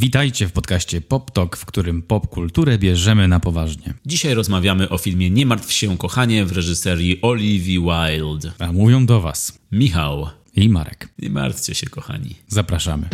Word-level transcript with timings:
Witajcie 0.00 0.48
w 0.48 0.52
podcaście 0.52 1.00
Pop 1.00 1.30
Talk, 1.30 1.56
w 1.56 1.66
którym 1.66 2.02
pop 2.02 2.28
kulturę 2.28 2.78
bierzemy 2.78 3.28
na 3.28 3.40
poważnie. 3.40 3.94
Dzisiaj 4.06 4.34
rozmawiamy 4.34 4.88
o 4.88 4.98
filmie 4.98 5.30
Nie 5.30 5.46
martw 5.46 5.72
się 5.72 5.98
kochanie 5.98 6.44
w 6.44 6.52
reżyserii 6.52 7.22
Olivia 7.22 7.80
Wilde. 7.80 8.52
A 8.58 8.72
mówią 8.72 9.06
do 9.06 9.20
Was 9.20 9.58
Michał, 9.72 10.28
i 10.56 10.68
Marek. 10.68 11.08
nie 11.18 11.30
martwcie 11.30 11.74
się 11.74 11.86
kochani. 11.86 12.34
Zapraszamy. 12.48 13.08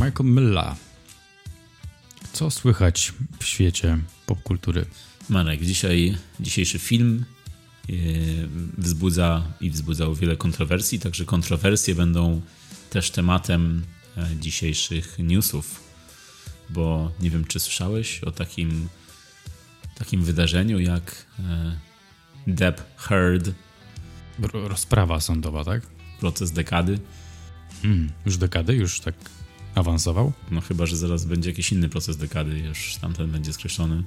Michael 0.00 0.30
Milla. 0.30 0.89
Co 2.40 2.50
słychać 2.50 3.12
w 3.40 3.44
świecie 3.44 3.98
popkultury? 4.26 4.86
Marek, 5.28 5.60
dzisiaj, 5.64 6.16
dzisiejszy 6.40 6.78
film 6.78 7.24
e, 7.88 7.92
wzbudza 8.78 9.52
i 9.60 9.70
wzbudzał 9.70 10.14
wiele 10.14 10.36
kontrowersji, 10.36 10.98
także 10.98 11.24
kontrowersje 11.24 11.94
będą 11.94 12.40
też 12.90 13.10
tematem 13.10 13.82
e, 14.16 14.28
dzisiejszych 14.40 15.18
newsów, 15.18 15.80
bo 16.70 17.12
nie 17.20 17.30
wiem, 17.30 17.44
czy 17.44 17.60
słyszałeś 17.60 18.24
o 18.24 18.30
takim, 18.30 18.88
takim 19.94 20.22
wydarzeniu 20.22 20.78
jak 20.78 21.26
e, 21.38 21.78
Depp 22.46 22.82
Heard, 22.96 23.50
Ro- 24.38 24.68
Rozprawa 24.68 25.20
sądowa, 25.20 25.64
tak? 25.64 25.82
proces 26.20 26.52
dekady. 26.52 26.98
Hmm, 27.82 28.12
już 28.26 28.36
dekady, 28.36 28.74
już 28.74 29.00
tak 29.00 29.14
awansował? 29.74 30.32
No 30.50 30.60
chyba, 30.60 30.86
że 30.86 30.96
zaraz 30.96 31.24
będzie 31.24 31.50
jakiś 31.50 31.72
inny 31.72 31.88
proces 31.88 32.16
dekady, 32.16 32.58
już 32.58 32.96
tamten 33.00 33.30
będzie 33.30 33.52
skreślony. 33.52 34.02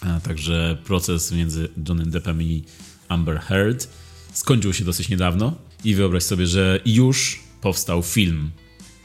A 0.00 0.20
także 0.20 0.78
proces 0.84 1.32
między 1.32 1.68
Johnem 1.88 2.10
Deppem 2.10 2.42
i 2.42 2.64
Amber 3.08 3.40
Heard 3.40 3.88
skończył 4.32 4.72
się 4.72 4.84
dosyć 4.84 5.08
niedawno 5.08 5.54
i 5.84 5.94
wyobraź 5.94 6.22
sobie, 6.22 6.46
że 6.46 6.80
już 6.86 7.40
powstał 7.60 8.02
film 8.02 8.50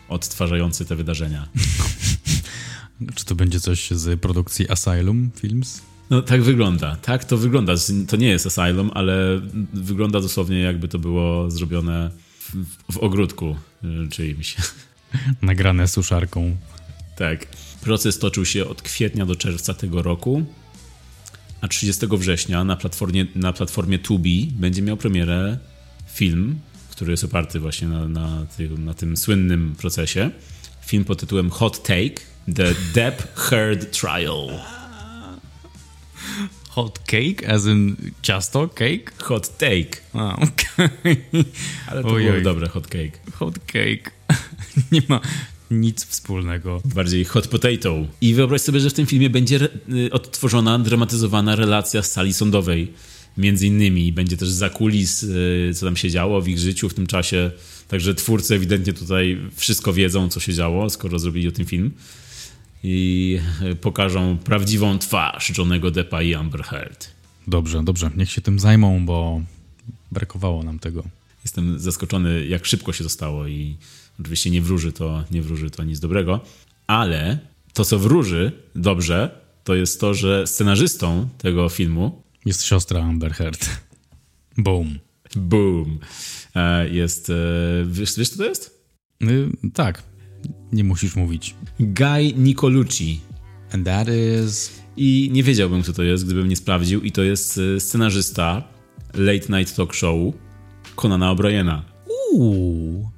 odtwarzający 0.09 0.85
te 0.85 0.95
wydarzenia. 0.95 1.47
Czy 3.15 3.25
to 3.25 3.35
będzie 3.35 3.59
coś 3.59 3.91
z 3.91 4.19
produkcji 4.19 4.69
Asylum 4.69 5.31
Films? 5.35 5.81
No 6.09 6.21
tak 6.21 6.43
wygląda, 6.43 6.95
tak 6.95 7.25
to 7.25 7.37
wygląda. 7.37 7.73
To 8.08 8.17
nie 8.17 8.27
jest 8.27 8.45
Asylum, 8.47 8.91
ale 8.93 9.41
wygląda 9.73 10.21
dosłownie 10.21 10.59
jakby 10.59 10.87
to 10.87 10.99
było 10.99 11.52
zrobione 11.52 12.11
w, 12.39 12.93
w 12.93 12.97
ogródku 12.97 13.55
y, 13.83 14.09
czyimś. 14.09 14.55
Nagrane 15.42 15.88
suszarką. 15.88 16.58
Tak. 17.16 17.47
Proces 17.81 18.19
toczył 18.19 18.45
się 18.45 18.67
od 18.67 18.81
kwietnia 18.81 19.25
do 19.25 19.36
czerwca 19.36 19.73
tego 19.73 20.02
roku, 20.02 20.45
a 21.61 21.67
30 21.67 22.08
września 22.11 22.64
na 22.64 22.75
platformie, 22.75 23.25
na 23.36 23.53
platformie 23.53 24.00
Tubi 24.00 24.52
będzie 24.55 24.81
miał 24.81 24.97
premierę 24.97 25.58
film, 26.14 26.59
który 26.92 27.11
jest 27.11 27.23
oparty 27.23 27.59
właśnie 27.59 27.88
na, 27.88 28.08
na, 28.08 28.45
tym, 28.58 28.86
na 28.86 28.94
tym 28.94 29.17
słynnym 29.17 29.75
procesie. 29.75 30.31
Film 30.86 31.05
pod 31.05 31.20
tytułem 31.20 31.50
Hot 31.50 31.83
Take 31.83 32.22
The 32.55 32.75
Depp 32.94 33.36
Heard 33.36 34.00
Trial. 34.00 34.50
Hot 36.75 36.99
cake, 36.99 37.47
as 37.47 37.66
in 37.66 37.95
ciasto, 38.21 38.67
cake? 38.67 39.11
Hot 39.23 39.57
Take. 39.57 40.02
A, 40.13 40.35
okej. 40.35 41.17
Ale 41.88 42.02
to 42.02 42.07
Ojej. 42.07 42.31
było 42.31 42.43
dobre, 42.43 42.69
Hot 42.69 42.88
Cake. 42.88 43.11
Hot 43.33 43.59
cake. 43.59 44.11
Nie 44.91 45.02
ma 45.07 45.21
nic 45.71 46.05
wspólnego. 46.05 46.81
Bardziej 46.85 47.25
hot 47.25 47.47
potato. 47.47 47.95
I 48.21 48.33
wyobraź 48.33 48.61
sobie, 48.61 48.80
że 48.80 48.89
w 48.89 48.93
tym 48.93 49.05
filmie 49.05 49.30
będzie 49.30 49.59
y, 49.93 50.11
odtworzona, 50.11 50.80
dramatyzowana 50.80 51.55
relacja 51.55 52.03
z 52.03 52.11
sali 52.11 52.33
sądowej. 52.33 52.93
Między 53.37 53.67
innymi 53.67 54.13
będzie 54.13 54.37
też 54.37 54.49
za 54.49 54.69
kulis, 54.69 55.23
y, 55.23 55.71
co 55.75 55.85
tam 55.85 55.95
się 55.95 56.09
działo 56.09 56.41
w 56.41 56.47
ich 56.47 56.59
życiu 56.59 56.89
w 56.89 56.93
tym 56.93 57.08
czasie. 57.08 57.52
Także 57.87 58.15
twórcy 58.15 58.55
ewidentnie 58.55 58.93
tutaj 58.93 59.37
wszystko 59.55 59.93
wiedzą, 59.93 60.30
co 60.30 60.39
się 60.39 60.53
działo, 60.53 60.89
skoro 60.89 61.19
zrobili 61.19 61.48
o 61.48 61.52
tym 61.52 61.65
film. 61.65 61.92
I 62.83 63.39
y, 63.71 63.76
pokażą 63.76 64.38
prawdziwą 64.38 64.99
twarz 64.99 65.58
Johnego 65.58 65.92
Deppa 65.92 66.21
i 66.21 66.33
Amber 66.33 66.64
Heard. 66.64 67.11
Dobrze, 67.48 67.83
dobrze. 67.83 68.11
Niech 68.17 68.32
się 68.32 68.42
tym 68.42 68.60
zajmą, 68.60 69.05
bo 69.05 69.42
brakowało 70.11 70.64
nam 70.64 70.80
tego. 70.80 71.04
Jestem 71.43 71.80
zaskoczony, 71.80 72.45
jak 72.45 72.66
szybko 72.66 72.93
się 72.93 73.04
to 73.04 73.10
stało 73.10 73.48
i 73.48 73.77
oczywiście 74.20 74.49
nie 74.49 74.61
wróży 74.61 74.92
to, 74.92 75.23
nie 75.32 75.42
wróży 75.42 75.70
to 75.70 75.83
nic 75.83 75.99
dobrego, 75.99 76.39
ale 76.88 77.38
to, 77.73 77.86
co 77.86 77.99
wróży 77.99 78.52
dobrze, 78.76 79.43
to 79.64 79.76
jest 79.76 79.99
to, 79.99 80.14
że 80.14 80.48
scenarzystą 80.48 81.30
tego 81.38 81.70
filmu, 81.70 82.23
Jest 82.45 82.64
siostra 82.64 83.04
Amber 83.04 83.33
Heard. 83.33 83.70
Boom. 84.58 84.99
boom, 85.36 85.99
e, 86.55 86.89
jest, 86.89 87.30
e, 87.30 87.33
wiesz, 87.86 88.17
wiesz 88.17 88.30
co 88.30 88.38
to 88.38 88.45
jest? 88.45 88.88
Y, 89.22 89.49
tak. 89.73 90.04
Nie 90.71 90.83
musisz 90.83 91.15
mówić. 91.15 91.55
Guy 91.80 92.33
Nicolucci. 92.37 93.20
And 93.71 93.86
that 93.86 94.08
is... 94.08 94.83
I 94.98 95.30
nie 95.33 95.43
wiedziałbym, 95.43 95.81
kto 95.81 95.93
to 95.93 96.04
jest, 96.04 96.26
gdybym 96.26 96.49
nie 96.49 96.55
sprawdził. 96.55 97.02
I 97.02 97.11
to 97.11 97.23
jest 97.23 97.59
e, 97.76 97.80
scenarzysta 97.80 98.64
Late 99.14 99.59
Night 99.59 99.76
Talk 99.76 99.93
Show 99.93 100.33
Conana 100.95 101.36
O'Briena. 101.36 101.81
Uuu. 102.33 103.09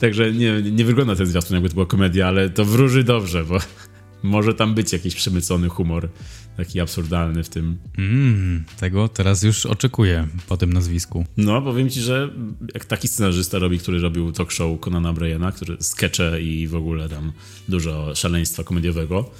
Także 0.00 0.32
nie, 0.32 0.62
nie 0.62 0.84
wygląda 0.84 1.16
ten 1.16 1.26
zwiastun 1.26 1.54
jakby 1.54 1.68
to 1.68 1.74
była 1.74 1.86
komedia, 1.86 2.28
ale 2.28 2.50
to 2.50 2.64
wróży 2.64 3.04
dobrze, 3.04 3.44
bo 3.44 3.58
może 4.24 4.54
tam 4.54 4.74
być 4.74 4.92
jakiś 4.92 5.14
przemycony 5.14 5.68
humor, 5.68 6.08
taki 6.56 6.80
absurdalny 6.80 7.44
w 7.44 7.48
tym. 7.48 7.78
Mm, 7.98 8.64
tego 8.80 9.08
teraz 9.08 9.42
już 9.42 9.66
oczekuję 9.66 10.28
po 10.48 10.56
tym 10.56 10.72
nazwisku. 10.72 11.24
No, 11.36 11.62
powiem 11.62 11.90
ci, 11.90 12.00
że 12.00 12.30
jak 12.74 12.84
taki 12.84 13.08
scenarzysta 13.08 13.58
robi, 13.58 13.78
który 13.78 14.00
robił 14.00 14.32
talk 14.32 14.52
show 14.52 14.80
Conana 14.80 15.12
Bryana, 15.12 15.52
który 15.52 15.76
skecze 15.80 16.42
i 16.42 16.68
w 16.68 16.74
ogóle 16.74 17.08
tam 17.08 17.32
dużo 17.68 18.14
szaleństwa 18.14 18.64
komediowego, 18.64 19.30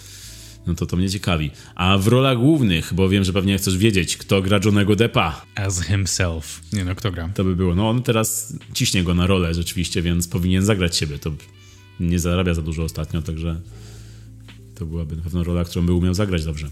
no 0.67 0.75
to 0.75 0.87
to 0.87 0.97
mnie 0.97 1.11
ciekawi. 1.11 1.51
A 1.75 1.99
w 1.99 2.07
rolach 2.07 2.39
głównych, 2.39 2.95
bo 2.95 3.09
wiem, 3.09 3.25
że 3.25 3.33
pewnie 3.33 3.59
chcesz 3.59 3.79
wiedzieć, 3.79 4.17
kto 4.17 4.43
gra 4.43 4.61
Johnego 4.65 4.97
Deppa, 4.97 5.43
As 5.55 5.83
himself. 5.83 6.61
Nie 6.73 6.85
no, 6.85 6.95
kto 6.95 7.13
gra? 7.13 7.29
to 7.35 7.45
by 7.45 7.57
było. 7.57 7.75
No 7.75 7.91
on 7.91 8.03
teraz 8.03 8.59
ciśnie 8.75 9.05
go 9.05 9.15
na 9.15 9.27
rolę 9.27 9.55
rzeczywiście, 9.55 10.03
więc 10.03 10.29
powinien 10.29 10.65
zagrać 10.65 10.97
siebie. 10.97 11.19
To 11.19 11.33
nie 12.01 12.19
zarabia 12.19 12.55
za 12.55 12.63
dużo 12.63 12.83
ostatnio, 12.83 13.23
także 13.23 13.61
to 14.75 14.87
byłaby 14.87 15.17
na 15.17 15.23
pewno 15.23 15.45
rola, 15.45 15.65
którą 15.65 15.87
by 15.87 15.93
umiał 15.93 16.15
zagrać 16.15 16.45
dobrze. 16.45 16.69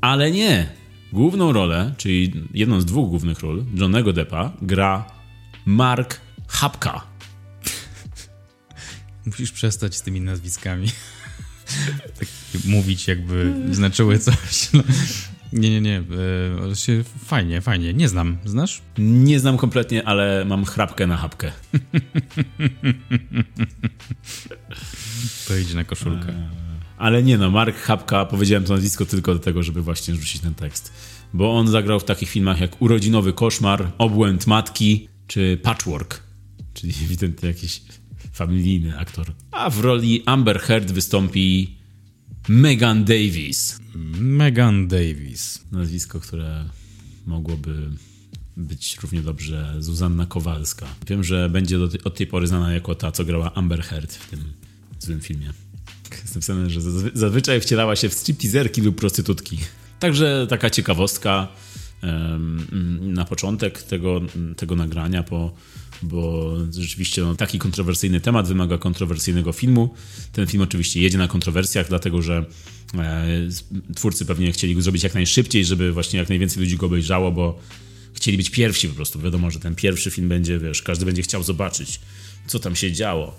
Ale 0.00 0.30
nie! 0.30 0.66
Główną 1.12 1.52
rolę, 1.52 1.94
czyli 1.96 2.32
jedną 2.54 2.80
z 2.80 2.84
dwóch 2.84 3.08
głównych 3.08 3.40
ról 3.40 3.64
Johnego 3.74 4.12
Deppa 4.12 4.52
gra 4.62 5.04
Mark 5.66 6.20
Hapka. 6.48 7.02
Musisz 9.26 9.52
przestać 9.52 9.96
z 9.96 10.02
tymi 10.02 10.20
nazwiskami. 10.20 10.88
tak 12.18 12.28
mówić 12.64 13.08
jakby 13.08 13.54
znaczyły 13.70 14.18
coś. 14.18 14.36
No. 14.72 14.82
Nie, 15.52 15.70
nie, 15.70 15.80
nie. 15.80 15.96
e, 15.98 17.04
fajnie, 17.24 17.60
fajnie. 17.60 17.94
Nie 17.94 18.08
znam. 18.08 18.38
Znasz? 18.44 18.82
Nie 18.98 19.40
znam 19.40 19.56
kompletnie, 19.56 20.04
ale 20.04 20.44
mam 20.44 20.64
chrapkę 20.64 21.06
na 21.06 21.16
hapkę. 21.16 21.52
To 25.48 25.56
idzie 25.56 25.74
na 25.74 25.84
koszulkę. 25.84 26.34
Ale 27.00 27.22
nie 27.22 27.38
no, 27.38 27.50
Mark 27.50 27.76
Hapka, 27.76 28.24
powiedziałem 28.24 28.64
to 28.64 28.72
nazwisko 28.72 29.06
tylko 29.06 29.34
do 29.34 29.40
tego, 29.40 29.62
żeby 29.62 29.82
właśnie 29.82 30.14
rzucić 30.14 30.40
ten 30.40 30.54
tekst. 30.54 30.92
Bo 31.34 31.58
on 31.58 31.68
zagrał 31.68 32.00
w 32.00 32.04
takich 32.04 32.28
filmach 32.28 32.60
jak 32.60 32.82
Urodzinowy 32.82 33.32
Koszmar, 33.32 33.92
Obłęd 33.98 34.46
Matki 34.46 35.08
czy 35.26 35.58
Patchwork. 35.62 36.22
Czyli 36.74 36.94
ewidentnie 37.04 37.48
jakiś 37.48 37.82
familijny 38.32 38.98
aktor. 38.98 39.32
A 39.50 39.70
w 39.70 39.80
roli 39.80 40.22
Amber 40.26 40.60
Heard 40.60 40.92
wystąpi 40.92 41.76
Megan 42.48 43.04
Davis. 43.04 43.78
Megan 44.20 44.88
Davis. 44.88 45.64
Nazwisko, 45.72 46.20
które 46.20 46.64
mogłoby 47.26 47.90
być 48.56 48.98
równie 49.02 49.22
dobrze 49.22 49.76
Zuzanna 49.78 50.26
Kowalska. 50.26 50.86
Wiem, 51.06 51.24
że 51.24 51.48
będzie 51.48 51.78
do, 51.78 51.88
od 52.04 52.16
tej 52.16 52.26
pory 52.26 52.46
znana 52.46 52.72
jako 52.72 52.94
ta, 52.94 53.12
co 53.12 53.24
grała 53.24 53.54
Amber 53.54 53.82
Heard 53.82 54.14
w 54.14 54.30
tym 54.30 54.40
złym 54.98 55.20
filmie. 55.20 55.52
Jest 56.22 56.34
napisane, 56.34 56.70
że 56.70 56.80
zazwy- 56.80 57.10
zazwyczaj 57.14 57.60
wcielała 57.60 57.96
się 57.96 58.08
w 58.08 58.14
stripteaserki 58.14 58.80
lub 58.80 58.96
prostytutki. 58.96 59.58
Także 59.98 60.46
taka 60.50 60.70
ciekawostka 60.70 61.48
na 63.00 63.24
początek 63.24 63.82
tego, 63.82 64.20
tego 64.56 64.76
nagrania, 64.76 65.22
bo, 65.30 65.54
bo 66.02 66.52
rzeczywiście 66.78 67.22
no, 67.22 67.34
taki 67.34 67.58
kontrowersyjny 67.58 68.20
temat 68.20 68.48
wymaga 68.48 68.78
kontrowersyjnego 68.78 69.52
filmu. 69.52 69.94
Ten 70.32 70.46
film 70.46 70.62
oczywiście 70.62 71.00
jedzie 71.00 71.18
na 71.18 71.28
kontrowersjach, 71.28 71.88
dlatego 71.88 72.22
że 72.22 72.44
e, 72.94 73.48
twórcy 73.94 74.24
pewnie 74.26 74.52
chcieli 74.52 74.74
go 74.74 74.82
zrobić 74.82 75.02
jak 75.02 75.14
najszybciej, 75.14 75.64
żeby 75.64 75.92
właśnie 75.92 76.18
jak 76.18 76.28
najwięcej 76.28 76.62
ludzi 76.62 76.76
go 76.76 76.86
obejrzało, 76.86 77.32
bo 77.32 77.58
chcieli 78.14 78.36
być 78.36 78.50
pierwsi 78.50 78.88
po 78.88 78.94
prostu. 78.94 79.20
Wiadomo, 79.20 79.50
że 79.50 79.60
ten 79.60 79.74
pierwszy 79.74 80.10
film 80.10 80.28
będzie, 80.28 80.58
wiesz, 80.58 80.82
każdy 80.82 81.04
będzie 81.04 81.22
chciał 81.22 81.42
zobaczyć, 81.42 82.00
co 82.46 82.58
tam 82.58 82.76
się 82.76 82.92
działo. 82.92 83.36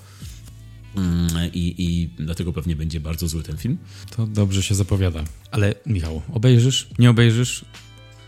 Mm, 0.95 1.29
I, 1.53 1.75
I 1.77 2.09
dlatego 2.23 2.53
pewnie 2.53 2.75
będzie 2.75 2.99
bardzo 2.99 3.27
zły 3.27 3.43
ten 3.43 3.57
film. 3.57 3.77
To 4.15 4.27
dobrze 4.27 4.63
się 4.63 4.75
zapowiada. 4.75 5.23
Ale 5.51 5.75
Michał, 5.85 6.21
obejrzysz? 6.33 6.87
Nie 6.99 7.09
obejrzysz? 7.09 7.65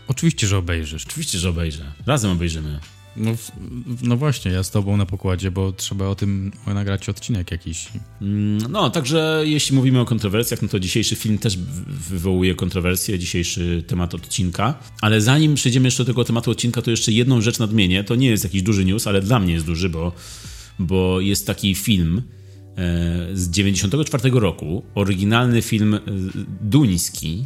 Oczywiście, 0.08 0.46
że 0.46 0.58
obejrzysz. 0.58 1.06
Oczywiście, 1.06 1.38
że 1.38 1.48
obejrzę. 1.48 1.92
Razem 2.06 2.30
obejrzymy. 2.30 2.80
No, 3.16 3.30
no 4.02 4.16
właśnie, 4.16 4.50
ja 4.50 4.62
z 4.62 4.70
tobą 4.70 4.96
na 4.96 5.06
pokładzie, 5.06 5.50
bo 5.50 5.72
trzeba 5.72 6.06
o 6.08 6.14
tym 6.14 6.52
nagrać 6.66 7.08
odcinek 7.08 7.50
jakiś. 7.50 7.88
Mm, 8.22 8.58
no, 8.72 8.90
także 8.90 9.42
jeśli 9.44 9.76
mówimy 9.76 10.00
o 10.00 10.04
kontrowersjach, 10.04 10.62
no 10.62 10.68
to 10.68 10.80
dzisiejszy 10.80 11.16
film 11.16 11.38
też 11.38 11.56
wywołuje 12.10 12.54
kontrowersje, 12.54 13.18
dzisiejszy 13.18 13.84
temat 13.86 14.14
odcinka. 14.14 14.78
Ale 15.00 15.20
zanim 15.20 15.54
przejdziemy 15.54 15.86
jeszcze 15.86 16.04
do 16.04 16.06
tego 16.06 16.24
tematu 16.24 16.50
odcinka, 16.50 16.82
to 16.82 16.90
jeszcze 16.90 17.12
jedną 17.12 17.40
rzecz 17.40 17.58
nadmienię. 17.58 18.04
To 18.04 18.14
nie 18.14 18.28
jest 18.28 18.44
jakiś 18.44 18.62
duży 18.62 18.84
news, 18.84 19.06
ale 19.06 19.22
dla 19.22 19.38
mnie 19.38 19.52
jest 19.52 19.66
duży, 19.66 19.88
bo, 19.88 20.12
bo 20.78 21.20
jest 21.20 21.46
taki 21.46 21.74
film 21.74 22.22
z 23.34 23.50
94 23.50 24.30
roku, 24.30 24.84
oryginalny 24.94 25.62
film 25.62 25.94
e, 25.94 26.00
duński, 26.60 27.44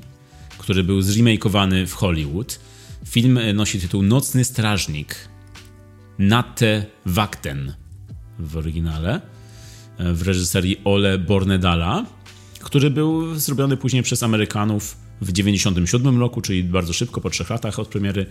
który 0.58 0.84
był 0.84 1.02
zremakeowany 1.02 1.86
w 1.86 1.94
Hollywood. 1.94 2.60
Film 3.06 3.38
nosi 3.54 3.80
tytuł 3.80 4.02
Nocny 4.02 4.44
Strażnik. 4.44 5.28
Natte 6.18 6.86
Wakten 7.06 7.74
w 8.38 8.56
oryginale 8.56 9.20
e, 9.98 10.12
w 10.12 10.22
reżyserii 10.22 10.80
Ole 10.84 11.18
Bornedala, 11.18 12.06
który 12.60 12.90
był 12.90 13.34
zrobiony 13.34 13.76
później 13.76 14.02
przez 14.02 14.22
Amerykanów 14.22 14.96
w 15.20 15.32
97 15.32 16.20
roku, 16.20 16.40
czyli 16.40 16.64
bardzo 16.64 16.92
szybko, 16.92 17.20
po 17.20 17.30
trzech 17.30 17.50
latach 17.50 17.78
od 17.78 17.88
premiery, 17.88 18.26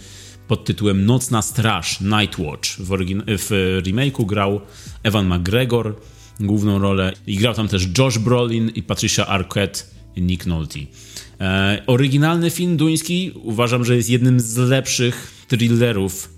pod 0.48 0.66
tytułem 0.66 1.06
Nocna 1.06 1.42
Straż, 1.42 2.02
Night 2.02 2.40
Watch. 2.40 2.70
W, 2.70 2.90
w 3.28 3.82
remake'u 3.86 4.26
grał 4.26 4.62
Evan 5.04 5.28
McGregor 5.28 5.96
główną 6.40 6.80
rolę 6.80 7.14
i 7.28 7.36
grał 7.36 7.54
tam 7.54 7.68
też 7.68 7.88
Josh 7.98 8.18
Brolin 8.18 8.70
i 8.70 8.84
Patricia 8.84 9.28
Arquette 9.28 9.84
i 10.16 10.22
Nick 10.22 10.46
Nolte. 10.46 10.80
E, 11.40 11.84
oryginalny 11.88 12.50
film 12.50 12.78
duński 12.78 13.32
uważam, 13.36 13.86
że 13.86 13.96
jest 13.96 14.10
jednym 14.10 14.40
z 14.40 14.58
lepszych 14.58 15.46
thrillerów 15.48 16.38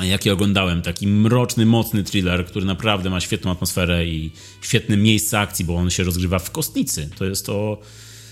jakie 0.00 0.32
oglądałem. 0.32 0.82
Taki 0.82 1.06
mroczny, 1.06 1.66
mocny 1.66 2.04
thriller, 2.04 2.46
który 2.46 2.66
naprawdę 2.66 3.10
ma 3.10 3.20
świetną 3.20 3.50
atmosferę 3.50 4.06
i 4.06 4.30
świetne 4.60 4.96
miejsce 4.96 5.38
akcji, 5.38 5.64
bo 5.64 5.76
on 5.76 5.90
się 5.90 6.04
rozgrywa 6.04 6.38
w 6.38 6.50
kostnicy. 6.50 7.10
To 7.18 7.24
jest 7.24 7.48
o 7.48 7.80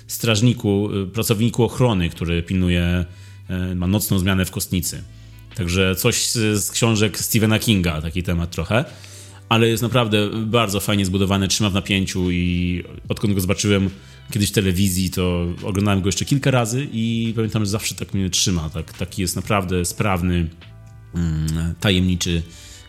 strażniku, 0.06 0.90
y, 1.02 1.06
pracowniku 1.06 1.64
ochrony, 1.64 2.10
który 2.10 2.42
pilnuje, 2.42 3.04
y, 3.72 3.74
ma 3.74 3.86
nocną 3.86 4.18
zmianę 4.18 4.44
w 4.44 4.50
kostnicy. 4.50 5.02
Także 5.54 5.96
coś 5.96 6.28
z, 6.28 6.64
z 6.64 6.70
książek 6.70 7.18
Stephena 7.18 7.58
Kinga, 7.58 8.02
taki 8.02 8.22
temat 8.22 8.50
trochę. 8.50 8.84
Ale 9.50 9.68
jest 9.68 9.82
naprawdę 9.82 10.30
bardzo 10.46 10.80
fajnie 10.80 11.06
zbudowany, 11.06 11.48
trzyma 11.48 11.70
w 11.70 11.74
napięciu 11.74 12.30
i 12.30 12.84
odkąd 13.08 13.34
go 13.34 13.40
zobaczyłem 13.40 13.90
kiedyś 14.32 14.48
w 14.48 14.52
telewizji, 14.52 15.10
to 15.10 15.46
oglądałem 15.62 16.00
go 16.00 16.08
jeszcze 16.08 16.24
kilka 16.24 16.50
razy 16.50 16.88
i 16.92 17.32
pamiętam, 17.36 17.64
że 17.64 17.70
zawsze 17.70 17.94
tak 17.94 18.14
mnie 18.14 18.30
trzyma. 18.30 18.70
Tak, 18.70 18.92
taki 18.92 19.22
jest 19.22 19.36
naprawdę 19.36 19.84
sprawny, 19.84 20.48
Mm, 21.14 21.74
tajemniczy, 21.80 22.42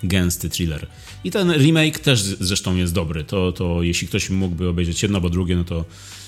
gęsty 0.03 0.49
thriller. 0.49 0.87
I 1.23 1.31
ten 1.31 1.51
remake 1.51 1.99
też 1.99 2.21
zresztą 2.21 2.75
jest 2.75 2.93
dobry. 2.93 3.23
To, 3.23 3.51
to 3.51 3.83
jeśli 3.83 4.07
ktoś 4.07 4.29
mógłby 4.29 4.67
obejrzeć 4.67 5.03
jedno 5.03 5.17
albo 5.17 5.29
drugie, 5.29 5.55
no 5.55 5.63
to 5.63 5.85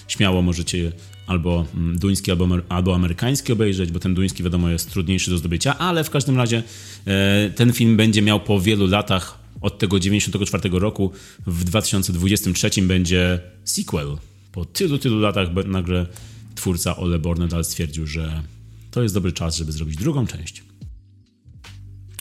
śmiało 0.08 0.42
możecie 0.42 0.92
albo 1.28 1.66
mm, 1.76 2.00
duński, 2.00 2.32
albo, 2.32 2.48
albo 2.70 2.96
amerykański 2.96 3.54
obejrzeć, 3.54 3.92
bo 3.92 4.00
ten 4.00 4.14
duński 4.14 4.44
wiadomo 4.44 4.70
jest 4.70 4.92
trudniejszy 4.92 5.32
do 5.32 5.38
zdobycia, 5.38 5.78
ale 5.78 6.04
w 6.04 6.10
każdym 6.10 6.38
razie 6.38 6.64
e, 7.06 7.50
ten 7.50 7.74
film 7.74 7.98
będzie 7.98 8.22
miał 8.22 8.40
po 8.40 8.62
wielu 8.62 8.88
latach 8.88 9.43
od 9.64 9.80
tego 9.80 10.00
94 10.00 10.70
roku 10.72 11.12
w 11.48 11.64
2023 11.64 12.82
będzie 12.82 13.40
sequel. 13.64 14.18
Po 14.52 14.66
tylu, 14.66 14.98
tylu 14.98 15.20
latach 15.20 15.50
nagle 15.66 16.08
twórca 16.56 16.96
Ole 16.96 17.20
Bornedal 17.20 17.66
stwierdził, 17.66 18.08
że 18.08 18.44
to 18.92 19.04
jest 19.04 19.14
dobry 19.14 19.32
czas, 19.32 19.58
żeby 19.58 19.72
zrobić 19.72 19.98
drugą 19.98 20.28
część. 20.28 20.64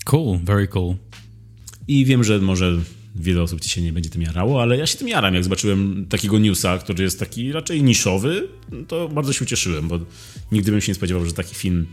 Cool, 0.05 0.39
very 0.45 0.69
cool. 0.69 0.95
I 1.89 2.05
wiem, 2.05 2.25
że 2.25 2.39
może 2.39 2.79
wiele 3.17 3.43
osób 3.43 3.61
ci 3.61 3.71
się 3.71 3.83
nie 3.83 3.93
będzie 3.93 4.11
tym 4.11 4.23
jarało, 4.23 4.63
ale 4.63 4.77
ja 4.77 4.87
się 4.87 4.99
tym 4.99 5.09
jaram. 5.09 5.35
Jak 5.35 5.45
zobaczyłem 5.45 6.07
takiego 6.09 6.39
newsa, 6.39 6.79
który 6.79 7.05
jest 7.05 7.19
taki 7.19 7.53
raczej 7.53 7.83
niszowy, 7.83 8.49
to 8.89 9.09
bardzo 9.09 9.33
się 9.33 9.45
ucieszyłem, 9.45 9.89
bo 9.89 9.99
nigdy 10.53 10.71
bym 10.71 10.81
się 10.81 10.91
nie 10.91 10.97
spodziewał, 10.97 11.27
że 11.27 11.33
taki 11.33 11.55
film 11.55 11.87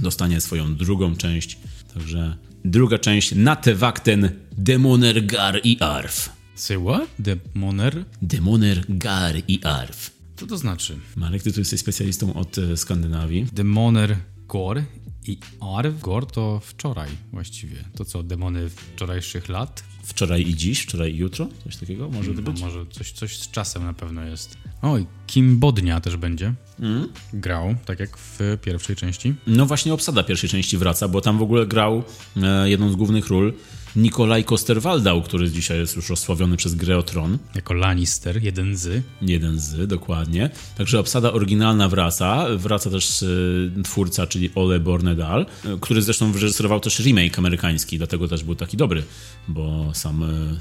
dostanie 0.00 0.40
swoją 0.40 0.76
drugą 0.76 1.16
część. 1.16 1.58
Także 1.94 2.36
druga 2.64 2.98
część 2.98 3.34
na 3.34 3.56
te 3.56 3.74
wakten 3.74 4.30
Demoner 4.58 5.26
Gar 5.26 5.60
i 5.64 5.80
Arf. 5.80 6.30
Say 6.54 6.78
what? 6.84 7.08
Demoner? 7.18 8.04
Demoner 8.22 8.84
Gar 8.88 9.36
i 9.48 9.64
Arf. 9.64 10.10
Co 10.36 10.46
to 10.46 10.58
znaczy? 10.58 10.98
Marek, 11.16 11.42
ty 11.42 11.52
tu 11.52 11.60
jesteś 11.60 11.80
specjalistą 11.80 12.34
od 12.34 12.58
e, 12.58 12.76
Skandynawii. 12.76 13.46
Demoner 13.52 14.16
Gor 14.48 14.82
i 15.28 15.38
Arv 15.76 16.00
Gor 16.00 16.26
to 16.26 16.60
wczoraj 16.60 17.08
właściwie. 17.32 17.76
To 17.96 18.04
co, 18.04 18.22
demony 18.22 18.68
wczorajszych 18.68 19.48
lat? 19.48 19.84
Wczoraj 20.02 20.48
i 20.48 20.54
dziś, 20.54 20.80
wczoraj 20.80 21.14
i 21.14 21.16
jutro? 21.16 21.48
Coś 21.64 21.76
takiego 21.76 22.08
może 22.08 22.34
to 22.34 22.40
no, 22.40 22.52
być? 22.52 22.60
Może 22.60 22.86
coś, 22.86 23.12
coś 23.12 23.38
z 23.38 23.50
czasem 23.50 23.84
na 23.84 23.92
pewno 23.92 24.24
jest. 24.24 24.58
Oj, 24.82 25.06
Kim 25.26 25.58
Bodnia 25.58 26.00
też 26.00 26.16
będzie. 26.16 26.54
Mm. 26.80 27.08
Grał, 27.32 27.74
tak 27.84 28.00
jak 28.00 28.18
w 28.18 28.58
pierwszej 28.62 28.96
części. 28.96 29.34
No 29.46 29.66
właśnie 29.66 29.94
obsada 29.94 30.22
pierwszej 30.22 30.50
części 30.50 30.78
wraca, 30.78 31.08
bo 31.08 31.20
tam 31.20 31.38
w 31.38 31.42
ogóle 31.42 31.66
grał 31.66 32.02
e, 32.36 32.70
jedną 32.70 32.90
z 32.90 32.96
głównych 32.96 33.26
ról 33.26 33.52
Nikolaj 33.96 34.44
Koster-Waldau, 34.44 35.22
który 35.22 35.50
dzisiaj 35.50 35.78
jest 35.78 35.96
już 35.96 36.10
rozsławiony 36.10 36.56
przez 36.56 36.74
grę 36.74 37.02
Tron. 37.02 37.38
Jako 37.54 37.74
Lannister, 37.74 38.42
jeden 38.42 38.76
z. 38.76 39.02
Jeden 39.22 39.58
z, 39.60 39.88
dokładnie. 39.88 40.50
Także 40.78 41.00
obsada 41.00 41.32
oryginalna 41.32 41.88
wraca. 41.88 42.46
Wraca 42.56 42.90
też 42.90 43.22
y, 43.22 43.72
twórca, 43.84 44.26
czyli 44.26 44.50
Ole 44.54 44.80
Bornedal, 44.80 45.46
y, 45.64 45.78
który 45.80 46.02
zresztą 46.02 46.32
wyreżyserował 46.32 46.80
też 46.80 46.98
remake 47.00 47.38
amerykański, 47.38 47.98
dlatego 47.98 48.28
też 48.28 48.44
był 48.44 48.54
taki 48.54 48.76
dobry, 48.76 49.02
bo 49.48 49.90
sam... 49.94 50.22
Y, 50.22 50.60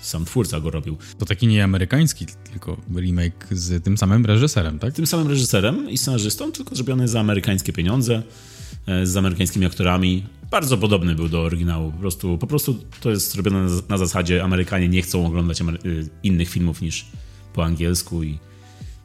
sam 0.00 0.24
twórca 0.24 0.60
go 0.60 0.70
robił. 0.70 0.96
To 1.18 1.26
taki 1.26 1.46
nie 1.46 1.64
amerykański, 1.64 2.26
tylko 2.50 2.76
remake 2.96 3.46
z 3.50 3.84
tym 3.84 3.98
samym 3.98 4.26
reżyserem, 4.26 4.78
tak? 4.78 4.94
Tym 4.94 5.06
samym 5.06 5.28
reżyserem 5.28 5.90
i 5.90 5.98
scenarzystą, 5.98 6.52
tylko 6.52 6.74
zrobiony 6.74 7.08
za 7.08 7.20
amerykańskie 7.20 7.72
pieniądze, 7.72 8.22
z 9.04 9.16
amerykańskimi 9.16 9.66
aktorami 9.66 10.24
bardzo 10.50 10.78
podobny 10.78 11.14
był 11.14 11.28
do 11.28 11.42
oryginału. 11.42 11.92
Po 11.92 11.98
prostu, 11.98 12.38
po 12.38 12.46
prostu 12.46 12.76
to 13.00 13.10
jest 13.10 13.32
zrobione 13.32 13.60
na, 13.60 13.70
na 13.88 13.98
zasadzie 13.98 14.44
Amerykanie 14.44 14.88
nie 14.88 15.02
chcą 15.02 15.26
oglądać 15.26 15.60
y, 15.60 15.64
innych 16.22 16.48
filmów 16.48 16.82
niż 16.82 17.06
po 17.52 17.64
angielsku 17.64 18.22
i 18.22 18.38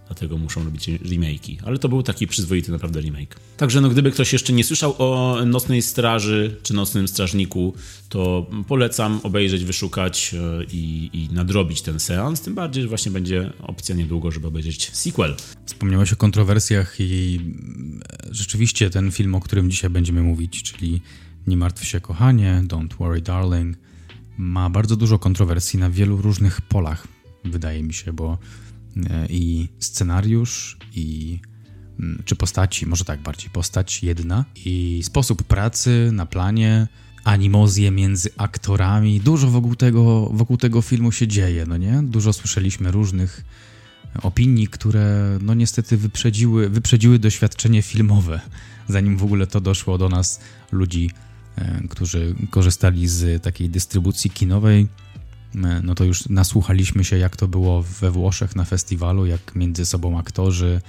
dlatego 0.07 0.38
muszą 0.38 0.63
robić 0.63 0.90
remake'i. 0.90 1.57
Ale 1.66 1.80
to 1.80 1.90
był 1.90 2.04
taki 2.04 2.28
przyzwoity 2.28 2.72
naprawdę 2.72 3.02
remake. 3.02 3.40
Także 3.57 3.81
no, 3.81 3.90
gdyby 3.90 4.12
ktoś 4.12 4.34
jeszcze 4.34 4.53
nie 4.53 4.63
słyszał 4.63 4.96
o 4.98 5.38
Nocnej 5.46 5.82
Straży 5.82 6.56
czy 6.63 6.74
Nocnym 6.74 7.08
Strażniku, 7.08 7.74
to 8.10 8.46
polecam 8.68 9.20
obejrzeć, 9.24 9.65
wyszukać 9.65 10.34
y, 10.34 10.65
i, 10.72 11.10
i 11.13 11.34
nadrobić 11.34 11.82
ten 11.82 12.00
seans. 12.00 12.41
Tym 12.41 12.56
bardziej, 12.56 12.84
że 12.84 12.89
właśnie 12.89 13.12
będzie 13.12 13.53
opcja 13.62 13.96
niedługo, 13.96 14.32
żeby 14.32 14.48
obejrzeć 14.48 14.91
sequel. 14.94 15.36
Wspomniałeś 15.65 16.13
o 16.13 16.15
kontrowersjach 16.15 16.96
i 17.00 17.39
rzeczywiście 18.32 18.89
ten 18.89 19.12
film, 19.12 19.36
o 19.36 19.39
którym 19.39 19.72
dzisiaj 19.72 19.89
będziemy 19.89 20.22
mówić, 20.22 20.63
czyli 20.63 21.01
nie 21.48 21.58
martw 21.58 21.86
się, 21.86 22.01
kochanie, 22.01 22.63
Don't 22.68 22.94
Worry, 23.00 23.22
Darling, 23.22 23.77
ma 24.38 24.70
bardzo 24.70 24.96
dużo 24.96 25.20
kontrowersji 25.20 25.80
na 25.80 25.89
wielu 25.89 26.22
różnych 26.22 26.62
polach, 26.62 27.08
wydaje 27.46 27.84
mi 27.84 27.94
się, 27.94 28.13
bo 28.13 28.34
e, 28.34 28.38
i 29.30 29.68
scenariusz, 29.80 30.78
i 30.96 31.40
mm, 32.00 32.24
czy 32.25 32.36
postaci, 32.36 32.86
może 32.86 33.06
tak 33.06 33.22
bardziej 33.22 33.50
postać 33.50 34.04
jedna, 34.04 34.46
i 34.66 35.02
sposób 35.04 35.44
pracy 35.44 36.10
na 36.14 36.25
planie, 36.25 36.88
animozje 37.24 37.92
między 37.92 38.30
aktorami, 38.38 39.20
dużo 39.20 39.48
wokół 39.48 39.75
tego, 39.75 40.30
wokół 40.34 40.58
tego 40.58 40.82
filmu 40.82 41.12
się 41.12 41.28
dzieje, 41.28 41.66
no 41.66 41.78
nie? 41.78 42.04
Dużo 42.04 42.34
słyszeliśmy 42.34 42.92
różnych 42.92 43.46
opinii, 44.24 44.68
które 44.68 45.38
no 45.42 45.54
niestety 45.54 45.98
wyprzedziły, 45.98 46.70
wyprzedziły 46.70 47.20
doświadczenie 47.20 47.82
filmowe, 47.82 48.42
zanim 48.88 49.18
w 49.18 49.24
ogóle 49.24 49.48
to 49.48 49.62
doszło 49.62 49.98
do 49.98 50.10
nas, 50.10 50.40
ludzi 50.72 51.10
E, 51.58 51.88
którzy 51.90 52.36
korzystali 52.50 53.08
z 53.08 53.44
takiej 53.44 53.70
dystrybucji 53.70 54.30
kinowej, 54.30 54.88
no 55.84 55.96
to 55.96 56.04
już 56.04 56.30
nasłuchaliśmy 56.30 57.04
się, 57.04 57.18
jak 57.18 57.38
to 57.38 57.48
było 57.48 57.84
we 57.84 58.12
Włoszech 58.12 58.56
na 58.56 58.66
festiwalu, 58.66 59.26
jak 59.26 59.56
między 59.56 59.86
sobą 59.86 60.20
aktorzy 60.20 60.82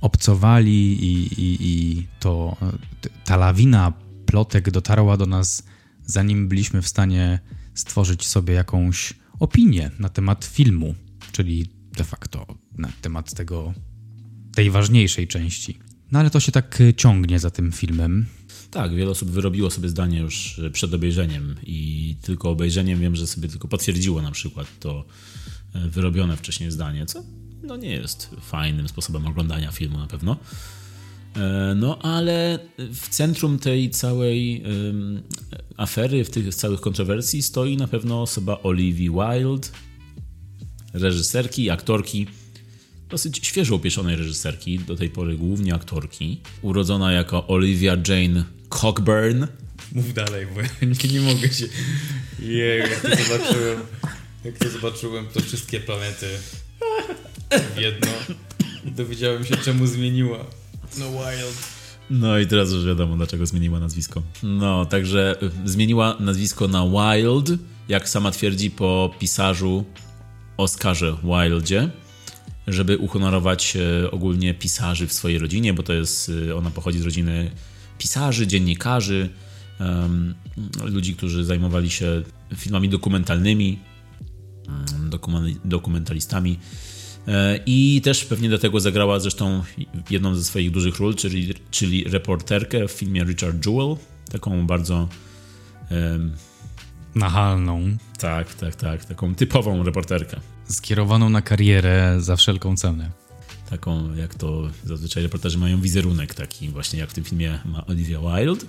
obcowali 0.00 1.04
i, 1.04 1.40
i, 1.40 1.56
i 1.60 2.06
to 2.20 2.56
ta 3.24 3.36
lawina 3.36 3.92
plotek 4.26 4.70
dotarła 4.70 5.16
do 5.16 5.26
nas, 5.26 5.62
zanim 6.06 6.48
byliśmy 6.48 6.82
w 6.82 6.88
stanie 6.88 7.38
stworzyć 7.74 8.26
sobie 8.26 8.54
jakąś 8.54 9.14
opinię 9.40 9.90
na 9.98 10.08
temat 10.08 10.44
filmu, 10.44 10.94
czyli 11.32 11.70
de 11.96 12.04
facto 12.04 12.46
na 12.78 12.88
temat 13.00 13.34
tego, 13.34 13.74
tej 14.54 14.70
ważniejszej 14.70 15.28
części. 15.28 15.78
No 16.12 16.18
ale 16.18 16.30
to 16.30 16.40
się 16.40 16.52
tak 16.52 16.78
ciągnie 16.96 17.38
za 17.38 17.50
tym 17.50 17.72
filmem. 17.72 18.26
Tak, 18.70 18.94
wiele 18.94 19.10
osób 19.10 19.30
wyrobiło 19.30 19.70
sobie 19.70 19.88
zdanie 19.88 20.18
już 20.18 20.60
przed 20.72 20.94
obejrzeniem 20.94 21.54
i 21.66 22.16
tylko 22.22 22.50
obejrzeniem 22.50 23.00
wiem, 23.00 23.16
że 23.16 23.26
sobie 23.26 23.48
tylko 23.48 23.68
potwierdziło 23.68 24.22
na 24.22 24.30
przykład 24.30 24.66
to 24.80 25.04
e, 25.74 25.88
wyrobione 25.88 26.36
wcześniej 26.36 26.70
zdanie, 26.70 27.06
co 27.06 27.22
no 27.62 27.76
nie 27.76 27.90
jest 27.90 28.30
fajnym 28.40 28.88
sposobem 28.88 29.26
oglądania 29.26 29.72
filmu 29.72 29.98
na 29.98 30.06
pewno. 30.06 30.36
E, 31.36 31.74
no 31.76 31.98
ale 31.98 32.58
w 32.78 33.08
centrum 33.08 33.58
tej 33.58 33.90
całej 33.90 34.62
afery, 35.76 36.24
w 36.24 36.30
tych 36.30 36.54
całych 36.54 36.80
kontrowersji 36.80 37.42
stoi 37.42 37.76
na 37.76 37.88
pewno 37.88 38.22
osoba 38.22 38.58
Olivia 38.62 39.10
Wilde, 39.12 39.68
reżyserki, 40.92 41.70
aktorki, 41.70 42.26
dosyć 43.08 43.46
świeżo 43.46 43.76
upieszonej 43.76 44.16
reżyserki, 44.16 44.78
do 44.78 44.96
tej 44.96 45.10
pory 45.10 45.36
głównie 45.36 45.74
aktorki, 45.74 46.40
urodzona 46.62 47.12
jako 47.12 47.46
Olivia 47.46 47.96
Jane 48.08 48.44
Cockburn. 48.70 49.46
Mów 49.92 50.14
dalej, 50.14 50.46
bo 50.54 50.60
ja 50.60 50.68
nie, 50.82 51.12
nie 51.12 51.20
mogę 51.20 51.48
się... 51.48 51.66
Jej, 52.38 52.80
jak 52.80 53.00
to 53.00 53.08
zobaczyłem, 53.08 53.80
jak 54.44 54.58
to 54.58 54.70
zobaczyłem, 54.70 55.26
to 55.34 55.40
wszystkie 55.40 55.80
planety 55.80 56.26
w 57.74 57.78
jedno. 57.80 58.08
I 58.84 58.92
dowiedziałem 58.92 59.44
się, 59.44 59.56
czemu 59.56 59.86
zmieniła. 59.86 60.38
No 60.98 61.10
Wild. 61.10 61.80
No 62.10 62.38
i 62.38 62.46
teraz 62.46 62.72
już 62.72 62.86
wiadomo, 62.86 63.16
dlaczego 63.16 63.46
zmieniła 63.46 63.80
nazwisko. 63.80 64.22
No, 64.42 64.86
także 64.86 65.36
zmieniła 65.64 66.16
nazwisko 66.20 66.68
na 66.68 66.86
Wild, 66.86 67.50
jak 67.88 68.08
sama 68.08 68.30
twierdzi, 68.30 68.70
po 68.70 69.14
pisarzu 69.18 69.84
Oscarze 70.56 71.16
Wildzie, 71.24 71.90
żeby 72.66 72.98
uhonorować 72.98 73.76
e, 73.76 74.10
ogólnie 74.10 74.54
pisarzy 74.54 75.06
w 75.06 75.12
swojej 75.12 75.38
rodzinie, 75.38 75.74
bo 75.74 75.82
to 75.82 75.92
jest, 75.92 76.32
e, 76.48 76.56
ona 76.56 76.70
pochodzi 76.70 76.98
z 76.98 77.04
rodziny 77.04 77.50
pisarzy, 78.00 78.46
dziennikarzy, 78.46 79.28
ludzi, 80.84 81.14
którzy 81.14 81.44
zajmowali 81.44 81.90
się 81.90 82.22
filmami 82.56 82.88
dokumentalnymi, 82.88 83.78
um, 84.68 85.10
dokumentalistami. 85.64 86.58
E, 87.28 87.60
I 87.66 88.00
też 88.04 88.24
pewnie 88.24 88.48
do 88.48 88.58
tego 88.58 88.80
zagrała 88.80 89.20
zresztą 89.20 89.62
jedną 90.10 90.34
ze 90.34 90.44
swoich 90.44 90.70
dużych 90.70 90.98
ról, 90.98 91.14
czyli, 91.14 91.54
czyli 91.70 92.04
reporterkę 92.04 92.88
w 92.88 92.92
filmie 92.92 93.24
Richard 93.24 93.66
Jewell, 93.66 93.96
taką 94.32 94.66
bardzo 94.66 95.08
um, 95.90 96.32
nachalną. 97.14 97.96
Tak, 98.18 98.54
tak, 98.54 98.74
tak, 98.74 99.04
taką 99.04 99.34
typową 99.34 99.82
reporterkę. 99.82 100.40
Skierowaną 100.68 101.28
na 101.28 101.42
karierę 101.42 102.16
za 102.20 102.36
wszelką 102.36 102.76
cenę. 102.76 103.19
Taką, 103.70 104.14
jak 104.14 104.34
to 104.34 104.70
zazwyczaj 104.84 105.22
reporterzy 105.22 105.58
mają 105.58 105.80
wizerunek 105.80 106.34
taki 106.34 106.68
właśnie, 106.68 106.98
jak 106.98 107.10
w 107.10 107.14
tym 107.14 107.24
filmie 107.24 107.58
ma 107.64 107.86
Olivia 107.86 108.20
Wilde. 108.20 108.66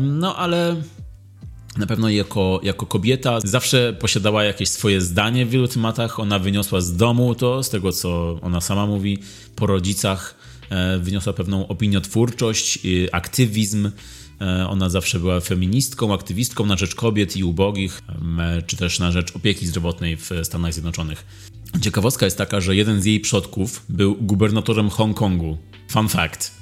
No 0.00 0.36
ale 0.36 0.76
na 1.76 1.86
pewno 1.86 2.08
jako, 2.08 2.60
jako 2.62 2.86
kobieta 2.86 3.38
zawsze 3.44 3.96
posiadała 4.00 4.44
jakieś 4.44 4.68
swoje 4.68 5.00
zdanie 5.00 5.46
w 5.46 5.50
wielu 5.50 5.68
tematach. 5.68 6.20
Ona 6.20 6.38
wyniosła 6.38 6.80
z 6.80 6.96
domu 6.96 7.34
to, 7.34 7.62
z 7.62 7.70
tego 7.70 7.92
co 7.92 8.38
ona 8.42 8.60
sama 8.60 8.86
mówi, 8.86 9.18
po 9.56 9.66
rodzicach 9.66 10.34
e, 10.70 10.98
wyniosła 10.98 11.32
pewną 11.32 11.68
opiniotwórczość, 11.68 12.78
aktywizm. 13.12 13.90
E, 14.40 14.68
ona 14.68 14.88
zawsze 14.88 15.20
była 15.20 15.40
feministką, 15.40 16.14
aktywistką 16.14 16.66
na 16.66 16.76
rzecz 16.76 16.94
kobiet 16.94 17.36
i 17.36 17.44
ubogich, 17.44 18.02
e, 18.38 18.62
czy 18.62 18.76
też 18.76 18.98
na 18.98 19.12
rzecz 19.12 19.36
opieki 19.36 19.66
zdrowotnej 19.66 20.16
w 20.16 20.30
Stanach 20.42 20.72
Zjednoczonych. 20.72 21.24
Ciekawostka 21.80 22.24
jest 22.26 22.38
taka, 22.38 22.60
że 22.60 22.76
jeden 22.76 23.02
z 23.02 23.04
jej 23.04 23.20
przodków 23.20 23.84
był 23.88 24.16
gubernatorem 24.20 24.90
Hongkongu. 24.90 25.58
Fun 25.90 26.08
fact. 26.08 26.54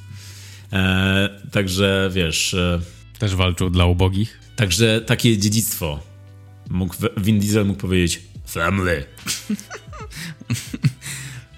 E, 0.73 1.41
także 1.51 2.11
wiesz. 2.13 2.55
E, 2.55 2.81
Też 3.23 3.35
walczył 3.35 3.71
dla 3.71 3.87
ubogich. 3.87 4.41
Także 4.57 5.01
takie 5.01 5.39
dziedzictwo. 5.39 6.01
Mógł, 6.71 6.95
Vin 7.17 7.41
Diesel 7.41 7.67
mógł 7.67 7.81
powiedzieć 7.81 8.23
family. 8.47 9.05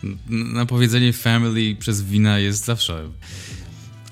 Na 0.28 0.66
powiedzenie 0.66 1.12
family 1.12 1.76
przez 1.76 2.02
wina 2.02 2.38
jest 2.38 2.64
zawsze. 2.64 3.10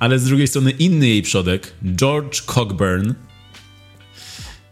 Ale 0.02 0.18
z 0.18 0.24
drugiej 0.24 0.48
strony 0.48 0.70
inny 0.70 1.08
jej 1.08 1.22
przodek, 1.22 1.72
George 1.96 2.40
Cockburn, 2.40 3.12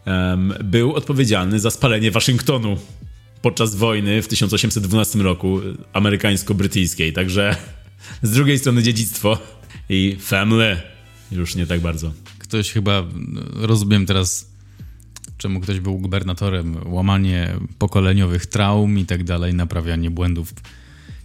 um, 0.05 0.53
był 0.63 0.93
odpowiedzialny 0.93 1.59
za 1.59 1.71
spalenie 1.71 2.11
Waszyngtonu 2.11 2.77
podczas 3.41 3.75
wojny 3.75 4.21
w 4.21 4.27
1812 4.27 5.19
roku 5.19 5.59
amerykańsko-brytyjskiej. 5.93 7.13
Także 7.13 7.55
z 8.21 8.31
drugiej 8.31 8.59
strony 8.59 8.83
dziedzictwo 8.83 9.37
i 9.89 10.17
family. 10.19 10.81
Już 11.31 11.55
nie 11.55 11.67
tak 11.67 11.79
bardzo. 11.79 12.11
Ktoś 12.39 12.71
chyba, 12.71 13.03
rozumiem 13.53 14.05
teraz, 14.05 14.51
czemu 15.37 15.59
ktoś 15.59 15.79
był 15.79 15.97
gubernatorem, 15.97 16.93
łamanie 16.93 17.53
pokoleniowych 17.77 18.45
traum 18.45 18.99
i 18.99 19.05
tak 19.05 19.23
dalej, 19.23 19.53
naprawianie 19.53 20.11
błędów 20.11 20.53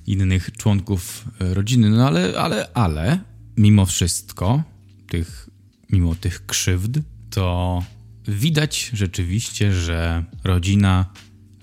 innych 0.07 0.51
członków 0.53 1.25
rodziny, 1.41 1.91
no 1.91 2.07
ale, 2.07 2.39
ale, 2.39 2.69
ale, 2.75 3.19
mimo 3.57 3.87
wszystko, 3.87 4.63
tych, 5.09 5.51
mimo 5.91 6.15
tych 6.15 6.47
krzywd, 6.47 6.99
to 7.31 7.83
widać 8.29 8.91
rzeczywiście, 8.93 9.73
że 9.73 10.25
rodzina 10.45 11.13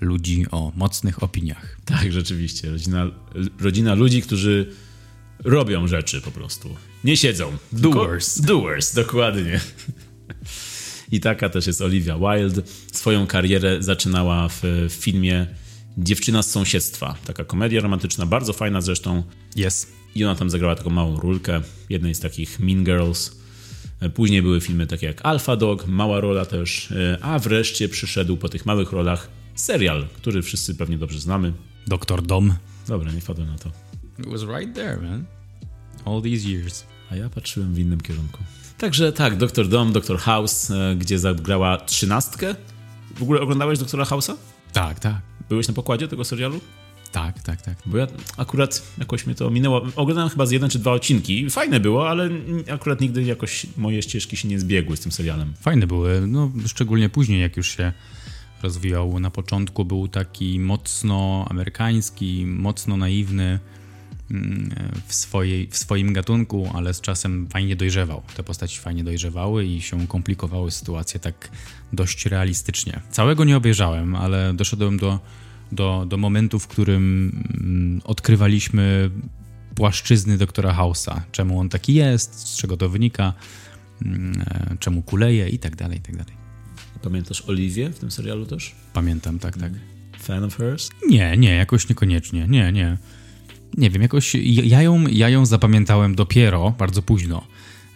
ludzi 0.01 0.45
o 0.51 0.71
mocnych 0.75 1.23
opiniach. 1.23 1.77
Tak, 1.85 2.11
rzeczywiście. 2.11 2.71
Rodzina, 2.71 3.11
rodzina 3.59 3.95
ludzi, 3.95 4.21
którzy 4.21 4.73
robią 5.43 5.87
rzeczy 5.87 6.21
po 6.21 6.31
prostu. 6.31 6.75
Nie 7.03 7.17
siedzą. 7.17 7.57
Doers. 7.71 8.41
Doers, 8.41 8.93
dokładnie. 8.93 9.59
I 11.11 11.19
taka 11.19 11.49
też 11.49 11.67
jest 11.67 11.81
Olivia 11.81 12.17
Wilde. 12.17 12.61
Swoją 12.91 13.27
karierę 13.27 13.83
zaczynała 13.83 14.49
w, 14.49 14.61
w 14.89 14.93
filmie 14.93 15.47
Dziewczyna 15.97 16.43
z 16.43 16.51
sąsiedztwa. 16.51 17.15
Taka 17.25 17.43
komedia 17.45 17.81
romantyczna, 17.81 18.25
bardzo 18.25 18.53
fajna 18.53 18.81
zresztą. 18.81 19.23
Yes. 19.55 19.87
I 20.15 20.25
ona 20.25 20.35
tam 20.35 20.49
zagrała 20.49 20.75
taką 20.75 20.89
małą 20.89 21.19
rulkę, 21.19 21.61
jednej 21.89 22.15
z 22.15 22.19
takich 22.19 22.59
Mean 22.59 22.83
Girls. 22.83 23.35
Później 24.13 24.41
były 24.41 24.61
filmy 24.61 24.87
takie 24.87 25.07
jak 25.07 25.25
Alpha 25.25 25.55
Dog, 25.55 25.87
mała 25.87 26.19
rola 26.19 26.45
też, 26.45 26.93
a 27.21 27.39
wreszcie 27.39 27.89
przyszedł 27.89 28.37
po 28.37 28.49
tych 28.49 28.65
małych 28.65 28.91
rolach 28.91 29.29
serial, 29.55 30.07
który 30.13 30.41
wszyscy 30.41 30.75
pewnie 30.75 30.97
dobrze 30.97 31.19
znamy. 31.19 31.53
Doktor 31.87 32.21
Dom. 32.21 32.53
Dobra, 32.87 33.11
nie 33.11 33.21
wpadłem 33.21 33.47
na 33.47 33.57
to. 33.57 33.69
It 34.19 34.25
was 34.25 34.41
right 34.41 34.75
there, 34.75 35.01
man. 35.01 35.25
All 36.05 36.21
these 36.21 36.49
years. 36.49 36.85
A 37.11 37.15
ja 37.15 37.29
patrzyłem 37.29 37.73
w 37.73 37.79
innym 37.79 38.01
kierunku. 38.01 38.37
Także 38.77 39.13
tak, 39.13 39.37
Doktor 39.37 39.67
Dom, 39.67 39.93
Doktor 39.93 40.17
House, 40.17 40.71
e, 40.71 40.95
gdzie 40.95 41.19
zagrała 41.19 41.77
trzynastkę. 41.77 42.55
W 43.15 43.23
ogóle 43.23 43.41
oglądałeś 43.41 43.79
Doktora 43.79 44.03
House'a? 44.03 44.33
Tak, 44.73 44.99
tak. 44.99 45.21
Byłeś 45.49 45.67
na 45.67 45.73
pokładzie 45.73 46.07
tego 46.07 46.23
serialu? 46.25 46.59
Tak, 47.13 47.43
tak, 47.43 47.61
tak. 47.61 47.77
Bo 47.85 47.97
ja 47.97 48.07
akurat 48.37 48.83
jakoś 48.97 49.25
mnie 49.25 49.35
to 49.35 49.49
minęło. 49.49 49.81
Oglądałem 49.95 50.29
chyba 50.29 50.45
z 50.45 50.51
jeden 50.51 50.69
czy 50.69 50.79
dwa 50.79 50.91
odcinki. 50.91 51.49
Fajne 51.49 51.79
było, 51.79 52.09
ale 52.09 52.29
akurat 52.71 53.01
nigdy 53.01 53.23
jakoś 53.23 53.65
moje 53.77 54.01
ścieżki 54.01 54.37
się 54.37 54.47
nie 54.47 54.59
zbiegły 54.59 54.97
z 54.97 54.99
tym 54.99 55.11
serialem. 55.11 55.53
Fajne 55.61 55.87
były, 55.87 56.27
no 56.27 56.51
szczególnie 56.67 57.09
później, 57.09 57.41
jak 57.41 57.57
już 57.57 57.77
się 57.77 57.93
rozwijał. 58.63 59.19
Na 59.19 59.31
początku 59.31 59.85
był 59.85 60.07
taki 60.07 60.59
mocno 60.59 61.45
amerykański, 61.49 62.45
mocno 62.45 62.97
naiwny 62.97 63.59
mm, 64.31 64.75
w, 65.07 65.13
swojej, 65.13 65.67
w 65.67 65.77
swoim 65.77 66.13
gatunku, 66.13 66.69
ale 66.73 66.93
z 66.93 67.01
czasem 67.01 67.47
fajnie 67.47 67.75
dojrzewał. 67.75 68.21
Te 68.35 68.43
postaci 68.43 68.79
fajnie 68.79 69.03
dojrzewały 69.03 69.65
i 69.65 69.81
się 69.81 70.07
komplikowały 70.07 70.71
sytuacje 70.71 71.19
tak 71.19 71.49
dość 71.93 72.25
realistycznie. 72.25 72.99
Całego 73.11 73.43
nie 73.43 73.57
obejrzałem, 73.57 74.15
ale 74.15 74.53
doszedłem 74.53 74.97
do, 74.97 75.19
do, 75.75 76.05
do 76.05 76.17
momentu, 76.17 76.59
w 76.59 76.67
którym 76.67 77.31
mm, 77.59 78.01
odkrywaliśmy 78.03 79.09
płaszczyzny 79.75 80.37
doktora 80.37 80.73
House'a. 80.73 81.21
Czemu 81.31 81.59
on 81.59 81.69
taki 81.69 81.93
jest, 81.93 82.39
z 82.39 82.57
czego 82.57 82.77
to 82.77 82.89
wynika, 82.89 83.33
mm, 84.05 84.45
czemu 84.79 85.01
kuleje 85.01 85.49
i 85.49 85.59
tak 85.59 85.75
dalej, 85.75 85.97
i 85.97 86.01
tak 86.01 86.15
dalej. 86.15 86.33
Pamiętasz 87.01 87.43
Oliwię 87.47 87.89
w 87.89 87.99
tym 87.99 88.11
serialu 88.11 88.45
też? 88.45 88.75
Pamiętam, 88.93 89.39
tak, 89.39 89.57
tak. 89.57 89.71
Fan 90.19 90.43
of 90.43 90.55
hers? 90.55 90.89
Nie, 91.09 91.37
nie, 91.37 91.55
jakoś 91.55 91.89
niekoniecznie. 91.89 92.47
Nie, 92.47 92.71
nie. 92.71 92.97
Nie 93.77 93.89
wiem, 93.89 94.01
jakoś 94.01 94.35
ja 94.63 94.81
ją, 94.81 95.07
ja 95.07 95.29
ją 95.29 95.45
zapamiętałem 95.45 96.15
dopiero 96.15 96.71
bardzo 96.71 97.01
późno 97.01 97.47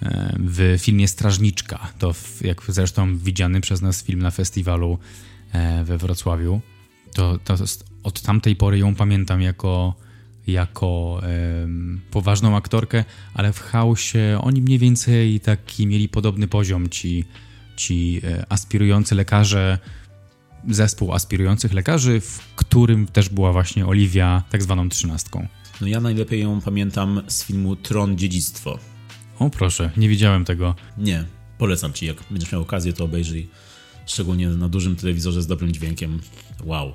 e, 0.01 0.35
w 0.39 0.75
filmie 0.79 1.07
Strażniczka. 1.07 1.93
To 1.99 2.13
w, 2.13 2.41
jak 2.41 2.61
zresztą 2.67 3.17
widziany 3.17 3.61
przez 3.61 3.81
nas 3.81 4.03
film 4.03 4.21
na 4.21 4.31
festiwalu 4.31 4.97
e, 5.53 5.83
we 5.83 5.97
Wrocławiu. 5.97 6.61
To, 7.13 7.39
to 7.43 7.55
od 8.03 8.21
tamtej 8.21 8.55
pory 8.55 8.77
ją 8.77 8.95
pamiętam 8.95 9.41
jako, 9.41 9.95
jako 10.47 11.21
um, 11.61 12.01
poważną 12.11 12.55
aktorkę, 12.55 13.05
ale 13.33 13.53
w 13.53 13.59
chaosie 13.59 14.39
oni 14.41 14.61
mniej 14.61 14.79
więcej 14.79 15.39
taki 15.39 15.87
mieli 15.87 16.09
podobny 16.09 16.47
poziom 16.47 16.89
ci 16.89 17.25
ci 17.77 18.21
e, 18.23 18.45
aspirujący 18.49 19.15
lekarze, 19.15 19.77
zespół 20.69 21.13
aspirujących 21.13 21.73
lekarzy, 21.73 22.21
w 22.21 22.39
którym 22.55 23.07
też 23.07 23.29
była 23.29 23.51
właśnie 23.51 23.85
Oliwia, 23.85 24.43
tak 24.49 24.63
zwaną 24.63 24.89
trzynastką. 24.89 25.47
No 25.81 25.87
ja 25.87 26.01
najlepiej 26.01 26.41
ją 26.41 26.61
pamiętam 26.61 27.21
z 27.27 27.43
filmu 27.43 27.75
Tron 27.75 28.17
Dziedzictwo. 28.17 28.79
O 29.39 29.49
proszę, 29.49 29.91
nie 29.97 30.09
widziałem 30.09 30.45
tego. 30.45 30.75
Nie, 30.97 31.25
polecam 31.57 31.93
ci, 31.93 32.05
jak 32.05 32.17
będziesz 32.31 32.51
miał 32.51 32.61
okazję, 32.61 32.93
to 32.93 33.03
obejrzyj. 33.03 33.49
Szczególnie 34.05 34.49
na 34.49 34.69
dużym 34.69 34.95
telewizorze 34.95 35.41
z 35.41 35.47
dobrym 35.47 35.71
dźwiękiem. 35.71 36.19
Wow. 36.63 36.93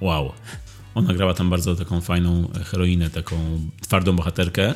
Wow. 0.00 0.32
Ona 0.94 1.14
grała 1.14 1.34
tam 1.34 1.50
bardzo 1.50 1.76
taką 1.76 2.00
fajną 2.00 2.48
heroinę, 2.64 3.10
taką 3.10 3.60
twardą 3.80 4.16
bohaterkę, 4.16 4.74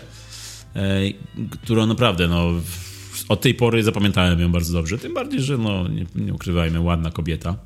e, 0.76 1.00
którą 1.50 1.86
naprawdę, 1.86 2.28
no, 2.28 2.50
od 3.28 3.40
tej 3.40 3.54
pory 3.54 3.82
zapamiętałem 3.82 4.40
ją 4.40 4.52
bardzo 4.52 4.72
dobrze. 4.72 4.98
Tym 4.98 5.14
bardziej, 5.14 5.40
że, 5.40 5.58
no, 5.58 5.88
nie, 5.88 6.06
nie 6.14 6.34
ukrywajmy, 6.34 6.80
ładna 6.80 7.10
kobieta. 7.10 7.56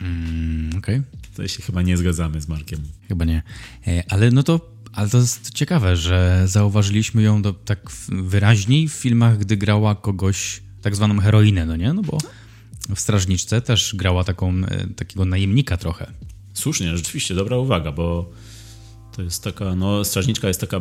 Mm, 0.00 0.70
Okej. 0.78 0.96
Okay. 0.98 1.02
To 1.36 1.48
się 1.48 1.62
chyba 1.62 1.82
nie 1.82 1.96
zgadzamy 1.96 2.40
z 2.40 2.48
Markiem. 2.48 2.80
Chyba 3.08 3.24
nie. 3.24 3.42
E, 3.86 4.04
ale 4.08 4.30
no 4.30 4.42
to 4.42 4.74
ale 4.94 5.08
to 5.08 5.18
jest 5.18 5.50
ciekawe, 5.50 5.96
że 5.96 6.42
zauważyliśmy 6.46 7.22
ją 7.22 7.42
do, 7.42 7.52
tak 7.52 7.90
wyraźniej 8.08 8.88
w 8.88 8.92
filmach, 8.92 9.38
gdy 9.38 9.56
grała 9.56 9.94
kogoś, 9.94 10.62
tak 10.82 10.96
zwaną 10.96 11.20
heroinę, 11.20 11.66
no 11.66 11.76
nie? 11.76 11.92
No 11.92 12.02
bo 12.02 12.18
w 12.94 13.00
Strażniczce 13.00 13.60
też 13.60 13.94
grała 13.94 14.24
taką, 14.24 14.52
e, 14.54 14.86
takiego 14.96 15.24
najemnika 15.24 15.76
trochę. 15.76 16.12
Słusznie, 16.54 16.96
rzeczywiście, 16.96 17.34
dobra 17.34 17.58
uwaga, 17.58 17.92
bo 17.92 18.30
to 19.16 19.22
jest 19.22 19.44
taka, 19.44 19.74
no 19.74 20.04
Strażniczka 20.04 20.48
jest 20.48 20.60
taka, 20.60 20.80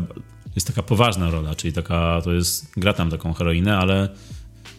jest 0.56 0.68
taka 0.68 0.84
poważna 0.84 1.30
rola, 1.30 1.56
czyli 1.56 1.74
taka, 1.74 2.22
to 2.24 2.34
jest, 2.34 2.72
gra 2.78 2.94
tam 2.94 3.10
taką 3.10 3.34
heroinę, 3.34 3.78
ale 3.78 4.10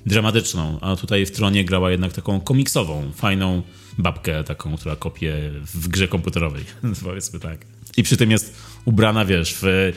dramatyczną, 0.06 0.78
a 0.80 0.96
tutaj 0.96 1.26
w 1.26 1.30
Tronie 1.30 1.64
grała 1.64 1.90
jednak 1.90 2.12
taką 2.12 2.40
komiksową, 2.40 3.12
fajną 3.12 3.62
babkę 3.98 4.44
taką, 4.44 4.76
która 4.76 4.96
kopie 4.96 5.34
w 5.74 5.88
grze 5.88 6.08
komputerowej, 6.08 6.64
powiedzmy 7.04 7.40
tak. 7.40 7.66
I 7.96 8.02
przy 8.02 8.16
tym 8.16 8.30
jest 8.30 8.56
ubrana, 8.84 9.24
wiesz, 9.24 9.54
w 9.62 9.92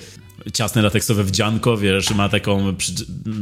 ciasne 0.54 0.82
lateksowe 0.82 1.24
wdzianko, 1.24 1.78
wiesz, 1.78 2.12
ma 2.12 2.30
taką 2.30 2.76
przy, 2.76 2.92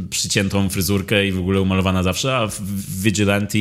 przyciętą 0.09 0.69
fryzurkę 0.69 1.27
i 1.27 1.31
w 1.31 1.39
ogóle 1.39 1.61
umalowana 1.61 2.03
zawsze, 2.03 2.37
a 2.37 2.47
w 2.47 2.61
Vigilante 3.01 3.57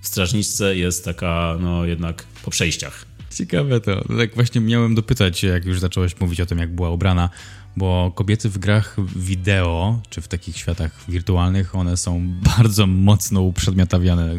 w 0.00 0.06
strażniczce 0.06 0.76
jest 0.76 1.04
taka, 1.04 1.56
no 1.60 1.84
jednak 1.84 2.24
po 2.44 2.50
przejściach. 2.50 3.06
Ciekawe 3.34 3.80
to. 3.80 4.04
Tak 4.18 4.34
właśnie 4.34 4.60
miałem 4.60 4.94
dopytać, 4.94 5.42
jak 5.42 5.64
już 5.64 5.80
zacząłeś 5.80 6.20
mówić 6.20 6.40
o 6.40 6.46
tym, 6.46 6.58
jak 6.58 6.74
była 6.74 6.90
ubrana, 6.90 7.30
bo 7.76 8.12
kobiety 8.14 8.48
w 8.48 8.58
grach 8.58 8.96
wideo, 9.16 10.02
czy 10.10 10.20
w 10.20 10.28
takich 10.28 10.56
światach 10.56 11.04
wirtualnych, 11.08 11.74
one 11.74 11.96
są 11.96 12.28
bardzo 12.56 12.86
mocno 12.86 13.40
uprzedmiotawiane, 13.40 14.34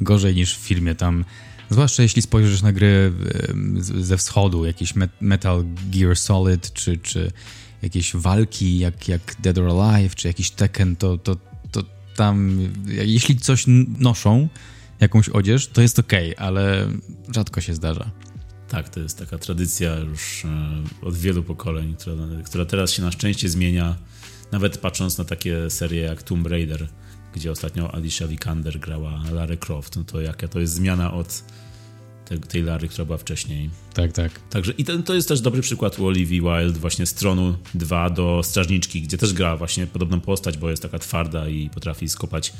gorzej 0.00 0.34
niż 0.34 0.56
w 0.56 0.60
filmie. 0.60 0.94
Tam 0.94 1.24
Zwłaszcza 1.70 2.02
jeśli 2.02 2.22
spojrzysz 2.22 2.62
na 2.62 2.72
gry 2.72 3.12
ze 3.80 4.16
wschodu, 4.16 4.66
jakieś 4.66 4.94
Metal 5.20 5.64
Gear 5.90 6.16
Solid, 6.16 6.72
czy, 6.72 6.98
czy 6.98 7.32
jakieś 7.82 8.16
walki 8.16 8.78
jak, 8.78 9.08
jak 9.08 9.36
Dead 9.40 9.58
or 9.58 9.68
Alive, 9.68 10.14
czy 10.14 10.28
jakiś 10.28 10.50
Tekken, 10.50 10.96
to, 10.96 11.18
to, 11.18 11.36
to 11.70 11.82
tam, 12.16 12.58
jeśli 12.86 13.36
coś 13.36 13.64
noszą, 13.98 14.48
jakąś 15.00 15.28
odzież, 15.28 15.66
to 15.66 15.82
jest 15.82 15.98
ok, 15.98 16.12
ale 16.36 16.88
rzadko 17.34 17.60
się 17.60 17.74
zdarza. 17.74 18.10
Tak, 18.68 18.88
to 18.88 19.00
jest 19.00 19.18
taka 19.18 19.38
tradycja 19.38 19.96
już 19.96 20.44
e, 20.44 20.48
od 21.02 21.16
wielu 21.16 21.42
pokoleń, 21.42 21.94
która, 21.94 22.16
która 22.44 22.64
teraz 22.64 22.90
się 22.92 23.02
na 23.02 23.12
szczęście 23.12 23.48
zmienia. 23.48 23.96
Nawet 24.52 24.78
patrząc 24.78 25.18
na 25.18 25.24
takie 25.24 25.70
serie 25.70 26.02
jak 26.02 26.22
Tomb 26.22 26.46
Raider, 26.46 26.88
gdzie 27.34 27.50
ostatnio 27.50 27.94
Alicia 27.94 28.28
Vikander 28.28 28.80
grała 28.80 29.22
Lara 29.32 29.56
Croft, 29.56 29.96
no 29.96 30.04
to 30.04 30.20
jaka 30.20 30.48
to 30.48 30.60
jest 30.60 30.74
zmiana 30.74 31.12
od 31.12 31.44
tej, 32.28 32.38
tej 32.38 32.62
Lary, 32.62 32.88
która 32.88 33.04
była 33.04 33.18
wcześniej. 33.18 33.70
Tak, 33.94 34.12
tak. 34.12 34.40
Także 34.50 34.72
i 34.78 34.84
ten, 34.84 35.02
to 35.02 35.14
jest 35.14 35.28
też 35.28 35.40
dobry 35.40 35.62
przykład 35.62 35.98
u 35.98 36.06
Olivia 36.06 36.42
Wilde 36.42 36.80
właśnie 36.80 37.06
z 37.06 37.14
Tronu 37.14 37.56
2 37.74 38.10
do 38.10 38.42
Strażniczki, 38.42 39.02
gdzie 39.02 39.18
też 39.18 39.32
gra 39.32 39.56
właśnie 39.56 39.86
podobną 39.86 40.20
postać, 40.20 40.58
bo 40.58 40.70
jest 40.70 40.82
taka 40.82 40.98
twarda 40.98 41.48
i 41.48 41.70
potrafi 41.70 42.08
skopać 42.08 42.52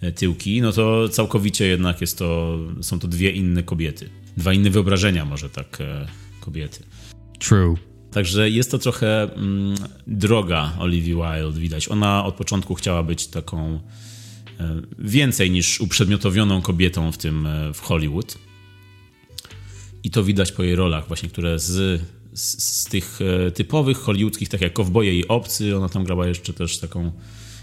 e, 0.00 0.12
tyłki, 0.12 0.62
no 0.62 0.72
to 0.72 1.08
całkowicie 1.08 1.66
jednak 1.66 2.00
jest 2.00 2.18
to, 2.18 2.58
są 2.80 2.98
to 2.98 3.08
dwie 3.08 3.30
inne 3.30 3.62
kobiety. 3.62 4.10
Dwa 4.36 4.52
inne 4.52 4.70
wyobrażenia 4.70 5.24
może 5.24 5.50
tak 5.50 5.80
e, 5.80 6.06
kobiety. 6.40 6.82
True. 7.38 7.76
Także 8.10 8.50
jest 8.50 8.70
to 8.70 8.78
trochę 8.78 9.22
mm, 9.22 9.74
droga 10.06 10.72
Olivia 10.78 11.14
Wilde, 11.14 11.60
widać. 11.60 11.88
Ona 11.88 12.24
od 12.24 12.34
początku 12.34 12.74
chciała 12.74 13.02
być 13.02 13.26
taką 13.26 13.80
e, 14.60 14.82
więcej 14.98 15.50
niż 15.50 15.80
uprzedmiotowioną 15.80 16.62
kobietą 16.62 17.12
w 17.12 17.18
tym 17.18 17.48
w 17.74 17.80
Hollywood. 17.80 18.38
I 20.04 20.10
to 20.10 20.24
widać 20.24 20.52
po 20.52 20.62
jej 20.62 20.76
rolach 20.76 21.06
właśnie, 21.08 21.28
które 21.28 21.58
z, 21.58 22.02
z, 22.32 22.62
z 22.62 22.84
tych 22.84 23.18
e, 23.46 23.50
typowych 23.50 23.98
hollywoodzkich, 23.98 24.48
tak 24.48 24.60
jak 24.60 24.72
Kowboje 24.72 25.18
i 25.18 25.28
Obcy, 25.28 25.76
ona 25.76 25.88
tam 25.88 26.04
grała 26.04 26.26
jeszcze 26.26 26.52
też 26.52 26.78
taką 26.78 27.12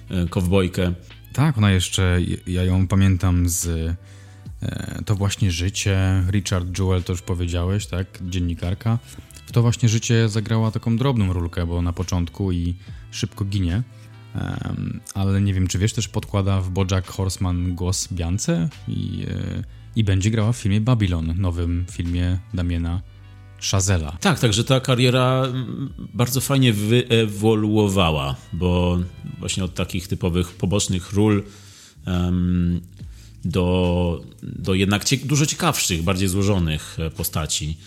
e, 0.10 0.28
kowbojkę. 0.28 0.94
Tak, 1.34 1.58
ona 1.58 1.72
jeszcze, 1.72 2.20
ja 2.48 2.64
ją 2.64 2.88
pamiętam 2.88 3.50
z 3.50 3.68
e, 3.68 5.04
to 5.06 5.16
właśnie 5.16 5.52
życie. 5.52 6.24
Richard 6.32 6.80
Jewell 6.80 7.04
to 7.04 7.14
już 7.14 7.22
powiedziałeś, 7.22 7.86
tak? 7.86 8.08
Dziennikarka 8.22 9.00
w 9.52 9.54
to 9.54 9.62
właśnie 9.62 9.90
życie 9.90 10.30
zagrała 10.30 10.72
taką 10.72 10.98
drobną 10.98 11.34
rulkę, 11.34 11.66
bo 11.66 11.82
na 11.82 11.94
początku 11.94 12.52
i 12.52 12.76
szybko 13.12 13.46
ginie. 13.46 13.84
Ale 15.14 15.42
nie 15.42 15.54
wiem, 15.54 15.68
czy 15.68 15.80
wiesz, 15.80 15.94
też 15.94 16.08
podkłada 16.08 16.62
w 16.62 16.70
Bojack 16.70 17.08
Horseman 17.08 17.76
głos 17.76 18.08
Biance 18.14 18.70
i, 18.88 19.26
i 19.96 20.04
będzie 20.04 20.32
grała 20.32 20.52
w 20.52 20.58
filmie 20.58 20.82
Babylon, 20.82 21.34
nowym 21.38 21.86
filmie 21.92 22.40
Damiena 22.54 23.02
Chazela. 23.72 24.18
Tak, 24.22 24.40
także 24.40 24.64
ta 24.64 24.80
kariera 24.80 25.44
bardzo 26.14 26.42
fajnie 26.42 26.74
wyewoluowała, 26.74 28.36
bo 28.54 29.00
właśnie 29.40 29.64
od 29.64 29.76
takich 29.76 30.08
typowych 30.08 30.54
pobocznych 30.54 31.14
ról 31.14 31.44
um, 32.08 32.82
do, 33.46 34.22
do 34.44 34.74
jednak 34.74 35.06
cie 35.06 35.18
dużo 35.18 35.46
ciekawszych, 35.46 36.04
bardziej 36.04 36.28
złożonych 36.28 36.98
e, 37.00 37.10
postaci. 37.10 37.78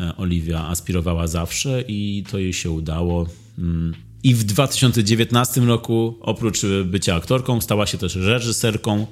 E, 0.00 0.16
Oliwia 0.16 0.68
aspirowała 0.68 1.26
zawsze 1.26 1.84
i 1.88 2.24
to 2.30 2.38
jej 2.38 2.52
się 2.52 2.70
udało. 2.70 3.26
Mm. 3.58 3.94
I 4.22 4.34
w 4.34 4.44
2019 4.44 5.60
roku, 5.60 6.18
oprócz 6.20 6.60
bycia 6.84 7.14
aktorką, 7.14 7.60
stała 7.60 7.86
się 7.86 7.98
też 7.98 8.16
reżyserką. 8.16 9.06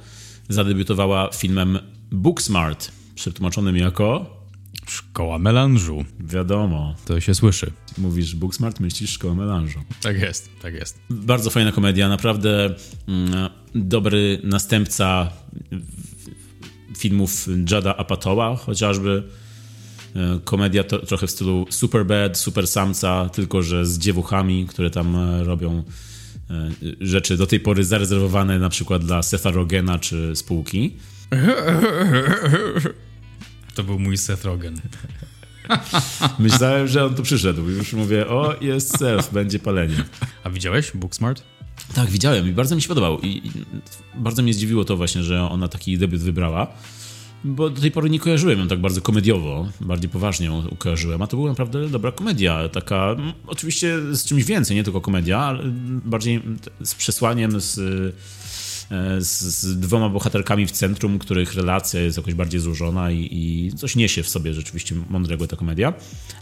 Zadebiutowała 0.48 1.30
filmem 1.34 1.78
Booksmart, 2.12 2.92
przetłumaczonym 3.14 3.76
jako 3.76 4.40
Szkoła 4.86 5.38
melanżu. 5.38 6.04
Wiadomo. 6.20 6.94
To 7.04 7.20
się 7.20 7.34
słyszy. 7.34 7.72
Mówisz 7.98 8.34
Booksmart, 8.34 8.80
myślisz 8.80 9.10
Szkoła 9.10 9.34
melanżu. 9.34 9.80
Tak 10.02 10.18
jest, 10.20 10.50
tak 10.62 10.74
jest. 10.74 11.00
Bardzo 11.10 11.50
fajna 11.50 11.72
komedia, 11.72 12.08
naprawdę 12.08 12.74
mm, 13.08 13.50
dobry 13.74 14.40
następca 14.44 15.30
filmów 16.98 17.46
Jada 17.70 17.96
Apatoła 17.96 18.56
chociażby. 18.56 19.22
E, 20.16 20.38
komedia 20.44 20.84
to, 20.84 20.98
trochę 20.98 21.26
w 21.26 21.30
stylu 21.30 21.66
Superbad, 21.70 22.38
Super 22.38 22.66
Samca, 22.66 23.28
tylko 23.28 23.62
że 23.62 23.86
z 23.86 23.98
dziewuchami, 23.98 24.66
które 24.66 24.90
tam 24.90 25.16
e, 25.16 25.44
robią 25.44 25.84
e, 26.50 26.70
rzeczy 27.00 27.36
do 27.36 27.46
tej 27.46 27.60
pory 27.60 27.84
zarezerwowane 27.84 28.58
na 28.58 28.68
przykład 28.68 29.04
dla 29.04 29.22
Setha 29.22 29.50
Rogena 29.50 29.98
czy 29.98 30.36
spółki. 30.36 30.96
To 33.74 33.82
był 33.82 33.98
mój 33.98 34.18
Seth 34.18 34.44
Rogen. 34.44 34.80
Myślałem, 36.38 36.88
że 36.88 37.04
on 37.04 37.14
tu 37.14 37.22
przyszedł. 37.22 37.68
Już 37.68 37.92
mówię, 37.92 38.28
o, 38.28 38.54
jest 38.60 38.98
Seth, 38.98 39.32
będzie 39.32 39.58
palenie. 39.58 40.04
A 40.44 40.50
widziałeś 40.50 40.92
Booksmart? 40.94 41.42
Tak, 41.94 42.10
widziałem 42.10 42.48
i 42.48 42.52
bardzo 42.52 42.76
mi 42.76 42.82
się 42.82 42.88
podobał. 42.88 43.20
I, 43.20 43.26
I, 43.26 43.50
bardzo 44.14 44.42
mnie 44.42 44.54
zdziwiło 44.54 44.84
to 44.84 44.96
właśnie, 44.96 45.22
że 45.22 45.50
ona 45.50 45.68
taki 45.68 45.98
debiut 45.98 46.20
wybrała 46.20 46.74
bo 47.44 47.70
do 47.70 47.80
tej 47.80 47.90
pory 47.90 48.10
nie 48.10 48.20
kojarzyłem 48.20 48.58
ją 48.58 48.68
tak 48.68 48.80
bardzo 48.80 49.02
komediowo, 49.02 49.68
bardziej 49.80 50.10
poważnie 50.10 50.46
ją 50.46 50.76
kojarzyłem, 50.78 51.22
a 51.22 51.26
to 51.26 51.36
była 51.36 51.48
naprawdę 51.48 51.88
dobra 51.88 52.12
komedia, 52.12 52.68
taka 52.68 53.16
oczywiście 53.46 54.00
z 54.12 54.24
czymś 54.24 54.44
więcej, 54.44 54.76
nie 54.76 54.84
tylko 54.84 55.00
komedia, 55.00 55.38
ale 55.38 55.62
bardziej 56.04 56.42
z 56.84 56.94
przesłaniem, 56.94 57.60
z, 57.60 57.74
z, 59.18 59.40
z 59.40 59.80
dwoma 59.80 60.08
bohaterkami 60.08 60.66
w 60.66 60.70
centrum, 60.70 61.18
których 61.18 61.54
relacja 61.54 62.00
jest 62.00 62.16
jakoś 62.16 62.34
bardziej 62.34 62.60
złożona 62.60 63.10
i, 63.10 63.28
i 63.32 63.72
coś 63.76 63.96
niesie 63.96 64.22
w 64.22 64.28
sobie 64.28 64.54
rzeczywiście 64.54 64.94
mądrego 65.10 65.46
ta 65.46 65.56
komedia, 65.56 65.94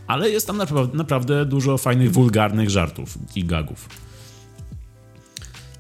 ale 0.07 0.31
jest 0.31 0.47
tam 0.47 0.57
naprawdę, 0.57 0.97
naprawdę 0.97 1.47
dużo 1.47 1.79
fajnych, 1.79 2.13
wulgarnych 2.13 2.71
żartów 2.71 3.19
i 3.37 3.45
gagów. 3.45 3.89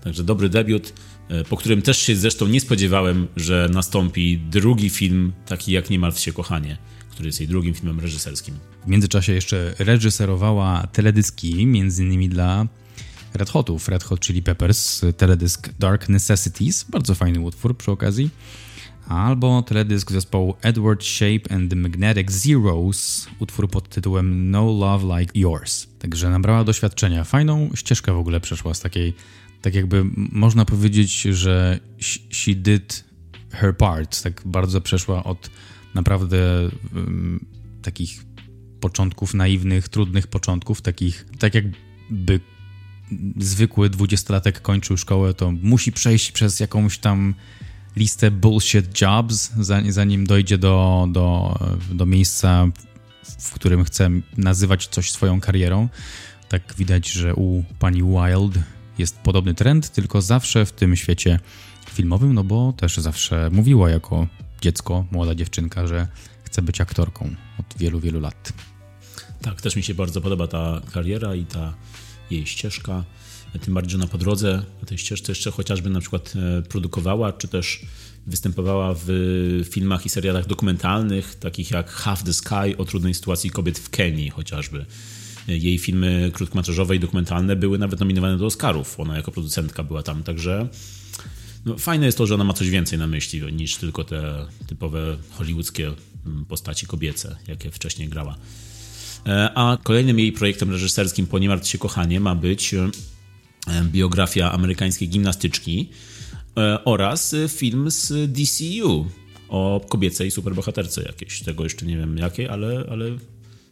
Także 0.05 0.25
dobry 0.25 0.49
debiut. 0.49 0.93
E, 1.29 1.45
po 1.45 1.57
którym 1.57 1.83
też 1.83 1.99
się 1.99 2.17
zresztą 2.17 2.47
nie 2.47 2.61
spodziewałem, 2.61 3.27
że 3.37 3.69
nastąpi 3.73 4.39
drugi 4.39 4.91
film, 4.91 5.33
taki 5.47 5.73
jak 5.73 5.91
Nie 5.91 5.99
martw 5.99 6.21
się 6.21 6.33
kochanie, 6.33 6.79
który 7.11 7.27
jest 7.27 7.41
jej 7.41 7.49
drugim 7.49 7.75
filmem 7.75 8.01
reżyserskim. 8.01 8.55
W 8.85 8.89
międzyczasie 8.89 9.33
jeszcze 9.33 9.75
reżyserowała 9.79 10.87
teledyski, 10.93 11.67
między 11.67 12.05
innymi 12.05 12.29
dla 12.29 12.67
Red 13.35 13.51
Hotów, 13.51 13.89
Red 13.89 14.05
Hot 14.05 14.21
Chili 14.21 14.43
Peppers, 14.43 15.03
teledysk 15.17 15.69
Dark 15.79 16.09
Necessities, 16.09 16.85
bardzo 16.85 17.15
fajny 17.15 17.41
utwór 17.41 17.77
przy 17.77 17.91
okazji. 17.91 18.31
albo 19.09 19.63
teledysk 19.63 20.13
zespołu 20.13 20.55
Edward 20.63 21.05
Shape 21.05 21.55
and 21.55 21.71
the 21.71 21.77
Magnetic 21.77 22.31
Zeros, 22.31 23.29
utwór 23.39 23.71
pod 23.71 23.89
tytułem 23.89 24.51
No 24.51 24.65
Love 24.65 25.19
Like 25.19 25.39
Yours. 25.39 25.87
Także 25.99 26.31
nabrała 26.31 26.65
doświadczenia. 26.65 27.25
Fajną 27.25 27.71
ścieżkę 27.75 28.13
w 28.13 28.19
ogóle 28.19 28.41
przeszła 28.41 28.75
z 28.75 28.81
takiej, 28.81 29.15
tak 29.63 29.75
jakby 29.75 30.05
można 30.15 30.65
powiedzieć, 30.65 31.21
że 31.23 31.81
she 32.31 32.55
did 32.55 33.05
her 33.51 33.77
part. 33.77 34.23
Tak 34.23 34.43
bardzo 34.45 34.81
przeszła 34.81 35.25
od 35.25 35.51
naprawdę 35.95 36.39
um, 36.95 37.47
takich 37.83 38.25
początków 38.81 39.35
naiwnych, 39.35 39.89
trudnych 39.89 40.27
początków, 40.27 40.83
takich, 40.83 41.27
tak 41.39 41.55
jakby 41.55 42.41
zwykły 43.37 43.91
dwudziestolatek 43.91 44.63
kończył 44.63 44.97
szkołę, 44.97 45.35
to 45.35 45.53
musi 45.63 45.93
przejść 45.93 46.33
przez 46.33 46.61
jakąś 46.61 46.99
tam 46.99 47.35
listę 47.97 48.31
bullshit 48.31 49.01
jobs, 49.01 49.51
zanim 49.89 50.27
dojdzie 50.27 50.59
do, 50.59 51.09
do, 51.13 51.59
do 51.91 52.07
miejsca, 52.07 52.67
w 53.39 53.53
którym 53.53 53.85
chce 53.85 54.11
nazywać 54.37 54.87
coś 54.87 55.11
swoją 55.11 55.41
karierą. 55.41 55.89
Tak 56.49 56.75
widać, 56.79 57.09
że 57.09 57.35
u 57.35 57.65
pani 57.79 58.03
Wild 58.03 58.59
jest 58.99 59.19
podobny 59.19 59.55
trend, 59.55 59.91
tylko 59.91 60.23
zawsze 60.23 60.67
w 60.67 60.73
tym 60.73 60.97
świecie 60.97 61.41
filmowym, 61.91 62.35
no 62.35 62.45
bo 62.45 62.73
też 62.73 62.97
zawsze 62.97 63.51
mówiła 63.53 63.91
jako 63.91 64.27
dziecko, 64.61 65.07
młoda 65.11 65.35
dziewczynka, 65.35 65.87
że 65.87 66.09
chce 66.45 66.63
być 66.63 66.81
aktorką 66.81 67.35
od 67.61 67.79
wielu, 67.79 68.01
wielu 68.01 68.21
lat. 68.21 68.53
Tak, 69.43 69.63
też 69.63 69.77
mi 69.77 69.83
się 69.83 69.95
bardzo 69.95 70.21
podoba 70.21 70.47
ta 70.49 70.81
kariera 70.93 71.35
i 71.35 71.45
ta 71.45 71.75
jej 72.31 72.47
ścieżka. 72.47 73.05
Tym 73.61 73.75
bardziej, 73.75 73.91
że 73.91 73.97
ona 73.97 74.07
po 74.07 74.19
drodze 74.19 74.63
na 74.81 74.89
tej 74.89 74.99
ścieżce 74.99 75.33
jeszcze 75.33 75.51
chociażby 75.51 75.91
na 75.91 76.01
przykład 76.01 76.35
e, 76.37 76.63
produkowała, 76.63 77.33
czy 77.33 77.49
też 77.49 77.81
występowała 78.27 78.95
w 79.07 79.09
filmach 79.71 80.07
i 80.07 80.09
serialach 80.09 80.47
dokumentalnych, 80.47 81.35
takich 81.35 81.71
jak 81.71 81.91
Half 81.91 82.23
the 82.23 82.33
Sky 82.33 82.77
o 82.79 82.85
trudnej 82.85 83.15
sytuacji 83.15 83.51
kobiet 83.51 83.79
w 83.79 83.91
Kenii 83.91 84.31
chociażby. 84.31 84.87
Jej 85.49 85.79
filmy 85.79 86.31
krótkometrażowe 86.35 86.97
i 86.97 87.01
dokumentalne 87.01 87.57
były 87.57 87.79
nawet 87.79 88.01
nominowane 88.01 88.39
do 88.39 88.47
Oscarów. 88.47 89.01
Ona 89.01 89.17
jako 89.17 89.33
producentka 89.33 89.83
była 89.83 90.03
tam, 90.03 90.23
także 90.23 90.69
no, 91.65 91.79
fajne 91.79 92.07
jest 92.07 92.19
to, 92.19 92.27
że 92.27 92.35
ona 92.35 92.45
ma 92.45 92.53
coś 92.53 92.71
więcej 92.71 92.99
na 92.99 93.07
myśli 93.07 93.53
niż 93.53 93.77
tylko 93.77 94.05
te 94.05 94.47
typowe 94.67 95.17
hollywoodzkie 95.31 95.93
mm, 96.27 96.45
postaci 96.45 96.87
kobiece, 96.87 97.37
jakie 97.49 97.71
wcześniej 97.71 98.09
grała. 98.09 98.37
E, 99.29 99.51
a 99.55 99.79
kolejnym 99.83 100.19
jej 100.19 100.33
projektem 100.33 100.71
reżyserskim 100.71 101.27
po 101.27 101.39
się 101.65 101.79
kochanie 101.79 102.21
ma 102.21 102.35
być 102.35 102.75
e, 102.75 102.91
biografia 103.85 104.53
amerykańskiej 104.53 105.09
gimnastyczki 105.09 105.91
e, 106.57 106.85
oraz 106.85 107.35
film 107.49 107.91
z 107.91 108.33
DCU 108.33 109.07
o 109.49 109.87
kobiecej 109.89 110.31
superbohaterce 110.31 111.03
jakieś. 111.03 111.43
Tego 111.43 111.65
jeszcze 111.65 111.87
nie 111.87 111.97
wiem 111.97 112.19
jakiej, 112.19 112.49
ale, 112.49 112.85
ale 112.91 113.05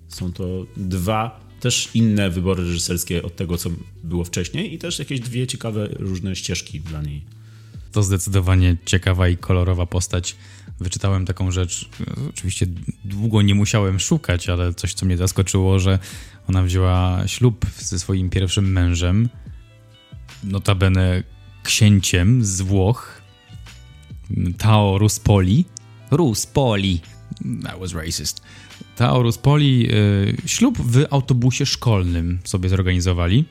są 0.09 0.33
to 0.33 0.66
dwa 0.77 1.47
też 1.61 1.88
inne 1.95 2.31
wybory 2.31 2.62
reżyserskie 2.62 3.23
od 3.23 3.37
tego, 3.37 3.59
co 3.59 3.71
było 4.05 4.25
wcześniej 4.25 4.75
i 4.75 4.79
też 4.79 4.99
jakieś 4.99 5.21
dwie 5.21 5.47
ciekawe 5.47 5.88
różne 5.92 6.37
ścieżki 6.37 6.81
dla 6.81 7.03
niej. 7.03 7.25
To 7.97 8.03
zdecydowanie 8.03 8.77
ciekawa 8.85 9.29
i 9.29 9.37
kolorowa 9.37 9.87
postać 9.87 10.37
wyczytałem 10.81 11.27
taką 11.27 11.51
rzecz. 11.51 11.89
Oczywiście 12.31 12.67
długo 13.05 13.43
nie 13.43 13.55
musiałem 13.55 14.01
szukać, 14.01 14.49
ale 14.49 14.75
coś, 14.75 14.95
co 14.95 15.07
mnie 15.07 15.17
zaskoczyło, 15.17 15.79
że 15.79 15.99
ona 16.49 16.63
wzięła 16.63 17.23
ślub 17.27 17.67
ze 17.79 17.99
swoim 17.99 18.31
pierwszym 18.31 18.73
mężem, 18.73 19.29
notabene 20.45 21.23
księciem 21.63 22.45
z 22.45 22.61
Włoch, 22.61 23.23
Tao 24.59 24.99
Ruspoli. 24.99 25.65
Ruspoli. 26.11 27.01
That 27.63 27.81
was 27.81 27.95
racist. 27.95 28.43
Tao 28.97 29.23
Ruspoli 29.23 29.89
y, 29.91 30.37
ślub 30.47 30.79
w 30.79 31.05
autobusie 31.11 31.67
szkolnym 31.67 32.39
sobie 32.45 32.69
zorganizowali. 32.69 33.45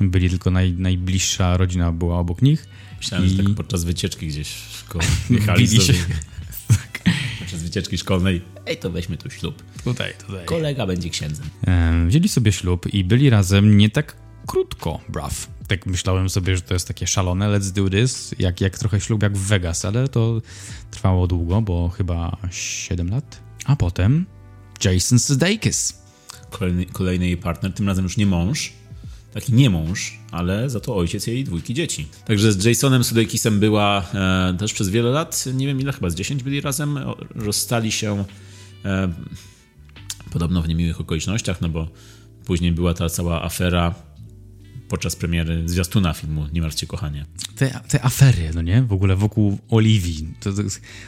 Byli 0.00 0.30
tylko 0.30 0.50
naj, 0.50 0.72
najbliższa 0.72 1.56
rodzina 1.56 1.92
była 1.92 2.18
obok 2.18 2.42
nich. 2.42 2.68
Myślałem, 3.02 3.26
I... 3.26 3.30
że 3.30 3.42
tak 3.42 3.54
podczas 3.54 3.84
wycieczki 3.84 4.26
gdzieś 4.26 4.48
w 4.48 4.76
szkole 4.76 5.04
jechali 5.30 5.68
się. 5.68 5.92
Podczas 7.38 7.62
wycieczki 7.62 7.98
szkolnej. 7.98 8.42
Ej, 8.66 8.76
to 8.76 8.90
weźmy 8.90 9.16
tu 9.16 9.30
ślub. 9.30 9.62
Tutaj, 9.84 10.12
tutaj. 10.26 10.46
Kolega 10.46 10.86
będzie 10.86 11.10
księdzem. 11.10 11.46
wzięli 12.08 12.28
sobie 12.28 12.52
ślub 12.52 12.94
i 12.94 13.04
byli 13.04 13.30
razem 13.30 13.78
nie 13.78 13.90
tak 13.90 14.16
krótko, 14.46 15.00
braw. 15.08 15.48
Tak 15.68 15.86
myślałem 15.86 16.30
sobie, 16.30 16.56
że 16.56 16.62
to 16.62 16.74
jest 16.74 16.88
takie 16.88 17.06
szalone, 17.06 17.46
let's 17.46 17.70
do 17.70 17.90
this, 17.90 18.34
jak, 18.38 18.60
jak 18.60 18.78
trochę 18.78 19.00
ślub 19.00 19.22
jak 19.22 19.38
w 19.38 19.46
Vegas, 19.46 19.84
ale 19.84 20.08
to 20.08 20.42
trwało 20.90 21.26
długo, 21.26 21.62
bo 21.62 21.88
chyba 21.88 22.36
7 22.50 23.10
lat. 23.10 23.42
A 23.64 23.76
potem 23.76 24.26
Jason 24.84 25.18
Sudeikis. 25.18 26.02
Kolejny, 26.50 26.86
kolejny 26.86 27.26
jej 27.26 27.36
partner, 27.36 27.72
tym 27.72 27.88
razem 27.88 28.04
już 28.04 28.16
nie 28.16 28.26
mąż, 28.26 28.72
taki 29.32 29.52
nie 29.52 29.70
mąż, 29.70 30.18
ale 30.30 30.70
za 30.70 30.80
to 30.80 30.96
ojciec 30.96 31.26
jej 31.26 31.44
dwójki 31.44 31.74
dzieci. 31.74 32.08
Także 32.24 32.52
z 32.52 32.64
Jasonem 32.64 33.04
Sudeikisem 33.04 33.60
była 33.60 34.04
e, 34.14 34.54
też 34.58 34.72
przez 34.72 34.88
wiele 34.88 35.10
lat, 35.10 35.44
nie 35.54 35.66
wiem 35.66 35.80
ile, 35.80 35.92
chyba 35.92 36.10
z 36.10 36.14
10 36.14 36.42
byli 36.42 36.60
razem, 36.60 36.98
rozstali 37.34 37.92
się 37.92 38.24
e, 38.84 39.12
podobno 40.32 40.62
w 40.62 40.68
niemiłych 40.68 41.00
okolicznościach, 41.00 41.60
no 41.60 41.68
bo 41.68 41.88
później 42.44 42.72
była 42.72 42.94
ta 42.94 43.08
cała 43.08 43.42
afera 43.42 43.94
podczas 44.88 45.16
premiery 45.16 45.68
zwiastuna 45.68 46.12
filmu 46.12 46.46
Nie 46.52 46.60
martwcie 46.60 46.86
kochanie. 46.86 47.26
Te, 47.56 47.80
te 47.88 48.04
afery, 48.04 48.50
no 48.54 48.62
nie? 48.62 48.82
W 48.82 48.92
ogóle 48.92 49.16
wokół 49.16 49.58
Oliwii. 49.70 50.34
To, 50.40 50.52
to 50.52 50.62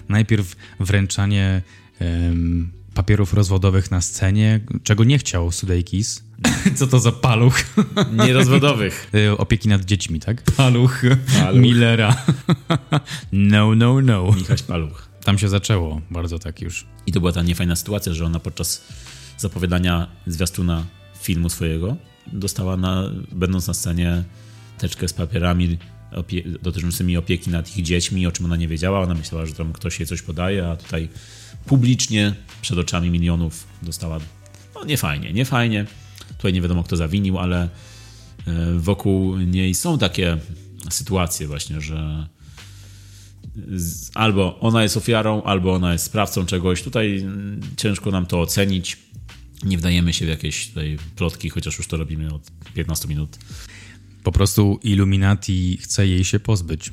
najpierw 0.09 0.57
wręczanie 0.81 1.63
um, 2.01 2.73
papierów 2.95 3.35
rozwodowych 3.35 3.91
na 3.91 4.01
scenie, 4.01 4.61
czego 4.83 5.05
nie 5.05 5.19
chciał 5.19 5.53
Sudeikis. 5.53 6.24
Co 6.79 6.87
to 6.87 7.01
za 7.01 7.13
paluch? 7.13 7.57
Nierozwodowych. 8.27 9.11
Y, 9.15 9.39
opieki 9.39 9.69
nad 9.69 9.85
dziećmi, 9.85 10.21
tak? 10.21 10.43
Paluch, 10.43 11.03
paluch. 11.39 11.63
Millera. 11.63 12.17
no, 13.33 13.75
no, 13.75 14.01
no. 14.01 14.33
Michaś 14.37 14.63
Paluch. 14.63 15.09
Tam 15.25 15.39
się 15.39 15.49
zaczęło 15.49 16.01
bardzo 16.11 16.39
tak 16.39 16.61
już. 16.61 16.87
I 17.07 17.13
to 17.13 17.21
była 17.21 17.33
ta 17.33 17.43
niefajna 17.43 17.77
sytuacja, 17.77 18.15
że 18.15 18.25
ona 18.25 18.41
podczas 18.41 18.87
zapowiadania 19.39 20.07
zwiastuna 20.27 20.85
filmu 21.23 21.49
swojego 21.49 21.97
dostała, 22.33 22.77
na, 22.77 23.11
będąc 23.33 23.67
na 23.67 23.75
scenie, 23.75 24.23
teczkę 24.79 25.09
z 25.09 25.13
papierami 25.13 25.79
opie 26.13 26.43
dotyczącymi 26.63 27.17
opieki 27.17 27.51
nad 27.51 27.77
ich 27.77 27.85
dziećmi, 27.85 28.27
o 28.27 28.33
czym 28.33 28.47
ona 28.47 28.57
nie 28.57 28.69
wiedziała. 28.69 29.01
Ona 29.01 29.15
myślała, 29.15 29.47
że 29.47 29.55
tam 29.55 29.73
ktoś 29.73 30.01
jej 30.01 30.07
coś 30.07 30.23
podaje, 30.23 30.69
a 30.69 30.77
tutaj 30.77 31.09
publicznie 31.67 32.35
przed 32.63 32.79
oczami 32.79 33.11
milionów 33.11 33.67
dostała. 33.83 34.19
No 34.75 34.85
nie 34.85 34.97
fajnie, 34.97 35.33
nie 35.33 35.45
fajnie. 35.45 35.87
Tutaj 36.45 36.53
nie 36.53 36.61
wiadomo, 36.61 36.85
kto 36.85 36.97
zawinił, 36.97 37.39
ale 37.39 37.69
e, 38.47 38.79
wokół 38.79 39.37
niej 39.39 39.75
są 39.75 39.99
takie 39.99 40.39
sytuacje, 40.91 41.47
właśnie, 41.47 41.81
że 41.81 42.29
albo 44.15 44.61
ona 44.61 44.83
jest 44.83 44.97
ofiarą, 44.97 45.43
albo 45.43 45.75
ona 45.75 45.93
jest 45.93 46.05
sprawcą 46.05 46.47
czegoś. 46.47 46.83
Tutaj 46.83 47.19
mm, 47.19 47.61
ciężko 47.77 48.11
nam 48.11 48.27
to 48.27 48.41
ocenić. 48.41 48.99
Nie 49.63 49.79
wdajemy 49.79 50.13
się 50.13 50.27
w 50.27 50.29
jakieś 50.29 50.69
tutaj 50.69 50.99
plotki, 51.17 51.51
chociaż 51.51 51.79
już 51.79 51.87
to 51.87 51.97
robimy 51.97 52.35
od 52.35 52.51
15 52.75 53.09
minut. 53.09 53.39
Po 54.23 54.33
prostu 54.33 54.81
Illuminati 54.83 55.79
chce 55.83 56.07
jej 56.07 56.25
się 56.25 56.41
pozbyć. 56.41 56.93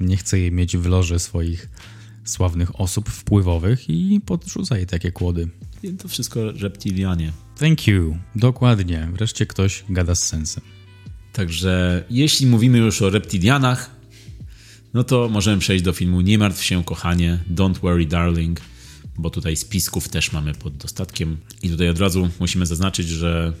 Nie 0.00 0.16
chce 0.16 0.38
jej 0.38 0.52
mieć 0.52 0.76
w 0.76 0.86
loży 0.86 1.18
swoich 1.18 1.68
sławnych 2.24 2.80
osób 2.80 3.08
wpływowych 3.08 3.90
i 3.90 4.20
podrzuca 4.26 4.76
jej 4.76 4.86
takie 4.86 5.12
kłody. 5.12 5.48
To 5.98 6.08
wszystko 6.08 6.52
reptilianie. 6.52 7.32
Thank 7.58 7.86
you. 7.86 8.16
Dokładnie. 8.36 9.08
Wreszcie 9.12 9.46
ktoś 9.46 9.84
gada 9.88 10.14
z 10.14 10.26
sensem. 10.26 10.64
Także 11.32 12.04
jeśli 12.10 12.46
mówimy 12.46 12.78
już 12.78 13.02
o 13.02 13.10
reptilianach, 13.10 13.90
no 14.94 15.04
to 15.04 15.28
możemy 15.28 15.58
przejść 15.58 15.84
do 15.84 15.92
filmu 15.92 16.20
Nie 16.20 16.38
martw 16.38 16.62
się, 16.62 16.84
kochanie, 16.84 17.38
Don't 17.54 17.78
Worry 17.78 18.06
Darling, 18.06 18.60
bo 19.18 19.30
tutaj 19.30 19.56
spisków 19.56 20.08
też 20.08 20.32
mamy 20.32 20.54
pod 20.54 20.76
dostatkiem. 20.76 21.36
I 21.62 21.70
tutaj 21.70 21.88
od 21.88 21.98
razu 21.98 22.28
musimy 22.40 22.66
zaznaczyć, 22.66 23.08
że 23.08 23.52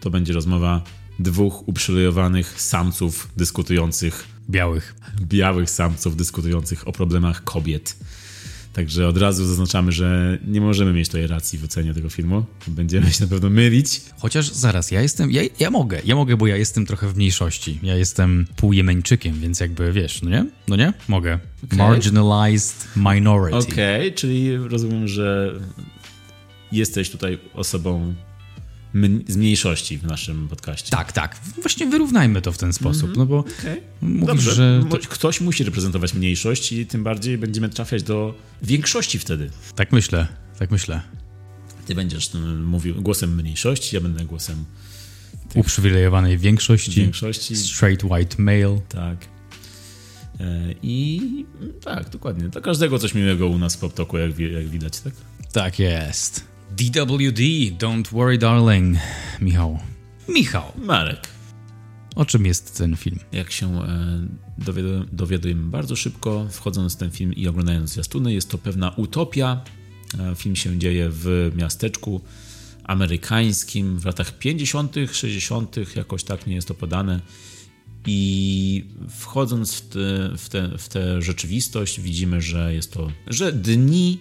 to 0.00 0.10
będzie 0.10 0.32
rozmowa 0.32 0.84
dwóch 1.18 1.68
uprzywilejowanych 1.68 2.60
samców 2.60 3.28
dyskutujących. 3.36 4.28
Białych. 4.50 4.94
Białych 5.20 5.70
samców 5.70 6.16
dyskutujących 6.16 6.88
o 6.88 6.92
problemach 6.92 7.44
kobiet. 7.44 7.96
Także 8.74 9.08
od 9.08 9.18
razu 9.18 9.46
zaznaczamy, 9.46 9.92
że 9.92 10.38
nie 10.46 10.60
możemy 10.60 10.92
mieć 10.92 11.08
tej 11.08 11.26
racji 11.26 11.58
w 11.58 11.64
ocenie 11.64 11.94
tego 11.94 12.10
filmu. 12.10 12.44
Będziemy 12.66 13.12
się 13.12 13.24
na 13.24 13.30
pewno 13.30 13.50
mylić. 13.50 14.00
Chociaż 14.18 14.50
zaraz, 14.50 14.90
ja 14.90 15.02
jestem, 15.02 15.30
ja, 15.30 15.42
ja 15.60 15.70
mogę, 15.70 16.00
ja 16.04 16.14
mogę, 16.14 16.36
bo 16.36 16.46
ja 16.46 16.56
jestem 16.56 16.86
trochę 16.86 17.08
w 17.08 17.16
mniejszości. 17.16 17.78
Ja 17.82 17.96
jestem 17.96 18.46
półjemeńczykiem, 18.56 19.40
więc 19.40 19.60
jakby 19.60 19.92
wiesz, 19.92 20.22
no 20.22 20.30
nie? 20.30 20.46
No 20.68 20.76
nie? 20.76 20.92
Mogę. 21.08 21.38
Okay. 21.64 21.78
Marginalized 21.78 22.88
minority. 22.96 23.58
Okej, 23.58 24.00
okay, 24.00 24.12
czyli 24.12 24.56
rozumiem, 24.56 25.08
że 25.08 25.54
jesteś 26.72 27.10
tutaj 27.10 27.38
osobą 27.54 28.14
z 29.28 29.36
mniejszości 29.36 29.98
w 29.98 30.04
naszym 30.04 30.48
podcaście. 30.48 30.90
Tak, 30.90 31.12
tak. 31.12 31.36
Właśnie 31.60 31.86
wyrównajmy 31.86 32.42
to 32.42 32.52
w 32.52 32.58
ten 32.58 32.72
sposób, 32.72 33.02
mm 33.02 33.14
-hmm. 33.14 33.18
no 33.18 33.26
bo 33.26 33.38
okay. 33.38 33.80
mówisz, 34.00 34.26
Dobrze. 34.26 34.54
że... 34.54 34.84
To... 34.90 34.98
Ktoś 35.08 35.40
musi 35.40 35.64
reprezentować 35.64 36.14
mniejszość 36.14 36.72
i 36.72 36.86
tym 36.86 37.04
bardziej 37.04 37.38
będziemy 37.38 37.68
trafiać 37.68 38.02
do 38.02 38.34
większości 38.62 39.18
wtedy. 39.18 39.50
Tak 39.74 39.92
myślę, 39.92 40.26
tak 40.58 40.70
myślę. 40.70 41.00
Ty 41.86 41.94
będziesz 41.94 42.30
mówił 42.64 43.02
głosem 43.02 43.34
mniejszości, 43.34 43.96
ja 43.96 44.00
będę 44.00 44.24
głosem 44.24 44.64
tych... 45.48 45.56
uprzywilejowanej 45.56 46.38
większości. 46.38 46.90
Większości. 46.90 47.56
Straight 47.56 48.04
white 48.04 48.42
male. 48.42 48.80
Tak. 48.88 49.28
E, 50.40 50.74
I 50.82 51.20
tak, 51.80 52.10
dokładnie. 52.10 52.48
Dla 52.48 52.60
każdego 52.60 52.98
coś 52.98 53.14
miłego 53.14 53.48
u 53.48 53.58
nas 53.58 53.76
w 53.76 53.78
PopToku, 53.78 54.18
jak, 54.18 54.38
jak 54.38 54.68
widać, 54.68 55.00
tak? 55.00 55.12
Tak 55.52 55.78
jest. 55.78 56.53
DWD, 56.76 57.40
Don't 57.78 58.08
Worry 58.12 58.38
Darling. 58.38 58.98
Michał. 59.40 59.78
Michał. 60.28 60.72
Marek. 60.78 61.28
O 62.16 62.24
czym 62.24 62.46
jest 62.46 62.78
ten 62.78 62.96
film? 62.96 63.18
Jak 63.32 63.50
się 63.50 63.82
e, 63.82 64.26
dowiadujemy 65.12 65.70
bardzo 65.70 65.96
szybko, 65.96 66.46
wchodząc 66.50 66.94
w 66.94 66.96
ten 66.96 67.10
film 67.10 67.32
i 67.32 67.48
oglądając 67.48 67.90
zwiastuny, 67.90 68.34
jest 68.34 68.50
to 68.50 68.58
pewna 68.58 68.90
utopia. 68.90 69.64
E, 70.18 70.34
film 70.34 70.56
się 70.56 70.78
dzieje 70.78 71.08
w 71.12 71.52
miasteczku 71.56 72.20
amerykańskim 72.84 73.98
w 73.98 74.04
latach 74.04 74.38
50., 74.38 74.96
60., 75.12 75.76
jakoś 75.96 76.24
tak 76.24 76.46
nie 76.46 76.54
jest 76.54 76.68
to 76.68 76.74
podane. 76.74 77.20
I 78.06 78.84
wchodząc 79.08 79.74
w, 79.74 79.88
te, 79.88 80.30
w, 80.36 80.48
te, 80.48 80.78
w 80.78 80.88
tę 80.88 81.22
rzeczywistość, 81.22 82.00
widzimy, 82.00 82.40
że 82.40 82.74
jest 82.74 82.92
to, 82.92 83.10
że 83.26 83.52
dni 83.52 84.18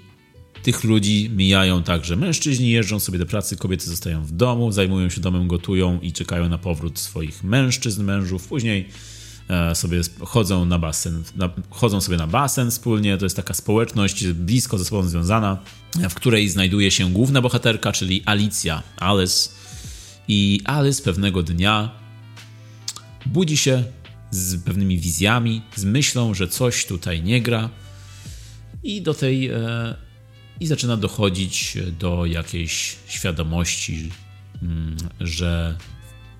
tych 0.64 0.84
ludzi 0.84 1.30
mijają 1.36 1.84
tak, 1.84 2.06
że 2.06 2.16
mężczyźni 2.16 2.70
jeżdżą 2.70 3.00
sobie 3.00 3.20
do 3.20 3.26
pracy, 3.26 3.58
kobiety 3.58 3.86
zostają 3.86 4.24
w 4.24 4.32
domu, 4.32 4.72
zajmują 4.72 5.10
się 5.10 5.22
domem, 5.22 5.48
gotują 5.48 6.00
i 6.02 6.12
czekają 6.12 6.50
na 6.50 6.58
powrót 6.58 7.00
swoich 7.00 7.44
mężczyzn, 7.44 8.04
mężów. 8.04 8.48
Później 8.48 8.90
e, 9.50 9.76
sobie 9.76 10.02
chodzą 10.20 10.66
na 10.66 10.80
basen, 10.80 11.24
na, 11.36 11.50
chodzą 11.70 12.02
sobie 12.02 12.18
na 12.18 12.28
basen 12.28 12.72
wspólnie. 12.72 13.18
To 13.18 13.26
jest 13.26 13.36
taka 13.36 13.54
społeczność 13.54 14.28
blisko 14.28 14.78
ze 14.78 14.86
sobą 14.86 15.04
związana, 15.04 15.58
w 16.10 16.14
której 16.14 16.50
znajduje 16.50 16.92
się 16.92 17.12
główna 17.12 17.42
bohaterka, 17.42 17.92
czyli 17.92 18.24
Alicja, 18.26 18.84
Alice. 18.98 19.50
I 20.28 20.62
Alice 20.66 21.04
pewnego 21.04 21.44
dnia 21.44 21.92
budzi 23.26 23.58
się 23.58 23.84
z 24.32 24.64
pewnymi 24.64 24.98
wizjami, 25.00 25.62
z 25.76 25.84
myślą, 25.84 26.34
że 26.34 26.48
coś 26.48 26.86
tutaj 26.86 27.24
nie 27.24 27.42
gra. 27.42 27.70
I 28.84 29.02
do 29.02 29.14
tej 29.14 29.48
e, 29.50 30.03
i 30.60 30.68
zaczyna 30.68 30.98
dochodzić 30.98 31.78
do 32.00 32.26
jakiejś 32.26 32.96
świadomości, 33.08 34.10
mm, 34.62 34.98
że 35.20 35.78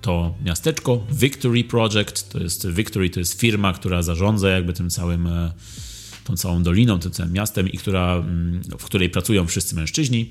to 0.00 0.34
miasteczko 0.44 1.06
Victory 1.12 1.64
Project, 1.64 2.28
to 2.28 2.38
jest 2.38 2.68
Victory 2.68 3.10
to 3.10 3.20
jest 3.20 3.40
firma, 3.40 3.72
która 3.72 4.02
zarządza 4.02 4.48
jakby 4.48 4.72
tym 4.72 4.90
całym 4.90 5.26
e, 5.26 5.52
tą 6.24 6.36
całą 6.36 6.62
doliną, 6.62 6.98
tym 6.98 7.10
całym 7.10 7.32
miastem 7.32 7.68
i 7.68 7.78
która, 7.78 8.14
mm, 8.14 8.62
w 8.78 8.84
której 8.84 9.10
pracują 9.10 9.46
wszyscy 9.46 9.74
mężczyźni, 9.74 10.28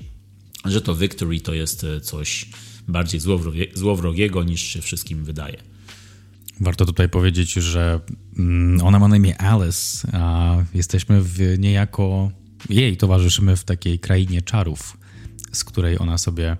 że 0.64 0.80
to 0.80 0.94
Victory 0.94 1.40
to 1.40 1.54
jest 1.54 1.84
e, 1.84 2.00
coś 2.00 2.48
bardziej 2.88 3.20
złowrogiego 3.74 4.44
niż 4.44 4.62
się 4.62 4.80
wszystkim 4.80 5.24
wydaje. 5.24 5.56
Warto 6.60 6.84
tutaj 6.84 7.08
powiedzieć, 7.08 7.52
że 7.52 8.00
mm, 8.38 8.82
ona 8.82 8.98
ma 8.98 9.08
na 9.08 9.16
imię 9.16 9.42
Alice, 9.42 10.08
a 10.12 10.56
jesteśmy 10.74 11.22
w 11.22 11.58
niejako 11.58 12.30
jej 12.68 12.96
towarzyszymy 12.96 13.56
w 13.56 13.64
takiej 13.64 13.98
krainie 13.98 14.42
czarów, 14.42 14.96
z 15.52 15.64
której 15.64 15.98
ona 15.98 16.18
sobie 16.18 16.56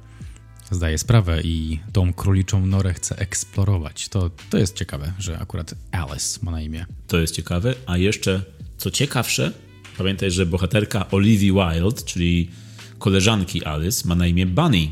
zdaje 0.70 0.98
sprawę 0.98 1.42
i 1.42 1.80
tą 1.92 2.12
króliczą 2.12 2.66
norę 2.66 2.94
chce 2.94 3.18
eksplorować. 3.18 4.08
To, 4.08 4.30
to 4.50 4.58
jest 4.58 4.76
ciekawe, 4.76 5.12
że 5.18 5.38
akurat 5.38 5.74
Alice 5.92 6.38
ma 6.42 6.50
na 6.50 6.62
imię. 6.62 6.86
To 7.08 7.18
jest 7.18 7.34
ciekawe, 7.34 7.74
a 7.86 7.98
jeszcze 7.98 8.42
co 8.78 8.90
ciekawsze, 8.90 9.52
pamiętaj, 9.98 10.30
że 10.30 10.46
bohaterka 10.46 11.10
Olivia 11.10 11.70
Wilde, 11.70 12.02
czyli 12.02 12.50
koleżanki 12.98 13.64
Alice, 13.64 14.08
ma 14.08 14.14
na 14.14 14.26
imię 14.26 14.46
Bunny. 14.46 14.88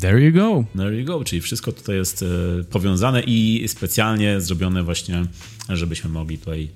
There 0.00 0.20
you 0.20 0.32
go. 0.32 0.64
There 0.76 1.00
you 1.00 1.04
go, 1.04 1.24
czyli 1.24 1.42
wszystko 1.42 1.72
tutaj 1.72 1.96
jest 1.96 2.22
e, 2.22 2.26
powiązane 2.64 3.22
i 3.22 3.68
specjalnie 3.68 4.40
zrobione 4.40 4.82
właśnie, 4.82 5.24
żebyśmy 5.68 6.10
mogli 6.10 6.38
tutaj 6.38 6.68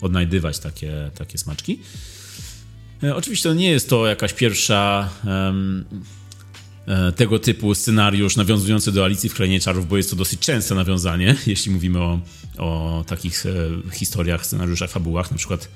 odnajdywać 0.00 0.58
takie, 0.58 1.10
takie 1.14 1.38
smaczki. 1.38 1.78
E, 3.02 3.16
oczywiście 3.16 3.48
to 3.48 3.54
nie 3.54 3.70
jest 3.70 3.88
to 3.88 4.06
jakaś 4.06 4.32
pierwsza 4.32 5.08
um, 5.24 5.84
tego 7.16 7.38
typu 7.38 7.74
scenariusz 7.74 8.36
nawiązujący 8.36 8.92
do 8.92 9.04
Alicji 9.04 9.28
w 9.28 9.34
Krainie 9.34 9.60
Czarów, 9.60 9.88
bo 9.88 9.96
jest 9.96 10.10
to 10.10 10.16
dosyć 10.16 10.40
częste 10.40 10.74
nawiązanie, 10.74 11.36
jeśli 11.46 11.72
mówimy 11.72 11.98
o, 11.98 12.20
o 12.58 13.04
takich 13.06 13.46
e, 13.46 13.50
historiach, 13.92 14.46
scenariuszach, 14.46 14.90
fabułach. 14.90 15.30
Na 15.30 15.36
przykład 15.36 15.68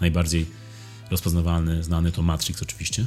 najbardziej 0.00 0.46
rozpoznawalny, 1.10 1.84
znany 1.84 2.12
to 2.12 2.22
Matrix 2.22 2.62
oczywiście. 2.62 3.06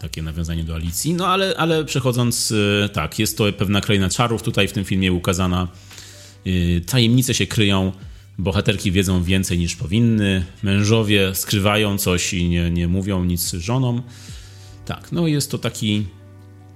Takie 0.00 0.22
nawiązanie 0.22 0.64
do 0.64 0.74
Alicji. 0.74 1.14
No 1.14 1.26
ale, 1.26 1.56
ale 1.56 1.84
przechodząc, 1.84 2.54
tak, 2.92 3.18
jest 3.18 3.38
to 3.38 3.52
pewna 3.52 3.80
kraina 3.80 4.10
czarów 4.10 4.42
tutaj 4.42 4.68
w 4.68 4.72
tym 4.72 4.84
filmie 4.84 5.12
ukazana. 5.12 5.68
Tajemnice 6.86 7.34
się 7.34 7.46
kryją 7.46 7.92
bohaterki 8.38 8.92
wiedzą 8.92 9.22
więcej 9.22 9.58
niż 9.58 9.76
powinny, 9.76 10.44
mężowie 10.62 11.34
skrywają 11.34 11.98
coś 11.98 12.34
i 12.34 12.48
nie, 12.48 12.70
nie 12.70 12.88
mówią 12.88 13.24
nic 13.24 13.52
żonom. 13.52 14.02
Tak, 14.84 15.12
no 15.12 15.26
jest 15.26 15.50
to 15.50 15.58
taki. 15.58 16.06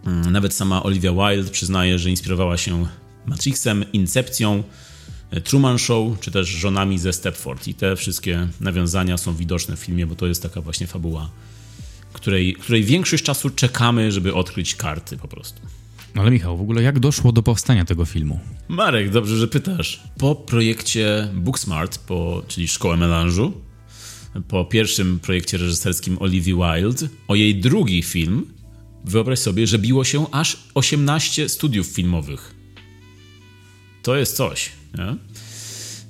Mm, 0.06 0.32
nawet 0.32 0.54
sama 0.54 0.82
Olivia 0.82 1.12
Wilde 1.12 1.50
przyznaje, 1.50 1.98
że 1.98 2.10
inspirowała 2.10 2.56
się 2.56 2.86
Matrixem, 3.26 3.92
Incepcją, 3.92 4.62
e, 5.30 5.40
Truman 5.40 5.78
Show, 5.78 6.20
czy 6.20 6.30
też 6.30 6.48
żonami 6.48 6.98
ze 6.98 7.12
Stepford. 7.12 7.68
I 7.68 7.74
te 7.74 7.96
wszystkie 7.96 8.48
nawiązania 8.60 9.18
są 9.18 9.34
widoczne 9.34 9.76
w 9.76 9.80
filmie, 9.80 10.06
bo 10.06 10.14
to 10.14 10.26
jest 10.26 10.42
taka 10.42 10.60
właśnie 10.60 10.86
fabuła, 10.86 11.30
której, 12.12 12.54
której 12.54 12.84
większość 12.84 13.24
czasu 13.24 13.50
czekamy, 13.50 14.12
żeby 14.12 14.34
odkryć 14.34 14.74
karty 14.74 15.16
po 15.16 15.28
prostu. 15.28 15.60
No 16.14 16.22
ale 16.22 16.30
Michał, 16.30 16.56
w 16.56 16.60
ogóle 16.60 16.82
jak 16.82 16.98
doszło 16.98 17.32
do 17.32 17.42
powstania 17.42 17.84
tego 17.84 18.04
filmu? 18.04 18.40
Marek, 18.68 19.10
dobrze, 19.10 19.36
że 19.36 19.48
pytasz. 19.48 20.02
Po 20.18 20.34
projekcie 20.34 21.28
Booksmart, 21.34 21.98
po, 21.98 22.42
czyli 22.48 22.68
Szkołę 22.68 22.96
Melanżu, 22.96 23.52
po 24.48 24.64
pierwszym 24.64 25.20
projekcie 25.20 25.58
reżyserskim 25.58 26.16
Olivia 26.20 26.54
Wilde, 26.54 27.08
o 27.28 27.34
jej 27.34 27.56
drugi 27.56 28.02
film, 28.02 28.46
wyobraź 29.04 29.38
sobie, 29.38 29.66
że 29.66 29.78
biło 29.78 30.04
się 30.04 30.26
aż 30.30 30.56
18 30.74 31.48
studiów 31.48 31.86
filmowych. 31.86 32.54
To 34.02 34.16
jest 34.16 34.36
coś, 34.36 34.70
nie? 34.98 35.16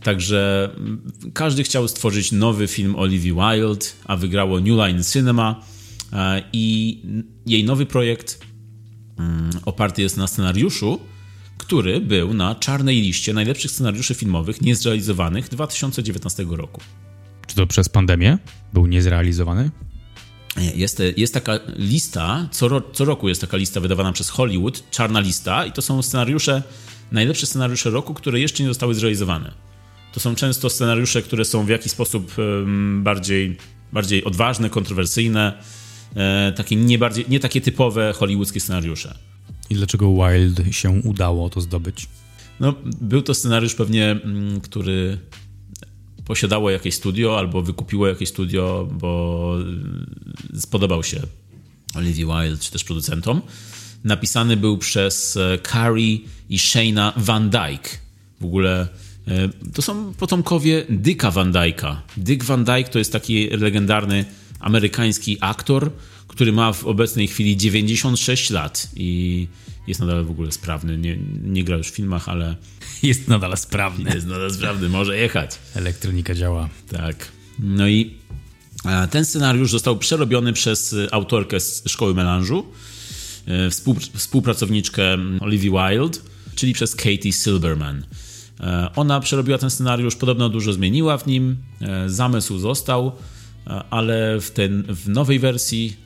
Także 0.02 0.70
mm, 0.76 1.12
każdy 1.34 1.62
chciał 1.62 1.88
stworzyć 1.88 2.32
nowy 2.32 2.68
film 2.68 2.96
Olivia 2.96 3.34
Wilde, 3.34 3.86
a 4.04 4.16
wygrało 4.16 4.60
New 4.60 4.76
Line 4.76 5.04
Cinema 5.04 5.64
e, 6.12 6.42
i 6.52 6.98
jej 7.46 7.64
nowy 7.64 7.86
projekt 7.86 8.47
oparty 9.64 10.02
jest 10.02 10.16
na 10.16 10.26
scenariuszu, 10.26 11.00
który 11.58 12.00
był 12.00 12.34
na 12.34 12.54
czarnej 12.54 13.00
liście 13.00 13.32
najlepszych 13.32 13.70
scenariuszy 13.70 14.14
filmowych 14.14 14.60
niezrealizowanych 14.60 15.48
2019 15.48 16.46
roku. 16.50 16.80
Czy 17.46 17.56
to 17.56 17.66
przez 17.66 17.88
pandemię 17.88 18.38
był 18.72 18.86
niezrealizowany? 18.86 19.70
Jest, 20.74 21.02
jest 21.16 21.34
taka 21.34 21.58
lista, 21.76 22.48
co, 22.50 22.68
ro, 22.68 22.82
co 22.92 23.04
roku 23.04 23.28
jest 23.28 23.40
taka 23.40 23.56
lista 23.56 23.80
wydawana 23.80 24.12
przez 24.12 24.28
Hollywood, 24.28 24.90
czarna 24.90 25.20
lista, 25.20 25.66
i 25.66 25.72
to 25.72 25.82
są 25.82 26.02
scenariusze, 26.02 26.62
najlepsze 27.12 27.46
scenariusze 27.46 27.90
roku, 27.90 28.14
które 28.14 28.40
jeszcze 28.40 28.62
nie 28.62 28.68
zostały 28.68 28.94
zrealizowane. 28.94 29.52
To 30.12 30.20
są 30.20 30.34
często 30.34 30.70
scenariusze, 30.70 31.22
które 31.22 31.44
są 31.44 31.64
w 31.64 31.68
jakiś 31.68 31.92
sposób 31.92 32.34
bardziej, 32.94 33.56
bardziej 33.92 34.24
odważne, 34.24 34.70
kontrowersyjne, 34.70 35.62
e, 36.16 36.52
takie 36.56 36.76
nie, 36.76 36.98
bardziej, 36.98 37.24
nie 37.28 37.40
takie 37.40 37.60
typowe 37.60 38.12
hollywoodzkie 38.12 38.60
scenariusze. 38.60 39.18
I 39.70 39.74
dlaczego 39.74 40.14
Wild 40.14 40.74
się 40.74 40.90
udało 40.90 41.50
to 41.50 41.60
zdobyć? 41.60 42.08
No, 42.60 42.74
był 43.00 43.22
to 43.22 43.34
scenariusz 43.34 43.74
pewnie, 43.74 44.10
mm, 44.10 44.60
który 44.60 45.18
posiadało 46.24 46.70
jakieś 46.70 46.94
studio 46.94 47.38
albo 47.38 47.62
wykupiło 47.62 48.08
jakieś 48.08 48.28
studio, 48.28 48.88
bo 48.92 49.54
y, 50.54 50.60
spodobał 50.60 51.02
się 51.02 51.20
Olivia 51.94 52.26
Wilde 52.26 52.62
czy 52.62 52.72
też 52.72 52.84
producentom. 52.84 53.42
Napisany 54.04 54.56
był 54.56 54.78
przez 54.78 55.36
e, 55.36 55.58
Carrie 55.72 56.18
i 56.50 56.58
Shayna 56.58 57.12
Van 57.16 57.50
Dyke. 57.50 57.88
W 58.40 58.44
ogóle 58.44 58.88
e, 59.28 59.48
to 59.74 59.82
są 59.82 60.14
potomkowie 60.14 60.84
Dicka 60.90 61.30
Van 61.30 61.52
Dyke'a. 61.52 61.96
Dick 62.16 62.44
Van 62.44 62.64
Dyke 62.64 62.90
to 62.90 62.98
jest 62.98 63.12
taki 63.12 63.48
legendarny 63.48 64.24
amerykański 64.60 65.38
aktor, 65.40 65.90
który 66.28 66.52
ma 66.52 66.72
w 66.72 66.84
obecnej 66.84 67.28
chwili 67.28 67.56
96 67.56 68.50
lat 68.50 68.88
i 68.96 69.48
jest 69.86 70.00
nadal 70.00 70.24
w 70.24 70.30
ogóle 70.30 70.52
sprawny. 70.52 70.98
Nie, 70.98 71.18
nie 71.42 71.64
gra 71.64 71.76
już 71.76 71.88
w 71.88 71.94
filmach, 71.94 72.28
ale. 72.28 72.56
Jest 73.02 73.28
nadal 73.28 73.56
sprawny. 73.56 74.14
Jest 74.14 74.26
nadal 74.26 74.54
sprawny, 74.54 74.88
może 74.88 75.16
jechać. 75.16 75.58
Elektronika 75.74 76.34
działa. 76.34 76.68
Tak. 76.90 77.32
No 77.58 77.88
i 77.88 78.14
ten 79.10 79.24
scenariusz 79.24 79.70
został 79.70 79.96
przerobiony 79.96 80.52
przez 80.52 80.96
autorkę 81.12 81.60
z 81.60 81.82
szkoły 81.86 82.14
melanżu 82.14 82.66
e, 83.46 83.70
współpracowniczkę 84.14 85.18
Olivia 85.40 85.88
Wilde, 85.88 86.18
czyli 86.54 86.72
przez 86.72 86.96
Katie 86.96 87.32
Silberman. 87.32 88.04
E, 88.60 88.90
ona 88.96 89.20
przerobiła 89.20 89.58
ten 89.58 89.70
scenariusz, 89.70 90.16
podobno 90.16 90.48
dużo 90.48 90.72
zmieniła 90.72 91.18
w 91.18 91.26
nim, 91.26 91.56
e, 91.80 92.10
zamysł 92.10 92.58
został, 92.58 93.12
ale 93.90 94.40
w, 94.40 94.50
ten, 94.50 94.84
w 94.88 95.08
nowej 95.08 95.38
wersji 95.38 95.96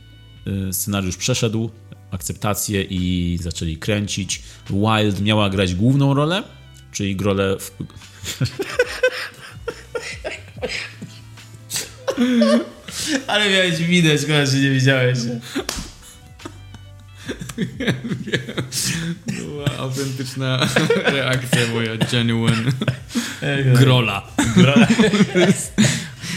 scenariusz 0.72 1.16
przeszedł 1.16 1.70
akceptację 2.10 2.82
i 2.82 3.38
zaczęli 3.42 3.76
kręcić. 3.76 4.42
Wild 4.70 5.20
miała 5.20 5.50
grać 5.50 5.74
główną 5.74 6.14
rolę, 6.14 6.42
czyli 6.92 7.16
rolę 7.20 7.56
w... 7.58 7.70
Ale 13.26 13.50
miałeś 13.50 13.82
widać, 13.82 14.20
że 14.20 14.58
nie 14.58 14.70
widziałeś. 14.70 15.18
Była 19.26 19.78
autentyczna 19.78 20.68
reakcja 21.04 21.60
moja, 21.74 21.96
genuine. 21.96 22.72
Grola. 23.74 24.22
Grola. 24.56 24.86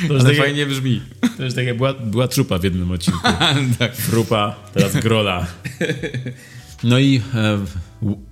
To 0.08 0.14
już 0.14 0.24
takie, 0.24 0.36
fajnie 0.36 0.66
brzmi. 0.66 1.02
To 1.38 1.44
już 1.44 1.54
takie 1.54 1.74
była, 1.74 1.94
była 1.94 2.28
trupa 2.28 2.58
w 2.58 2.64
jednym 2.64 2.92
odcinku. 2.92 3.20
tak. 3.80 3.96
Trupa, 3.96 4.56
teraz 4.74 4.94
grola. 4.94 5.48
No 6.84 7.00
i 7.00 7.22
e, 7.36 7.60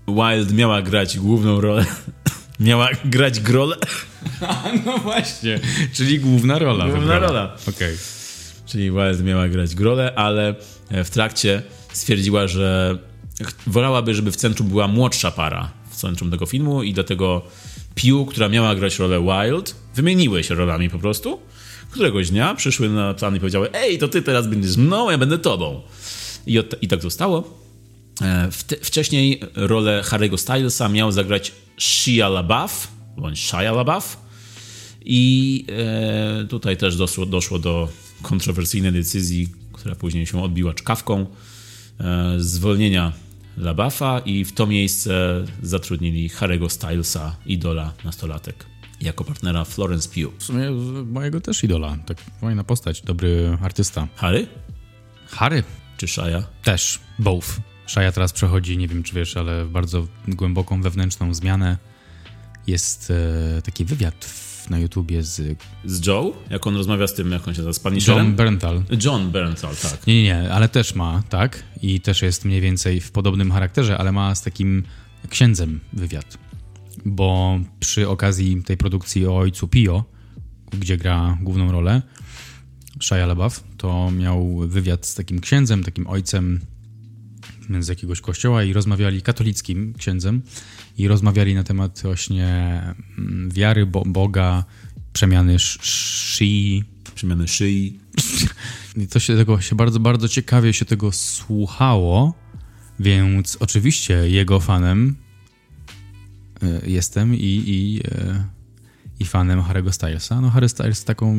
Wild 0.08 0.54
miała 0.54 0.82
grać 0.82 1.20
główną 1.20 1.62
rolę. 1.62 1.86
Miała 2.60 2.90
grać 3.06 3.40
grolę. 3.40 3.76
no 4.86 4.98
właśnie, 4.98 5.60
czyli 5.94 6.20
główna 6.20 6.60
rola. 6.60 6.88
Główna 6.88 7.20
rola. 7.20 7.56
Okej. 7.68 7.74
Okay. 7.74 7.98
Czyli 8.66 8.92
Wild 8.92 9.24
miała 9.24 9.48
grać 9.48 9.76
grolę, 9.76 10.14
ale 10.16 10.56
w 10.92 11.10
trakcie 11.10 11.62
stwierdziła, 11.94 12.48
że 12.48 12.98
wolałaby, 13.68 14.16
żeby 14.16 14.32
w 14.32 14.36
centrum 14.36 14.70
była 14.70 14.88
młodsza 14.88 15.32
para 15.32 15.72
w 15.90 15.96
centrum 15.96 16.32
tego 16.32 16.46
filmu 16.46 16.84
i 16.84 16.94
dlatego 16.94 17.42
Pew, 17.96 18.28
która 18.30 18.50
miała 18.50 18.76
grać 18.76 19.00
rolę 19.00 19.22
Wild, 19.22 19.76
wymieniły 19.96 20.44
się 20.44 20.56
rolami 20.56 20.90
po 20.90 21.00
prostu. 21.00 21.40
Któregoś 21.92 22.30
dnia 22.30 22.56
przyszły 22.56 22.90
na 22.90 23.14
plan 23.14 23.36
i 23.36 23.40
powiedziały: 23.40 23.74
Ej, 23.74 23.98
to 23.98 24.08
ty 24.08 24.22
teraz 24.22 24.48
będziesz 24.48 24.78
mną, 24.78 25.12
ja 25.12 25.18
będę 25.18 25.38
tobą. 25.38 25.82
I, 26.48 26.60
od, 26.60 26.84
i 26.84 26.88
tak 26.88 27.02
zostało. 27.02 27.64
E, 28.22 28.50
wcześniej 28.82 29.42
rolę 29.56 30.04
Harry'ego 30.06 30.38
Stylesa 30.38 30.90
miał 30.90 31.12
zagrać 31.12 31.52
Shia 31.78 32.30
LaBeouf, 32.30 32.88
bądź 33.18 33.40
Shia 33.40 33.72
LaBeouf. 33.72 34.18
I 35.06 35.66
e, 35.70 36.48
tutaj 36.48 36.78
też 36.78 36.96
doszło, 36.96 37.26
doszło 37.26 37.60
do 37.60 37.90
kontrowersyjnej 38.22 38.92
decyzji, 38.92 39.50
która 39.74 39.96
później 39.96 40.26
się 40.26 40.44
odbiła 40.44 40.74
czkawką, 40.74 41.26
zwolnienia 42.38 43.12
LaBeoufa 43.58 44.20
i 44.20 44.46
w 44.46 44.54
to 44.54 44.68
miejsce 44.68 45.46
zatrudnili 45.64 46.30
Harry'ego 46.30 46.70
Stylesa, 46.70 47.36
idola 47.46 47.94
nastolatek, 48.04 48.66
jako 49.02 49.24
partnera 49.24 49.66
Florence 49.66 50.10
Pugh. 50.10 50.38
W 50.40 50.44
sumie 50.44 50.72
mojego 51.06 51.42
też 51.42 51.64
idola, 51.64 51.98
tak 52.06 52.18
fajna 52.42 52.64
postać, 52.64 53.02
dobry 53.02 53.58
artysta. 53.62 54.08
Harry? 54.16 54.48
Harry. 55.28 55.64
Czy 55.98 56.08
Shia? 56.08 56.44
Też, 56.64 57.00
both. 57.20 57.48
Shia 57.88 58.12
teraz 58.12 58.34
przechodzi, 58.34 58.78
nie 58.78 58.88
wiem 58.88 59.04
czy 59.04 59.16
wiesz, 59.16 59.38
ale 59.38 59.66
bardzo 59.66 60.08
głęboką 60.28 60.82
wewnętrzną 60.82 61.34
zmianę. 61.34 61.78
Jest 62.68 63.12
e, 63.58 63.62
taki 63.62 63.86
wywiad 63.86 64.26
na 64.70 64.80
YouTubie 64.80 65.24
z... 65.24 65.42
Z 65.86 66.08
Joe? 66.08 66.34
Jak 66.50 66.68
on 66.68 66.76
rozmawia 66.76 67.08
z 67.08 67.14
tym, 67.14 67.32
jak 67.32 67.48
on 67.48 67.54
się 67.54 67.60
nazywa? 67.60 67.74
Z 67.74 67.80
Punisherem? 67.80 68.26
John 68.26 68.36
Berntal. 68.36 68.84
John 69.04 69.32
Berntal, 69.32 69.76
tak. 69.76 70.08
Nie, 70.08 70.16
nie, 70.16 70.24
nie, 70.24 70.54
ale 70.54 70.70
też 70.70 70.96
ma, 70.96 71.24
tak? 71.30 71.64
I 71.82 72.02
też 72.02 72.22
jest 72.22 72.46
mniej 72.46 72.62
więcej 72.62 73.02
w 73.02 73.12
podobnym 73.12 73.52
charakterze, 73.52 73.98
ale 73.98 74.12
ma 74.12 74.36
z 74.36 74.42
takim 74.42 74.84
księdzem 75.30 75.80
wywiad. 75.94 76.38
Bo 77.06 77.60
przy 77.80 78.10
okazji 78.10 78.64
tej 78.64 78.78
produkcji 78.78 79.28
o 79.28 79.38
ojcu 79.38 79.68
Pio, 79.68 80.04
gdzie 80.72 80.98
gra 80.98 81.38
główną 81.42 81.72
rolę, 81.72 82.02
Shia 83.02 83.26
LaBeouf, 83.26 83.64
to 83.78 84.12
miał 84.12 84.58
wywiad 84.58 85.06
z 85.06 85.16
takim 85.16 85.40
księdzem, 85.40 85.84
takim 85.84 86.08
ojcem 86.08 86.60
z 87.80 87.88
jakiegoś 87.88 88.22
kościoła 88.22 88.64
i 88.64 88.74
rozmawiali 88.74 89.22
katolickim 89.22 89.94
księdzem 89.94 90.42
i 90.98 91.08
rozmawiali 91.08 91.56
na 91.56 91.64
temat 91.64 92.02
właśnie 92.04 92.48
mm, 93.18 93.50
wiary, 93.52 93.86
bo, 93.86 94.04
Boga, 94.06 94.64
przemiany 95.14 95.60
szyi. 95.60 96.84
Przemiany 97.16 97.48
szyi. 97.48 98.00
I 99.04 99.08
to 99.08 99.20
się 99.20 99.38
tego 99.38 99.62
się 99.62 99.76
bardzo, 99.76 100.00
bardzo 100.00 100.30
ciekawie 100.30 100.74
się 100.74 100.86
tego 100.86 101.12
słuchało, 101.12 102.34
więc 103.00 103.58
oczywiście 103.60 104.14
jego 104.14 104.60
fanem 104.60 105.16
e, 106.64 106.90
jestem 106.90 107.36
i, 107.36 107.64
i, 107.68 108.02
e, 108.06 108.46
i 109.20 109.26
fanem 109.26 109.60
Harry'ego 109.60 109.92
Stylesa. 109.92 110.42
No 110.42 110.50
Harry 110.50 110.70
Styles 110.70 111.04
taką 111.04 111.38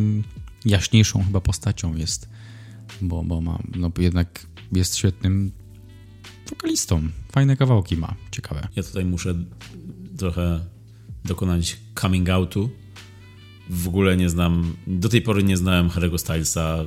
jaśniejszą 0.64 1.24
chyba 1.24 1.40
postacią 1.40 1.94
jest, 1.94 2.28
bo, 3.00 3.24
bo 3.24 3.40
ma, 3.40 3.58
no 3.76 3.90
jednak 3.98 4.46
jest 4.72 4.96
świetnym 4.96 5.52
wokalistą. 6.54 7.02
Fajne 7.32 7.56
kawałki 7.56 7.96
ma, 7.96 8.14
ciekawe. 8.30 8.68
Ja 8.76 8.82
tutaj 8.82 9.04
muszę 9.04 9.34
trochę 10.18 10.60
dokonać 11.24 11.76
coming 12.00 12.28
outu. 12.28 12.70
W 13.70 13.88
ogóle 13.88 14.16
nie 14.16 14.30
znam, 14.30 14.76
do 14.86 15.08
tej 15.08 15.22
pory 15.22 15.42
nie 15.42 15.56
znałem 15.56 15.88
Harry'ego 15.88 16.18
Stylesa, 16.18 16.84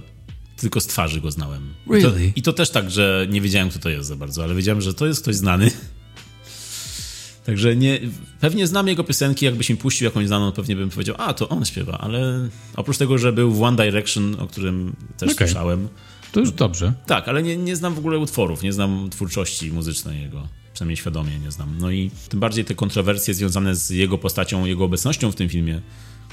tylko 0.57 0.81
z 0.81 0.87
twarzy 0.87 1.21
go 1.21 1.31
znałem. 1.31 1.73
Really? 1.89 2.25
I 2.25 2.33
to, 2.33 2.39
I 2.39 2.41
to 2.41 2.53
też 2.53 2.69
tak, 2.69 2.91
że 2.91 3.27
nie 3.29 3.41
wiedziałem, 3.41 3.69
kto 3.69 3.79
to 3.79 3.89
jest 3.89 4.07
za 4.07 4.15
bardzo, 4.15 4.43
ale 4.43 4.55
wiedziałem, 4.55 4.81
że 4.81 4.93
to 4.93 5.07
jest 5.07 5.21
ktoś 5.21 5.35
znany. 5.35 5.71
Także 7.45 7.75
nie, 7.75 7.99
pewnie 8.39 8.67
znam 8.67 8.87
jego 8.87 9.03
piosenki, 9.03 9.45
jakbyś 9.45 9.69
mi 9.69 9.77
puścił 9.77 10.05
jakąś 10.05 10.27
znaną, 10.27 10.51
pewnie 10.51 10.75
bym 10.75 10.89
powiedział, 10.89 11.15
a 11.19 11.33
to 11.33 11.49
on 11.49 11.65
śpiewa, 11.65 11.97
ale 11.97 12.49
oprócz 12.75 12.97
tego, 12.97 13.17
że 13.17 13.33
był 13.33 13.53
w 13.53 13.63
One 13.63 13.77
Direction, 13.77 14.35
o 14.39 14.47
którym 14.47 14.95
też 15.17 15.31
okay. 15.31 15.47
słyszałem, 15.47 15.87
to 16.31 16.39
już 16.39 16.51
dobrze. 16.51 16.93
Tak, 17.05 17.27
ale 17.27 17.43
nie, 17.43 17.57
nie 17.57 17.75
znam 17.75 17.93
w 17.93 17.97
ogóle 17.97 18.17
utworów, 18.17 18.63
nie 18.63 18.73
znam 18.73 19.09
twórczości 19.09 19.71
muzycznej 19.71 20.21
jego. 20.21 20.47
Przynajmniej 20.73 20.97
świadomie 20.97 21.39
nie 21.39 21.51
znam. 21.51 21.77
No 21.79 21.91
i 21.91 22.11
tym 22.29 22.39
bardziej 22.39 22.65
te 22.65 22.75
kontrowersje 22.75 23.33
związane 23.33 23.75
z 23.75 23.89
jego 23.89 24.17
postacią, 24.17 24.65
jego 24.65 24.83
obecnością 24.83 25.31
w 25.31 25.35
tym 25.35 25.49
filmie, 25.49 25.81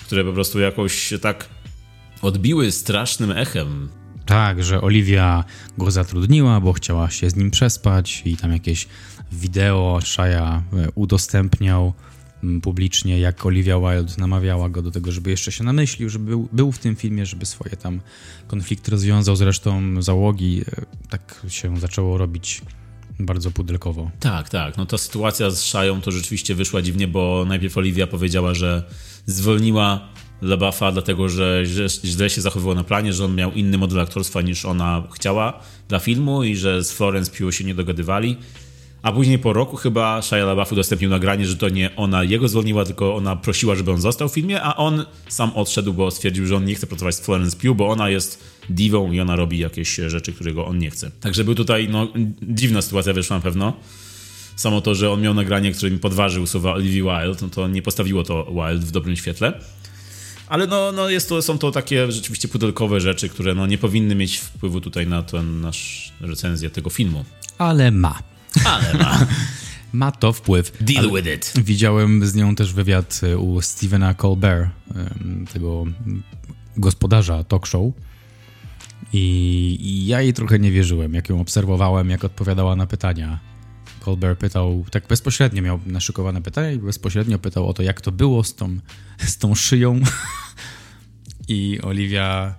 które 0.07 0.25
po 0.25 0.33
prostu 0.33 0.61
jakoś 0.61 1.13
tak 1.21 1.49
odbiły 2.23 2.73
strasznym 2.73 3.31
echem. 3.31 3.89
Tak, 4.27 4.65
że 4.65 4.81
Olivia 4.81 5.45
go 5.79 5.91
zatrudniła, 5.91 6.61
bo 6.61 6.73
chciała 6.73 7.11
się 7.11 7.31
z 7.31 7.37
nim 7.37 7.51
przespać 7.51 8.23
i 8.25 8.37
tam 8.37 8.53
jakieś 8.53 8.89
wideo 9.33 9.99
Shia 10.05 10.63
e, 10.73 10.91
udostępniał 10.95 11.93
publicznie, 12.63 13.19
jak 13.19 13.47
Olivia 13.47 13.79
Wilde 13.79 14.13
namawiała 14.19 14.69
go 14.69 14.83
do 14.83 14.91
tego, 14.91 15.13
żeby 15.13 15.31
jeszcze 15.31 15.53
się 15.53 15.65
namyślił, 15.65 16.09
żeby 16.09 16.25
był, 16.25 16.49
był 16.53 16.73
w 16.73 16.79
tym 16.79 16.97
filmie, 16.97 17.27
żeby 17.27 17.47
swoje 17.47 17.77
tam 17.77 18.01
konflikty 18.47 18.91
rozwiązał 18.91 19.37
z 19.37 19.41
resztą 19.41 20.03
załogi. 20.03 20.63
E, 20.79 21.09
tak 21.09 21.47
się 21.49 21.77
zaczęło 21.79 22.19
robić 22.19 22.63
bardzo 23.21 23.51
pudelkowo. 23.51 24.11
Tak, 24.21 24.49
tak. 24.49 24.77
No 24.77 24.87
ta 24.87 24.99
sytuacja 24.99 25.51
z 25.51 25.63
Szają 25.63 26.01
to 26.01 26.11
rzeczywiście 26.11 26.55
wyszła 26.55 26.83
dziwnie, 26.83 27.09
bo 27.09 27.45
najpierw 27.49 27.79
Olivia 27.79 28.07
powiedziała, 28.07 28.55
że 28.55 28.83
zwolniła 29.27 30.09
LaBaffa 30.43 30.93
dlatego, 30.93 31.29
że 31.29 31.63
źle 32.05 32.31
się 32.31 32.41
zachowywał 32.41 32.75
na 32.75 32.85
planie, 32.85 33.13
że 33.13 33.25
on 33.25 33.35
miał 33.35 33.53
inny 33.53 33.79
model 33.79 34.01
aktorstwa 34.01 34.43
niż 34.43 34.65
ona 34.65 35.03
chciała 35.15 35.61
dla 35.89 35.99
filmu 35.99 36.45
i 36.45 36.57
że 36.57 36.85
z 36.85 36.93
Florence 36.93 37.31
Pugh 37.31 37.55
się 37.55 37.65
nie 37.65 37.75
dogadywali. 37.75 38.37
A 39.05 39.13
później 39.13 39.39
po 39.39 39.53
roku 39.53 39.77
chyba 39.77 40.23
Shia 40.23 40.45
LaBeouf 40.45 40.73
udostępnił 40.73 41.11
nagranie, 41.11 41.47
że 41.47 41.57
to 41.57 41.69
nie 41.69 41.97
ona 41.97 42.25
jego 42.25 42.49
zwolniła, 42.49 42.85
tylko 42.85 43.15
ona 43.15 43.37
prosiła, 43.37 43.75
żeby 43.75 43.91
on 43.91 44.01
został 44.01 44.29
w 44.29 44.33
filmie, 44.33 44.63
a 44.63 44.77
on 44.77 45.05
sam 45.29 45.51
odszedł, 45.55 45.93
bo 45.93 46.11
stwierdził, 46.11 46.47
że 46.47 46.57
on 46.57 46.65
nie 46.65 46.75
chce 46.75 46.87
pracować 46.87 47.15
z 47.15 47.21
Florence 47.21 47.57
Pugh, 47.57 47.77
bo 47.77 47.89
ona 47.89 48.09
jest 48.09 48.45
diwą 48.69 49.13
i 49.13 49.21
ona 49.21 49.37
robi 49.37 49.59
jakieś 49.59 49.95
rzeczy, 50.07 50.33
którego 50.33 50.67
on 50.67 50.79
nie 50.79 50.91
chce. 50.91 51.11
Także 51.21 51.45
był 51.45 51.55
tutaj, 51.55 51.89
no, 51.89 52.09
dziwna 52.43 52.83
sytuacja 52.83 53.13
wyszła 53.13 53.37
na 53.37 53.43
pewno. 53.43 53.73
Samo 54.57 54.81
to, 54.81 54.95
że 54.95 55.11
on 55.11 55.21
miał 55.21 55.35
nagranie, 55.35 55.73
które 55.73 55.91
mi 55.91 55.99
podważył 55.99 56.47
słowa 56.47 56.73
Olivia 56.73 57.21
Wilde, 57.21 57.39
no 57.43 57.49
to 57.49 57.69
nie 57.69 57.83
postawiło 57.83 58.23
to 58.23 58.45
Wilde 58.45 58.87
w 58.87 58.91
dobrym 58.91 59.17
świetle. 59.17 59.61
Ale 60.49 60.67
no, 60.67 60.93
no 60.93 61.11
jest 61.11 61.29
to, 61.29 61.43
są 61.43 61.59
to 61.59 61.71
takie 61.71 62.13
rzeczywiście 62.13 62.49
pudelkowe 62.49 63.01
rzeczy, 63.01 63.29
które 63.29 63.55
no 63.55 63.67
nie 63.67 63.79
powinny 63.79 64.15
mieć 64.15 64.39
wpływu 64.39 64.81
tutaj 64.81 65.07
na 65.07 65.23
ten 65.23 65.61
nasz 65.61 66.13
recenzję 66.21 66.71
tego 66.71 66.91
filmu. 66.91 67.25
Ale 67.59 67.91
ma. 67.91 68.34
Ale 68.65 68.95
ma. 68.95 69.27
ma 69.93 70.13
to 70.13 70.33
wpływ. 70.33 70.73
Deal 70.81 71.11
with 71.11 71.29
it. 71.35 71.53
Widziałem 71.65 72.27
z 72.27 72.35
nią 72.35 72.55
też 72.55 72.73
wywiad 72.73 73.21
e, 73.23 73.39
u 73.39 73.63
Stevena 73.63 74.15
Colbert, 74.15 74.71
tego 75.53 75.85
gospodarza 76.77 77.45
talk 77.45 77.67
show. 77.67 77.93
I, 79.13 79.79
I, 79.81 80.07
ja 80.07 80.21
jej 80.21 80.33
trochę 80.33 80.59
nie 80.59 80.71
wierzyłem, 80.71 81.15
jak 81.15 81.29
ją 81.29 81.41
obserwowałem, 81.41 82.11
jak 82.11 82.25
odpowiadała 82.25 82.77
na 82.77 82.87
pytania. 82.87 83.41
Colbert 84.01 84.41
pytał, 84.41 84.85
tak 84.91 85.07
bezpośrednio 85.07 85.63
miał 85.63 85.81
naszykowane 85.87 86.43
pytania 86.43 86.73
i 86.73 86.79
bezpośrednio 86.79 87.39
pytał 87.39 87.69
o 87.69 87.73
to, 87.73 87.83
jak 87.83 88.01
to 88.01 88.13
było 88.13 88.45
z 88.45 88.55
tą, 88.55 88.79
z 89.19 89.39
tą 89.39 89.55
szyją. 89.55 90.01
I 91.49 91.79
Olivia 91.83 92.55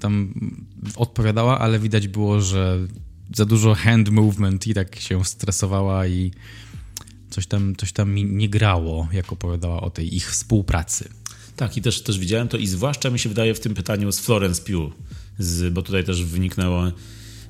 tam 0.00 0.34
odpowiadała, 0.96 1.58
ale 1.58 1.78
widać 1.78 2.08
było, 2.08 2.40
że 2.40 2.78
za 3.34 3.44
dużo 3.44 3.74
hand 3.74 4.08
movement 4.08 4.66
i 4.66 4.74
tak 4.74 5.00
się 5.00 5.24
stresowała 5.24 6.06
i 6.06 6.30
coś 7.30 7.46
tam, 7.46 7.76
coś 7.76 7.92
tam 7.92 8.12
mi 8.12 8.24
nie 8.24 8.48
grało, 8.48 9.08
jak 9.12 9.32
opowiadała 9.32 9.80
o 9.80 9.90
tej 9.90 10.16
ich 10.16 10.30
współpracy. 10.30 11.08
Tak, 11.56 11.76
i 11.76 11.82
też, 11.82 12.02
też 12.02 12.18
widziałem 12.18 12.48
to 12.48 12.56
i 12.56 12.66
zwłaszcza 12.66 13.10
mi 13.10 13.18
się 13.18 13.28
wydaje 13.28 13.54
w 13.54 13.60
tym 13.60 13.74
pytaniu 13.74 14.12
z 14.12 14.20
Florence 14.20 14.62
Pugh, 14.62 14.92
z, 15.38 15.72
bo 15.72 15.82
tutaj 15.82 16.04
też 16.04 16.24
wyniknęło 16.24 16.86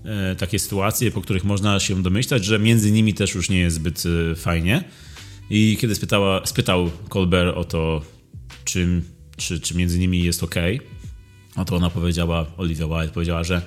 e, 0.04 0.36
takie 0.36 0.58
sytuacje, 0.58 1.10
po 1.10 1.22
których 1.22 1.44
można 1.44 1.80
się 1.80 2.02
domyślać, 2.02 2.44
że 2.44 2.58
między 2.58 2.92
nimi 2.92 3.14
też 3.14 3.34
już 3.34 3.48
nie 3.48 3.58
jest 3.58 3.76
zbyt 3.76 4.02
e, 4.32 4.34
fajnie. 4.34 4.84
I 5.50 5.76
kiedy 5.80 5.94
spytała, 5.94 6.46
spytał 6.46 6.90
Colbert 7.08 7.56
o 7.56 7.64
to, 7.64 8.02
czy, 8.64 9.02
czy, 9.36 9.60
czy 9.60 9.76
między 9.76 9.98
nimi 9.98 10.24
jest 10.24 10.42
ok, 10.42 10.54
no 11.56 11.64
to 11.64 11.76
ona 11.76 11.90
powiedziała, 11.90 12.46
Olivia 12.56 12.86
Wilde 12.86 13.08
powiedziała, 13.08 13.44
że, 13.44 13.62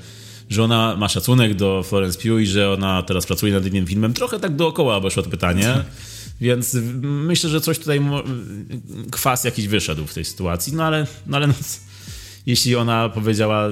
że 0.50 0.64
ona 0.64 0.95
ma 0.97 1.10
szacunek 1.10 1.54
do 1.54 1.84
Florence 1.84 2.20
Pugh 2.20 2.41
i 2.41 2.45
że 2.47 2.72
ona 2.72 3.04
teraz 3.04 3.26
pracuje 3.26 3.54
nad 3.54 3.66
innym 3.66 3.88
filmem. 3.88 4.14
Trochę 4.14 4.39
tak 4.39 4.56
dookoła 4.56 4.95
obeszło 4.95 5.24
to 5.24 5.30
pytanie. 5.30 5.74
Więc 6.41 6.78
myślę, 7.02 7.50
że 7.50 7.62
coś 7.62 7.80
tutaj 7.80 8.02
kwas 9.12 9.43
jakiś 9.43 9.68
wyszedł 9.68 10.06
w 10.06 10.14
tej 10.14 10.26
sytuacji, 10.26 10.74
no 10.74 10.84
ale, 10.84 11.08
no 11.28 11.38
ale 11.38 11.47
no, 11.47 11.54
jeśli 12.45 12.76
ona 12.76 13.10
powiedziała 13.10 13.70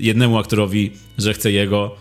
jednemu 0.00 0.38
aktorowi, 0.38 0.92
że 1.18 1.34
chce 1.34 1.52
jego, 1.52 1.96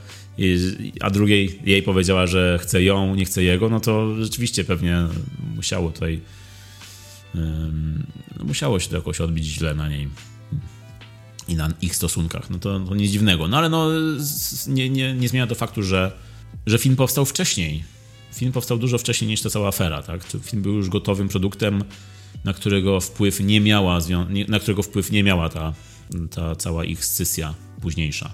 a 1.01 1.09
drugiej 1.09 1.59
jej 1.65 1.83
powiedziała, 1.83 2.27
że 2.27 2.59
chce 2.61 2.83
ją, 2.83 3.15
nie 3.15 3.25
chce 3.25 3.43
jego, 3.43 3.69
no 3.69 3.79
to 3.79 4.15
rzeczywiście 4.23 4.63
pewnie 4.63 4.97
musiało 5.55 5.91
tutaj 5.91 6.21
no 8.39 8.45
musiało 8.45 8.79
się 8.79 8.89
to 8.89 8.95
jakoś 8.95 9.21
odbić 9.21 9.45
źle 9.45 9.73
na 9.73 9.89
niej 9.89 10.09
i 11.47 11.55
na 11.55 11.69
ich 11.81 11.95
stosunkach. 11.95 12.49
No 12.49 12.59
to, 12.59 12.79
to 12.79 12.95
nic 12.95 13.11
dziwnego. 13.11 13.47
No 13.47 13.57
ale 13.57 13.69
no 13.69 13.89
nie, 14.67 14.89
nie, 14.89 15.13
nie 15.13 15.29
zmienia 15.29 15.47
to 15.47 15.55
faktu, 15.55 15.83
że, 15.83 16.11
że 16.65 16.77
film 16.77 16.95
powstał 16.95 17.25
wcześniej 17.25 17.83
Film 18.33 18.51
powstał 18.51 18.77
dużo 18.77 18.97
wcześniej 18.97 19.27
niż 19.27 19.41
ta 19.41 19.49
cała 19.49 19.67
afera, 19.67 20.03
tak? 20.03 20.23
Film 20.43 20.61
był 20.61 20.73
już 20.73 20.89
gotowym 20.89 21.29
produktem, 21.29 21.83
na 22.43 22.53
którego 22.53 23.01
wpływ 23.01 23.39
nie 23.39 23.61
miała, 23.61 23.99
na 24.47 24.59
którego 24.59 24.83
wpływ 24.83 25.11
nie 25.11 25.23
miała 25.23 25.49
ta, 25.49 25.73
ta 26.31 26.55
cała 26.55 26.85
ich 26.85 27.05
scysja 27.05 27.53
późniejsza. 27.81 28.33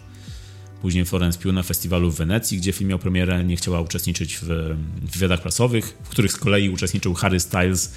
Później 0.81 1.05
Florence 1.05 1.39
Pugh 1.39 1.53
na 1.53 1.63
festiwalu 1.63 2.11
w 2.11 2.17
Wenecji, 2.17 2.57
gdzie 2.57 2.71
film 2.71 2.89
miał 2.89 2.99
premierę, 2.99 3.43
nie 3.43 3.55
chciała 3.55 3.81
uczestniczyć 3.81 4.39
w 4.41 4.75
wywiadach 5.13 5.41
prasowych, 5.41 5.97
w 6.03 6.09
których 6.09 6.31
z 6.31 6.37
kolei 6.37 6.69
uczestniczył 6.69 7.13
Harry 7.13 7.39
Styles 7.39 7.93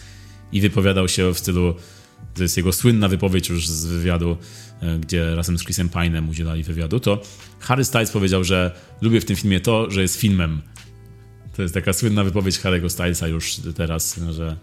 i 0.52 0.60
wypowiadał 0.60 1.08
się 1.08 1.34
w 1.34 1.38
stylu, 1.38 1.74
to 2.34 2.42
jest 2.42 2.56
jego 2.56 2.72
słynna 2.72 3.08
wypowiedź 3.08 3.48
już 3.48 3.68
z 3.68 3.84
wywiadu, 3.86 4.36
e, 4.80 4.98
gdzie 4.98 5.34
razem 5.34 5.58
z 5.58 5.62
Chrisem 5.62 5.88
Pine'em 5.88 6.30
udzielali 6.30 6.62
wywiadu, 6.62 7.00
to 7.00 7.22
Harry 7.60 7.84
Styles 7.84 8.10
powiedział, 8.10 8.44
że 8.44 8.72
lubię 9.00 9.20
w 9.20 9.24
tym 9.24 9.36
filmie 9.36 9.60
to, 9.60 9.90
że 9.90 10.02
jest 10.02 10.16
filmem, 10.16 10.62
to 11.56 11.62
jest 11.62 11.74
taka 11.74 11.92
słynna 11.92 12.24
wypowiedź 12.24 12.58
Harry'ego 12.58 12.88
Stylesa 12.88 13.28
już 13.28 13.56
teraz, 13.76 14.20
że 14.30 14.56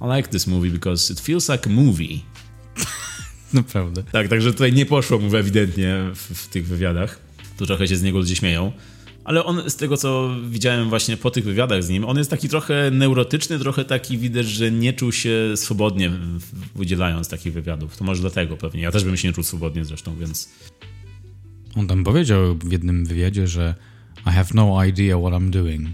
I 0.00 0.16
like 0.16 0.28
this 0.28 0.46
movie 0.46 0.70
because 0.70 1.12
it 1.12 1.20
feels 1.20 1.48
like 1.48 1.70
a 1.70 1.72
movie. 1.72 2.18
Naprawdę. 3.52 4.02
Tak, 4.02 4.28
także 4.28 4.52
tutaj 4.52 4.72
nie 4.72 4.86
poszło 4.86 5.18
mu 5.18 5.36
ewidentnie 5.36 6.10
w, 6.14 6.34
w 6.34 6.48
tych 6.48 6.66
wywiadach. 6.66 7.18
Tu 7.58 7.66
trochę 7.66 7.88
się 7.88 7.96
z 7.96 8.02
niego 8.02 8.18
ludzie 8.18 8.36
śmieją. 8.36 8.72
Ale 9.28 9.44
on, 9.44 9.70
z 9.70 9.76
tego 9.76 9.96
co 9.96 10.30
widziałem 10.50 10.88
właśnie 10.88 11.16
po 11.16 11.30
tych 11.30 11.44
wywiadach 11.44 11.82
z 11.82 11.88
nim, 11.88 12.04
on 12.04 12.18
jest 12.18 12.30
taki 12.30 12.48
trochę 12.48 12.90
neurotyczny, 12.90 13.58
trochę 13.58 13.84
taki 13.84 14.18
widać, 14.18 14.46
że 14.46 14.70
nie 14.70 14.92
czuł 14.92 15.12
się 15.12 15.52
swobodnie 15.56 16.10
udzielając 16.74 17.28
takich 17.28 17.52
wywiadów. 17.52 17.96
To 17.96 18.04
może 18.04 18.20
dlatego 18.20 18.56
pewnie. 18.56 18.82
Ja 18.82 18.90
też 18.90 19.04
bym 19.04 19.16
się 19.16 19.28
nie 19.28 19.34
czuł 19.34 19.44
swobodnie 19.44 19.84
zresztą, 19.84 20.16
więc... 20.16 20.48
On 21.76 21.86
tam 21.86 22.04
powiedział 22.04 22.58
w 22.64 22.72
jednym 22.72 23.06
wywiadzie, 23.06 23.46
że 23.46 23.74
I 24.26 24.30
have 24.30 24.48
no 24.54 24.84
idea 24.84 25.18
what 25.18 25.32
I'm 25.32 25.50
doing 25.50 25.88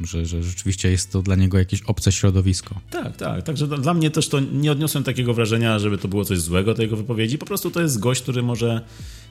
że, 0.00 0.26
że 0.26 0.42
rzeczywiście 0.42 0.90
jest 0.90 1.12
to 1.12 1.22
dla 1.22 1.36
niego 1.36 1.58
jakieś 1.58 1.82
obce 1.82 2.12
środowisko. 2.12 2.80
Tak, 2.90 3.16
tak. 3.16 3.42
Także 3.42 3.66
dla 3.66 3.94
mnie 3.94 4.10
też 4.10 4.28
to 4.28 4.40
nie 4.40 4.72
odniosłem 4.72 5.04
takiego 5.04 5.34
wrażenia, 5.34 5.78
żeby 5.78 5.98
to 5.98 6.08
było 6.08 6.24
coś 6.24 6.40
złego, 6.40 6.74
tej 6.74 6.82
jego 6.82 6.96
wypowiedzi. 6.96 7.38
Po 7.38 7.46
prostu 7.46 7.70
to 7.70 7.80
jest 7.80 7.98
gość, 7.98 8.22
który 8.22 8.42
może 8.42 8.84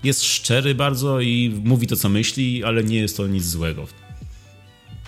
jest 0.03 0.23
szczery 0.23 0.75
bardzo 0.75 1.21
i 1.21 1.61
mówi 1.63 1.87
to, 1.87 1.95
co 1.95 2.09
myśli, 2.09 2.63
ale 2.63 2.83
nie 2.83 2.97
jest 2.97 3.17
to 3.17 3.27
nic 3.27 3.45
złego. 3.45 3.87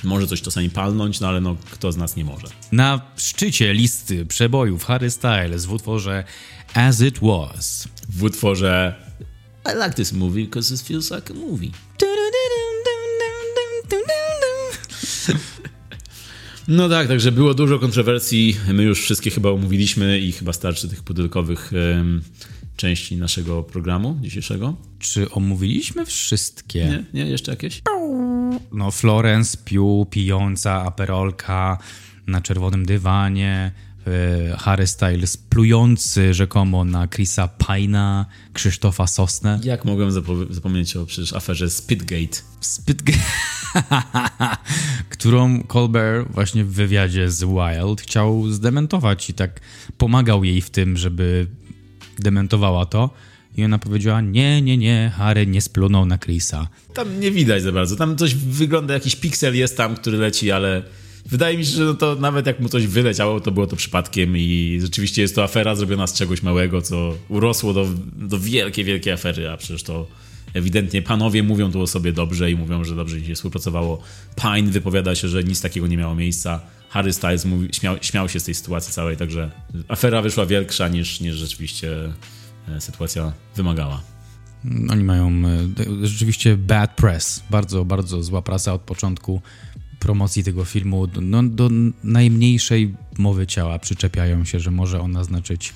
Może 0.03 0.27
coś 0.27 0.41
czasami 0.41 0.69
palnąć, 0.69 1.19
no 1.19 1.27
ale 1.27 1.41
no, 1.41 1.55
kto 1.71 1.91
z 1.91 1.97
nas 1.97 2.15
nie 2.15 2.25
może. 2.25 2.47
Na 2.71 3.01
szczycie 3.17 3.73
listy 3.73 4.25
przebojów 4.25 4.85
Harry 4.85 5.11
Styles 5.11 5.65
w 5.65 5.73
utworze 5.73 6.23
As 6.73 7.01
It 7.01 7.19
Was. 7.19 7.87
W 8.09 8.23
utworze 8.23 8.95
I 9.65 9.83
like 9.83 9.93
this 9.93 10.13
movie 10.13 10.45
because 10.45 10.73
it 10.73 10.81
feels 10.81 11.11
like 11.11 11.33
a 11.33 11.35
movie. 11.35 11.71
No 16.68 16.89
tak, 16.89 17.07
także 17.07 17.32
było 17.32 17.53
dużo 17.53 17.80
kontrowersji. 17.80 18.57
My 18.74 18.84
już 18.84 19.01
wszystkie 19.01 19.32
chyba 19.32 19.49
omówiliśmy 19.49 20.20
i 20.20 20.32
chyba 20.32 20.53
starczy 20.53 20.89
tych 20.89 21.03
pudelkowych 21.03 21.72
um, 21.95 22.22
części 22.76 23.18
naszego 23.18 23.64
programu 23.64 24.18
dzisiejszego. 24.22 24.76
Czy 24.99 25.32
omówiliśmy 25.32 26.05
wszystkie? 26.05 26.86
Nie, 26.86 27.24
nie, 27.24 27.30
jeszcze 27.30 27.51
jakieś? 27.51 27.82
No, 28.72 28.91
Florence 28.91 29.57
pił, 29.66 30.07
pijąca 30.09 30.84
aperolka 30.84 31.78
na 32.28 32.41
czerwonym 32.41 32.86
dywanie, 32.86 33.72
Harry 34.58 34.88
Styles 34.88 35.38
plujący 35.38 36.34
rzekomo 36.34 36.86
na 36.86 37.08
Chrisa 37.08 37.47
Pina, 37.47 38.26
Krzysztofa 38.54 39.08
Sosnę. 39.08 39.60
Jak 39.64 39.86
mogłem 39.86 40.12
zapomnieć 40.49 40.95
o 40.95 41.06
przecież 41.06 41.34
aferze 41.34 41.70
Spitgate? 41.70 42.38
Spitgate. 42.62 43.20
którą 45.22 45.64
Colbert 45.64 46.32
właśnie 46.32 46.66
w 46.66 46.74
wywiadzie 46.74 47.32
z 47.32 47.43
Wild 47.43 48.02
chciał 48.02 48.52
zdementować 48.52 49.30
i 49.30 49.34
tak 49.34 49.60
pomagał 49.97 50.43
jej 50.43 50.62
w 50.62 50.70
tym, 50.70 50.97
żeby 50.97 51.47
dementowała 52.20 52.86
to. 52.86 53.10
I 53.58 53.64
ona 53.64 53.80
powiedziała, 53.80 54.22
nie, 54.22 54.62
nie, 54.62 54.78
nie, 54.78 55.12
Harry 55.18 55.47
nie 55.47 55.62
splunął 55.62 56.06
na 56.06 56.18
Chrisa. 56.18 56.68
Tam 56.93 57.20
nie 57.20 57.32
widać 57.32 57.64
za 57.64 57.72
bardzo. 57.72 57.95
Tam 57.95 58.18
coś 58.18 58.36
wygląda, 58.36 58.93
jakiś 58.93 59.16
piksel 59.16 59.56
jest 59.56 59.78
tam, 59.78 59.95
który 59.95 60.18
leci, 60.18 60.52
ale 60.52 60.84
wydaje 61.26 61.57
mi 61.57 61.65
się, 61.65 61.72
że 61.72 61.95
to 61.95 62.15
nawet 62.15 62.45
jak 62.47 62.59
mu 62.59 62.69
coś 62.69 62.88
wyleciało, 62.88 63.39
to 63.39 63.51
było 63.51 63.67
to 63.67 63.76
przypadkiem 63.76 64.38
i 64.38 64.78
rzeczywiście 64.82 65.22
jest 65.22 65.36
to 65.36 65.43
afera 65.43 65.76
zrobiona 65.76 66.07
z 66.07 66.13
czegoś 66.13 66.43
małego, 66.43 66.82
co 66.82 67.13
urosło 67.30 67.74
do, 67.74 67.88
do 68.15 68.39
wielkiej, 68.39 68.86
wielkiej 68.86 69.13
afery, 69.13 69.49
a 69.49 69.57
przecież 69.57 69.84
to 69.84 70.07
ewidentnie 70.53 71.01
panowie 71.01 71.43
mówią 71.43 71.72
tu 71.72 71.82
o 71.82 71.88
sobie 71.88 72.13
dobrze 72.13 72.51
i 72.51 72.55
mówią, 72.55 72.84
że 72.84 72.95
dobrze 72.95 73.26
się 73.26 73.36
współpracowało. 73.36 74.01
Pine 74.36 74.72
wypowiada 74.72 75.15
się, 75.15 75.28
że 75.28 75.43
nic 75.43 75.61
takiego 75.61 75.88
nie 75.88 75.97
miało 75.97 76.15
miejsca. 76.15 76.61
Harry 76.89 77.13
Styles 77.13 77.45
mówi, 77.45 77.69
śmiał, 77.72 77.95
śmiał 78.01 78.30
się 78.30 78.39
z 78.39 78.43
tej 78.43 78.55
sytuacji 78.55 78.93
całej, 78.93 79.17
także 79.17 79.51
afera 79.88 80.22
wyszła 80.22 80.45
większa 80.45 80.88
niż, 80.88 81.19
niż 81.19 81.36
rzeczywiście 81.36 82.13
e, 82.69 82.82
sytuacja 82.82 83.34
wymagała. 83.55 84.01
Oni 84.89 85.03
mają 85.03 85.28
e, 85.30 86.07
rzeczywiście 86.07 86.57
bad 86.57 86.95
press, 86.95 87.43
bardzo, 87.49 87.86
bardzo 87.86 88.24
zła 88.24 88.41
prasa 88.41 88.74
od 88.74 88.82
początku 88.82 89.41
promocji 90.02 90.43
tego 90.43 90.66
filmu. 90.66 91.08
No, 91.22 91.43
do 91.43 91.70
najmniejszej 92.04 92.95
mowy 93.18 93.47
ciała 93.47 93.80
przyczepiają 93.80 94.45
się, 94.45 94.60
że 94.60 94.72
może 94.72 95.02
ona 95.02 95.24
znaczyć 95.24 95.74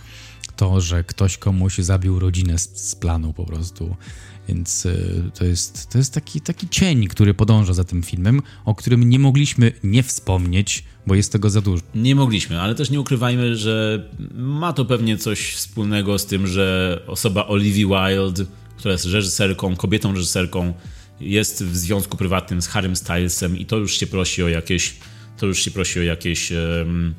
to, 0.55 0.81
że 0.81 1.03
ktoś 1.03 1.37
komuś 1.37 1.77
zabił 1.77 2.19
rodzinę 2.19 2.59
z, 2.59 2.89
z 2.89 2.95
planu 2.95 3.33
po 3.33 3.45
prostu. 3.45 3.95
Więc 4.47 4.85
e, 4.85 4.95
to 5.33 5.45
jest, 5.45 5.89
to 5.89 5.97
jest 5.97 6.13
taki, 6.13 6.41
taki 6.41 6.69
cień, 6.69 7.07
który 7.07 7.33
podąża 7.33 7.73
za 7.73 7.83
tym 7.83 8.03
filmem, 8.03 8.41
o 8.65 8.75
którym 8.75 9.09
nie 9.09 9.19
mogliśmy 9.19 9.71
nie 9.83 10.03
wspomnieć, 10.03 10.83
bo 11.07 11.15
jest 11.15 11.31
tego 11.31 11.49
za 11.49 11.61
dużo. 11.61 11.83
Nie 11.95 12.15
mogliśmy, 12.15 12.61
ale 12.61 12.75
też 12.75 12.89
nie 12.89 12.99
ukrywajmy, 12.99 13.55
że 13.55 14.05
ma 14.35 14.73
to 14.73 14.85
pewnie 14.85 15.17
coś 15.17 15.53
wspólnego 15.53 16.19
z 16.19 16.25
tym, 16.25 16.47
że 16.47 16.99
osoba 17.07 17.47
Olivia 17.47 17.87
Wilde, 17.87 18.45
która 18.77 18.91
jest 18.91 19.05
reżyserką, 19.05 19.75
kobietą 19.75 20.13
reżyserką, 20.13 20.73
jest 21.19 21.63
w 21.63 21.77
związku 21.77 22.17
prywatnym 22.17 22.61
z 22.61 22.67
Harrym 22.67 22.95
Stylesem 22.95 23.57
i 23.57 23.65
to 23.65 23.77
już 23.77 23.97
się 23.97 24.07
prosi 24.07 24.43
o 24.43 24.47
jakieś, 24.47 24.95
to 25.37 25.45
już 25.45 25.59
się 25.59 25.71
prosi 25.71 25.99
o 25.99 26.03
jakieś 26.03 26.51
um, 26.51 27.15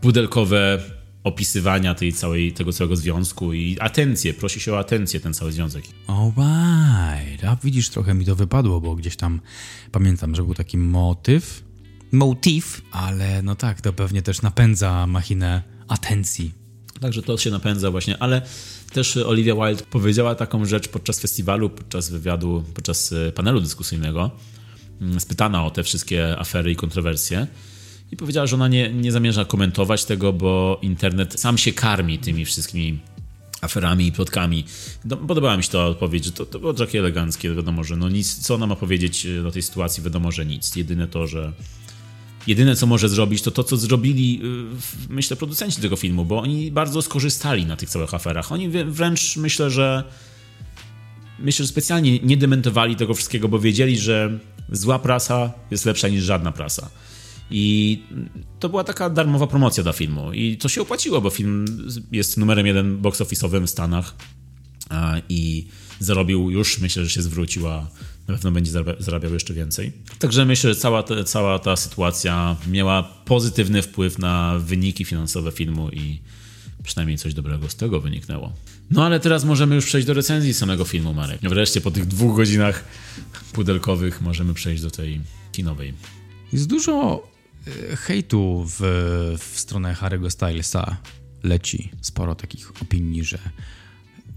pudelkowe 0.00 0.82
opisywania 1.24 1.94
tej 1.94 2.12
całej, 2.12 2.52
tego 2.52 2.72
całego 2.72 2.96
związku 2.96 3.52
i 3.52 3.76
atencję, 3.80 4.34
prosi 4.34 4.60
się 4.60 4.72
o 4.72 4.78
atencję 4.78 5.20
ten 5.20 5.34
cały 5.34 5.52
związek. 5.52 5.84
Alright, 6.06 7.44
a 7.44 7.56
widzisz, 7.64 7.88
trochę 7.88 8.14
mi 8.14 8.24
to 8.24 8.36
wypadło, 8.36 8.80
bo 8.80 8.96
gdzieś 8.96 9.16
tam 9.16 9.40
pamiętam, 9.92 10.34
że 10.34 10.42
był 10.42 10.54
taki 10.54 10.78
motyw, 10.78 11.64
motyw, 12.12 12.82
ale 12.92 13.42
no 13.42 13.54
tak, 13.54 13.80
to 13.80 13.92
pewnie 13.92 14.22
też 14.22 14.42
napędza 14.42 15.06
machinę 15.06 15.62
atencji. 15.88 16.52
Także 17.00 17.22
to 17.22 17.38
się 17.38 17.50
napędza 17.50 17.90
właśnie, 17.90 18.22
ale 18.22 18.42
też 18.92 19.16
Olivia 19.16 19.54
Wilde 19.54 19.82
powiedziała 19.90 20.34
taką 20.34 20.64
rzecz 20.64 20.88
podczas 20.88 21.20
festiwalu, 21.20 21.70
podczas 21.70 22.10
wywiadu, 22.10 22.64
podczas 22.74 23.12
e, 23.12 23.32
panelu 23.32 23.60
dyskusyjnego, 23.60 24.30
mm, 25.00 25.20
spytana 25.20 25.66
o 25.66 25.70
te 25.70 25.82
wszystkie 25.82 26.38
afery 26.38 26.72
i 26.72 26.76
kontrowersje 26.76 27.46
i 28.12 28.16
powiedziała, 28.16 28.46
że 28.46 28.56
ona 28.56 28.68
nie, 28.68 28.92
nie 28.92 29.12
zamierza 29.12 29.44
komentować 29.44 30.04
tego, 30.04 30.32
bo 30.32 30.78
internet 30.82 31.40
sam 31.40 31.58
się 31.58 31.72
karmi 31.72 32.18
tymi 32.18 32.44
wszystkimi 32.44 32.98
aferami 33.60 34.06
i 34.06 34.12
plotkami. 34.12 34.64
Podobała 35.28 35.56
mi 35.56 35.62
się 35.62 35.70
ta 35.70 35.86
odpowiedź, 35.86 36.24
że 36.24 36.32
to, 36.32 36.46
to 36.46 36.58
było 36.58 36.74
takie 36.74 36.98
eleganckie, 36.98 37.54
wiadomo, 37.54 37.84
że 37.84 37.96
no 37.96 38.08
nic, 38.08 38.38
co 38.38 38.54
ona 38.54 38.66
ma 38.66 38.76
powiedzieć 38.76 39.26
do 39.42 39.50
tej 39.50 39.62
sytuacji, 39.62 40.02
wiadomo, 40.02 40.32
że 40.32 40.46
nic. 40.46 40.76
Jedyne 40.76 41.08
to, 41.08 41.26
że 41.26 41.52
jedyne 42.46 42.76
co 42.76 42.86
może 42.86 43.08
zrobić, 43.08 43.42
to 43.42 43.50
to, 43.50 43.64
co 43.64 43.76
zrobili, 43.76 44.40
myślę, 45.08 45.36
producenci 45.36 45.80
tego 45.80 45.96
filmu, 45.96 46.24
bo 46.24 46.40
oni 46.40 46.72
bardzo 46.72 47.02
skorzystali 47.02 47.66
na 47.66 47.76
tych 47.76 47.90
całych 47.90 48.14
aferach. 48.14 48.52
Oni 48.52 48.68
wręcz, 48.68 49.36
myślę, 49.36 49.70
że 49.70 50.04
myślę, 51.38 51.64
że 51.64 51.68
specjalnie 51.68 52.18
nie 52.18 52.36
dementowali 52.36 52.96
tego 52.96 53.14
wszystkiego, 53.14 53.48
bo 53.48 53.58
wiedzieli, 53.58 53.98
że 53.98 54.38
zła 54.72 54.98
prasa 54.98 55.52
jest 55.70 55.84
lepsza 55.84 56.08
niż 56.08 56.24
żadna 56.24 56.52
prasa. 56.52 56.90
I 57.50 58.02
to 58.60 58.68
była 58.68 58.84
taka 58.84 59.10
darmowa 59.10 59.46
promocja 59.46 59.82
dla 59.82 59.92
filmu. 59.92 60.32
I 60.32 60.56
to 60.56 60.68
się 60.68 60.82
opłaciło, 60.82 61.20
bo 61.20 61.30
film 61.30 61.64
jest 62.12 62.36
numerem 62.36 62.66
jeden 62.66 62.98
box 62.98 63.20
office'owym 63.20 63.66
w 63.66 63.70
Stanach 63.70 64.14
i 65.28 65.66
zarobił 65.98 66.50
już, 66.50 66.78
myślę, 66.78 67.04
że 67.04 67.10
się 67.10 67.22
zwrócił, 67.22 67.68
a 67.68 67.90
na 68.28 68.34
pewno 68.34 68.50
będzie 68.50 68.72
zarabiał 68.98 69.32
jeszcze 69.32 69.54
więcej. 69.54 69.92
Także 70.18 70.44
myślę, 70.44 70.74
że 70.74 70.80
cała, 70.80 71.02
ta, 71.02 71.24
cała 71.24 71.58
ta 71.58 71.76
sytuacja 71.76 72.56
miała 72.68 73.02
pozytywny 73.02 73.82
wpływ 73.82 74.18
na 74.18 74.58
wyniki 74.58 75.04
finansowe 75.04 75.52
filmu 75.52 75.90
i 75.90 76.20
przynajmniej 76.82 77.18
coś 77.18 77.34
dobrego 77.34 77.68
z 77.68 77.76
tego 77.76 78.00
wyniknęło. 78.00 78.52
No 78.90 79.04
ale 79.04 79.20
teraz 79.20 79.44
możemy 79.44 79.74
już 79.74 79.86
przejść 79.86 80.06
do 80.06 80.14
recenzji 80.14 80.54
samego 80.54 80.84
filmu, 80.84 81.14
Marek. 81.14 81.40
Wreszcie 81.42 81.80
po 81.80 81.90
tych 81.90 82.06
dwóch 82.06 82.36
godzinach 82.36 82.84
pudelkowych 83.52 84.20
możemy 84.20 84.54
przejść 84.54 84.82
do 84.82 84.90
tej 84.90 85.20
kinowej. 85.52 85.94
Jest 86.52 86.66
dużo 86.66 87.22
e, 87.66 87.96
hejtu 87.96 88.66
w, 88.66 88.80
w 89.38 89.60
stronę 89.60 89.96
Harry'ego 90.00 90.30
Stylesa. 90.30 90.96
Leci 91.42 91.90
sporo 92.00 92.34
takich 92.34 92.82
opinii, 92.82 93.24
że 93.24 93.38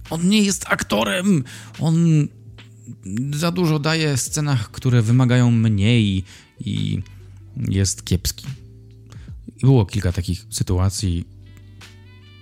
on 0.09 0.29
nie 0.29 0.43
jest 0.43 0.65
aktorem, 0.67 1.43
on 1.79 2.27
za 3.33 3.51
dużo 3.51 3.79
daje 3.79 4.17
scenach, 4.17 4.71
które 4.71 5.01
wymagają 5.01 5.51
mniej 5.51 6.23
i 6.59 7.01
jest 7.57 8.05
kiepski. 8.05 8.45
Było 9.61 9.85
kilka 9.85 10.11
takich 10.11 10.45
sytuacji, 10.49 11.25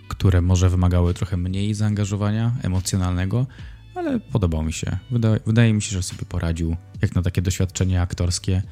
które 0.07 0.41
może 0.41 0.69
wymagały 0.69 1.13
trochę 1.13 1.37
mniej 1.37 1.73
zaangażowania 1.73 2.55
emocjonalnego, 2.63 3.47
ale 3.95 4.19
podobał 4.19 4.63
mi 4.63 4.73
się. 4.73 4.97
Wydaje, 5.11 5.39
wydaje 5.45 5.73
mi 5.73 5.81
się, 5.81 5.91
że 5.91 6.03
sobie 6.03 6.25
poradził, 6.25 6.75
jak 7.01 7.15
na 7.15 7.21
takie 7.21 7.41
doświadczenie 7.41 8.01
aktorskie, 8.01 8.63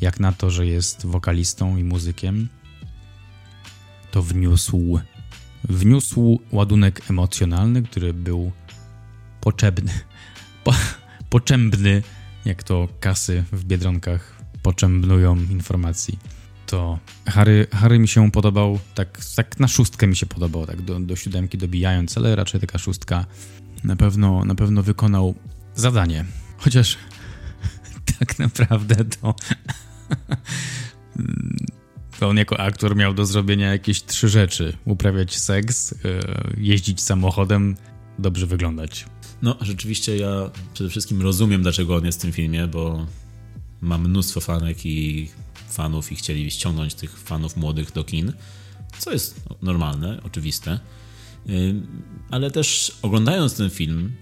jak 0.00 0.20
na 0.20 0.32
to, 0.32 0.50
że 0.50 0.66
jest 0.66 1.06
wokalistą 1.06 1.76
i 1.76 1.84
muzykiem. 1.84 2.48
To 4.10 4.22
wniósł, 4.22 4.98
wniósł 5.64 6.40
ładunek 6.52 7.10
emocjonalny, 7.10 7.82
który 7.82 8.14
był 8.14 8.52
potrzebny. 9.40 9.92
Po, 10.64 10.74
poczębny, 11.34 12.02
jak 12.44 12.62
to 12.62 12.88
kasy 13.00 13.44
w 13.52 13.64
biedronkach 13.64 14.42
poczębnują 14.62 15.36
informacji 15.36 16.18
to 16.66 16.98
Harry, 17.26 17.66
Harry 17.72 17.98
mi 17.98 18.08
się 18.08 18.30
podobał, 18.30 18.78
tak, 18.94 19.20
tak 19.36 19.60
na 19.60 19.68
szóstkę 19.68 20.06
mi 20.06 20.16
się 20.16 20.26
podobał, 20.26 20.66
tak 20.66 20.82
do, 20.82 21.00
do 21.00 21.16
siódemki 21.16 21.58
dobijając, 21.58 22.18
ale 22.18 22.36
raczej 22.36 22.60
taka 22.60 22.78
szóstka 22.78 23.26
na 23.84 23.96
pewno, 23.96 24.44
na 24.44 24.54
pewno 24.54 24.82
wykonał 24.82 25.34
zadanie. 25.74 26.24
Chociaż 26.58 26.98
tak 28.18 28.38
naprawdę 28.38 29.04
to, 29.04 29.34
to 32.18 32.28
on 32.28 32.36
jako 32.36 32.60
aktor 32.60 32.96
miał 32.96 33.14
do 33.14 33.26
zrobienia 33.26 33.72
jakieś 33.72 34.02
trzy 34.02 34.28
rzeczy. 34.28 34.76
Uprawiać 34.84 35.38
seks, 35.38 35.92
e, 35.92 35.96
jeździć 36.56 37.02
samochodem, 37.02 37.76
dobrze 38.18 38.46
wyglądać. 38.46 39.06
No, 39.42 39.56
rzeczywiście 39.60 40.16
ja 40.16 40.50
przede 40.74 40.90
wszystkim 40.90 41.22
rozumiem, 41.22 41.62
dlaczego 41.62 41.96
on 41.96 42.06
jest 42.06 42.18
w 42.18 42.22
tym 42.22 42.32
filmie, 42.32 42.66
bo 42.66 43.06
mam 43.80 44.08
mnóstwo 44.08 44.40
fanek 44.40 44.86
i 44.86 45.28
fanów 45.70 46.12
i 46.12 46.16
chcieli 46.16 46.50
ściągnąć 46.50 46.94
tych 46.94 47.18
fanów 47.18 47.56
młodych 47.56 47.92
do 47.92 48.04
kin, 48.04 48.32
co 48.98 49.12
jest 49.12 49.42
normalne, 49.62 50.20
oczywiste. 50.22 50.78
Ale 52.30 52.50
też 52.50 52.92
oglądając 53.02 53.56
ten 53.56 53.70
film, 53.70 54.12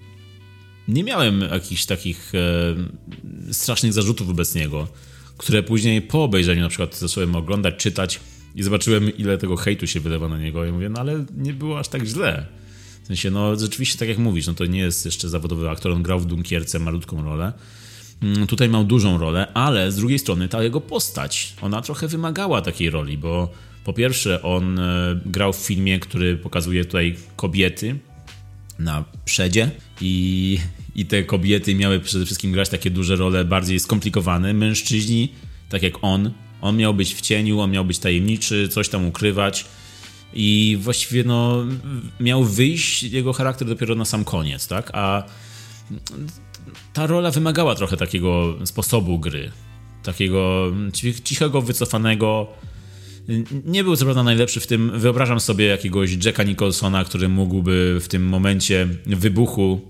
nie 0.89 1.05
miałem 1.05 1.41
jakichś 1.41 1.87
takich 1.87 2.33
e, 2.35 3.53
strasznych 3.53 3.93
zarzutów 3.93 4.27
wobec 4.27 4.55
niego, 4.55 4.89
które 5.37 5.63
później 5.63 6.03
po 6.03 6.25
obejrzeniu 6.25 6.63
na 6.63 6.69
przykład 6.69 6.99
zacząłem 6.99 7.37
oglądać, 7.37 7.77
czytać 7.77 8.21
i 8.55 8.63
zobaczyłem, 8.63 9.17
ile 9.17 9.39
tego 9.39 9.57
hejtu 9.57 9.87
się 9.87 10.01
wylewa 10.01 10.29
na 10.29 10.39
niego. 10.39 10.67
I 10.67 10.73
mówię, 10.73 10.89
no 10.89 11.01
ale 11.01 11.25
nie 11.37 11.53
było 11.53 11.79
aż 11.79 11.89
tak 11.89 12.05
źle. 12.05 12.47
W 13.03 13.07
sensie, 13.07 13.30
no 13.30 13.57
rzeczywiście, 13.57 13.98
tak 13.98 14.09
jak 14.09 14.18
mówisz, 14.18 14.46
no 14.46 14.55
to 14.55 14.66
nie 14.66 14.78
jest 14.78 15.05
jeszcze 15.05 15.28
zawodowy 15.28 15.70
aktor, 15.70 15.92
on 15.92 16.03
grał 16.03 16.20
w 16.20 16.26
Dunkierce 16.26 16.78
malutką 16.78 17.22
rolę, 17.22 17.53
Mm, 18.22 18.46
tutaj 18.46 18.68
miał 18.68 18.84
dużą 18.84 19.18
rolę, 19.18 19.53
ale 19.55 19.92
z 19.92 19.96
drugiej 19.96 20.18
strony 20.18 20.48
ta 20.48 20.62
jego 20.62 20.80
postać, 20.80 21.55
ona 21.62 21.82
trochę 21.82 22.09
wymagała 22.09 22.62
takiej 22.62 22.90
roli, 22.90 23.18
bo 23.18 23.53
po 23.84 23.92
pierwsze 23.92 24.42
on 24.42 24.78
e, 24.78 25.20
grał 25.26 25.53
w 25.53 25.57
filmie, 25.57 25.98
który 25.98 26.36
pokazuje 26.36 26.84
tutaj 26.84 27.16
kobiety 27.36 27.98
na 28.78 29.05
przedzie 29.24 29.70
i, 30.00 30.59
i 30.94 31.07
te 31.07 31.24
kobiety 31.24 31.74
miały 31.74 32.00
przede 32.00 32.24
wszystkim 32.24 32.53
grać 32.53 32.68
takie 32.68 32.90
duże 32.90 33.16
role 33.16 33.44
bardziej 33.44 33.80
skomplikowane. 33.80 34.55
Mężczyźni, 34.55 35.32
tak 35.68 35.82
jak 35.82 35.94
on, 36.03 36.30
on 36.61 36.76
miał 36.76 36.94
być 36.94 37.14
w 37.14 37.20
cieniu, 37.20 37.61
on 37.61 37.70
miał 37.70 37.84
być 37.84 37.98
tajemniczy, 37.98 38.68
coś 38.68 38.88
tam 38.88 39.07
ukrywać 39.07 39.64
i 40.35 40.78
właściwie 40.80 41.24
no, 41.24 41.64
miał 42.20 42.45
wyjść 42.45 43.03
jego 43.03 43.33
charakter 43.33 43.68
dopiero 43.68 43.95
na 43.95 44.05
sam 44.05 44.24
koniec, 44.24 44.68
tak? 44.68 44.91
A 44.95 45.22
ta 46.93 47.07
rola 47.07 47.30
wymagała 47.30 47.74
trochę 47.74 47.97
takiego 47.97 48.57
sposobu 48.64 49.18
gry. 49.18 49.51
Takiego 50.03 50.72
cichego, 51.24 51.62
wycofanego. 51.62 52.47
Nie 53.64 53.85
był 53.85 53.97
co 53.97 54.05
prawda 54.05 54.22
najlepszy 54.22 54.61
w 54.61 54.66
tym. 54.66 55.01
Wyobrażam 55.01 55.41
sobie 55.41 55.66
jakiegoś 55.66 56.24
Jacka 56.24 56.43
Nicholsona, 56.43 57.05
który 57.05 57.28
mógłby 57.28 57.99
w 58.01 58.09
tym 58.09 58.24
momencie 58.24 58.89
wybuchu 59.07 59.80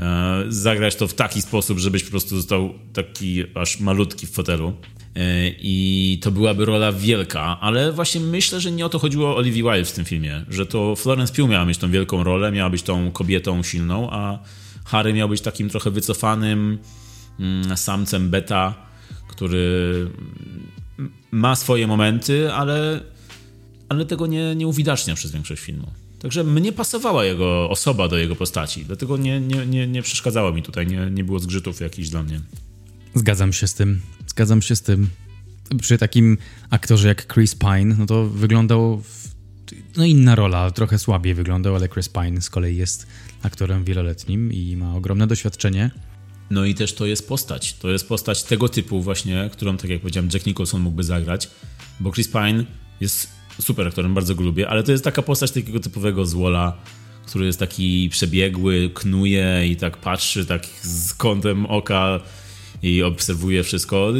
e, 0.00 0.44
zagrać 0.48 0.96
to 0.96 1.08
w 1.08 1.14
taki 1.14 1.42
sposób, 1.42 1.78
żebyś 1.78 2.04
po 2.04 2.10
prostu 2.10 2.36
został 2.36 2.74
taki 2.92 3.44
aż 3.54 3.80
malutki 3.80 4.26
w 4.26 4.30
fotelu. 4.30 4.72
E, 5.16 5.48
I 5.48 6.18
to 6.22 6.30
byłaby 6.30 6.64
rola 6.64 6.92
wielka, 6.92 7.60
ale 7.60 7.92
właśnie 7.92 8.20
myślę, 8.20 8.60
że 8.60 8.72
nie 8.72 8.86
o 8.86 8.88
to 8.88 8.98
chodziło 8.98 9.36
Olivia 9.36 9.72
Wilde 9.72 9.84
w 9.84 9.92
tym 9.92 10.04
filmie. 10.04 10.44
Że 10.48 10.66
to 10.66 10.96
Florence 10.96 11.34
Pugh 11.34 11.50
miała 11.50 11.64
mieć 11.64 11.78
tą 11.78 11.90
wielką 11.90 12.24
rolę, 12.24 12.52
miała 12.52 12.70
być 12.70 12.82
tą 12.82 13.12
kobietą 13.12 13.62
silną, 13.62 14.10
a 14.10 14.38
Harry 14.84 15.12
miał 15.12 15.28
być 15.28 15.40
takim 15.40 15.70
trochę 15.70 15.90
wycofanym 15.90 16.78
mm, 17.40 17.76
samcem 17.76 18.30
beta, 18.30 18.74
który 19.28 20.06
ma 21.30 21.56
swoje 21.56 21.86
momenty, 21.86 22.52
ale, 22.52 23.00
ale 23.88 24.06
tego 24.06 24.26
nie, 24.26 24.54
nie 24.54 24.66
uwidacznia 24.66 25.14
przez 25.14 25.32
większość 25.32 25.62
filmu. 25.62 25.92
Także 26.18 26.44
mnie 26.44 26.72
pasowała 26.72 27.24
jego 27.24 27.70
osoba 27.70 28.08
do 28.08 28.18
jego 28.18 28.36
postaci, 28.36 28.84
dlatego 28.84 29.16
nie, 29.16 29.40
nie, 29.40 29.66
nie, 29.66 29.86
nie 29.86 30.02
przeszkadzało 30.02 30.52
mi 30.52 30.62
tutaj, 30.62 30.86
nie, 30.86 31.10
nie 31.10 31.24
było 31.24 31.38
zgrzytów 31.38 31.80
jakichś 31.80 32.08
dla 32.08 32.22
mnie. 32.22 32.40
Zgadzam 33.14 33.52
się 33.52 33.66
z 33.66 33.74
tym, 33.74 34.00
zgadzam 34.26 34.62
się 34.62 34.76
z 34.76 34.82
tym. 34.82 35.08
Przy 35.80 35.98
takim 35.98 36.38
aktorze 36.70 37.08
jak 37.08 37.34
Chris 37.34 37.54
Pine, 37.54 37.94
no 37.98 38.06
to 38.06 38.26
wyglądał 38.26 39.00
w, 39.00 39.34
no 39.96 40.04
inna 40.04 40.34
rola, 40.34 40.70
trochę 40.70 40.98
słabiej 40.98 41.34
wyglądał, 41.34 41.74
ale 41.74 41.88
Chris 41.88 42.08
Pine 42.08 42.40
z 42.40 42.50
kolei 42.50 42.76
jest 42.76 43.06
aktorem 43.42 43.84
wieloletnim 43.84 44.52
i 44.52 44.76
ma 44.76 44.94
ogromne 44.94 45.26
doświadczenie. 45.26 45.90
No 46.50 46.64
i 46.64 46.74
też 46.74 46.94
to 46.94 47.06
jest 47.06 47.28
postać. 47.28 47.74
To 47.74 47.90
jest 47.90 48.08
postać 48.08 48.42
tego 48.42 48.68
typu 48.68 49.02
właśnie, 49.02 49.50
którą, 49.52 49.76
tak 49.76 49.90
jak 49.90 50.00
powiedziałem, 50.00 50.30
Jack 50.32 50.46
Nicholson 50.46 50.82
mógłby 50.82 51.04
zagrać, 51.04 51.50
bo 52.00 52.12
Chris 52.12 52.28
Pine 52.28 52.64
jest 53.00 53.28
super 53.60 53.88
aktorem, 53.88 54.14
bardzo 54.14 54.34
go 54.34 54.44
lubię, 54.44 54.68
ale 54.68 54.82
to 54.82 54.92
jest 54.92 55.04
taka 55.04 55.22
postać 55.22 55.50
takiego 55.50 55.80
typowego 55.80 56.26
złola, 56.26 56.76
który 57.26 57.46
jest 57.46 57.58
taki 57.58 58.08
przebiegły, 58.08 58.90
knuje 58.94 59.68
i 59.68 59.76
tak 59.76 59.96
patrzy 59.96 60.46
tak 60.46 60.66
z 60.82 61.14
kątem 61.14 61.66
oka 61.66 62.20
i 62.84 63.02
obserwuje 63.02 63.62
wszystko. 63.62 64.12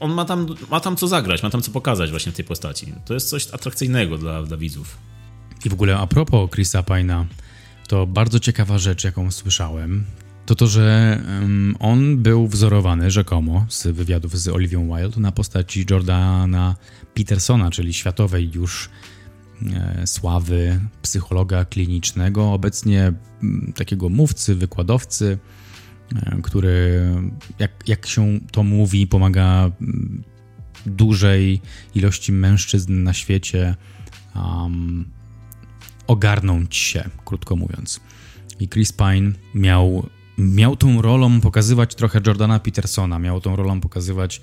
On 0.00 0.12
ma 0.12 0.24
tam, 0.24 0.46
ma 0.70 0.80
tam 0.80 0.96
co 0.96 1.08
zagrać, 1.08 1.42
ma 1.42 1.50
tam 1.50 1.62
co 1.62 1.70
pokazać 1.70 2.10
właśnie 2.10 2.32
w 2.32 2.34
tej 2.34 2.44
postaci. 2.44 2.92
To 3.04 3.14
jest 3.14 3.28
coś 3.28 3.48
atrakcyjnego 3.52 4.18
dla, 4.18 4.42
dla 4.42 4.56
widzów. 4.56 4.98
I 5.64 5.68
w 5.68 5.72
ogóle 5.72 5.98
a 5.98 6.06
propos 6.06 6.50
Chrisa 6.50 6.82
Pine'a, 6.82 7.24
to 7.88 8.06
bardzo 8.06 8.40
ciekawa 8.40 8.78
rzecz, 8.78 9.04
jaką 9.04 9.30
słyszałem, 9.30 10.04
to 10.46 10.54
to, 10.54 10.66
że 10.66 11.20
on 11.78 12.16
był 12.16 12.48
wzorowany 12.48 13.10
rzekomo 13.10 13.66
z 13.68 13.86
wywiadów 13.86 14.38
z 14.38 14.48
Olivią 14.48 14.96
Wilde 14.96 15.20
na 15.20 15.32
postaci 15.32 15.86
Jordana 15.90 16.76
Petersona, 17.14 17.70
czyli 17.70 17.94
światowej 17.94 18.50
już 18.54 18.90
e, 19.72 20.06
sławy 20.06 20.80
psychologa 21.02 21.64
klinicznego, 21.64 22.52
obecnie 22.52 23.12
takiego 23.74 24.08
mówcy, 24.08 24.54
wykładowcy, 24.54 25.38
który, 26.42 27.14
jak, 27.58 27.88
jak 27.88 28.06
się 28.06 28.40
to 28.50 28.62
mówi, 28.62 29.06
pomaga 29.06 29.70
m, 29.80 30.22
dużej 30.86 31.60
ilości 31.94 32.32
mężczyzn 32.32 33.02
na 33.02 33.12
świecie 33.12 33.74
um, 34.34 35.04
ogarnąć 36.06 36.76
się, 36.76 37.04
krótko 37.24 37.56
mówiąc. 37.56 38.00
I 38.60 38.68
Chris 38.68 38.92
Pine 38.92 39.32
miał, 39.54 40.08
miał 40.38 40.76
tą 40.76 41.02
rolą 41.02 41.40
pokazywać 41.40 41.94
trochę 41.94 42.20
Jordana 42.26 42.58
Petersona, 42.58 43.18
miał 43.18 43.40
tą 43.40 43.56
rolą 43.56 43.80
pokazywać 43.80 44.40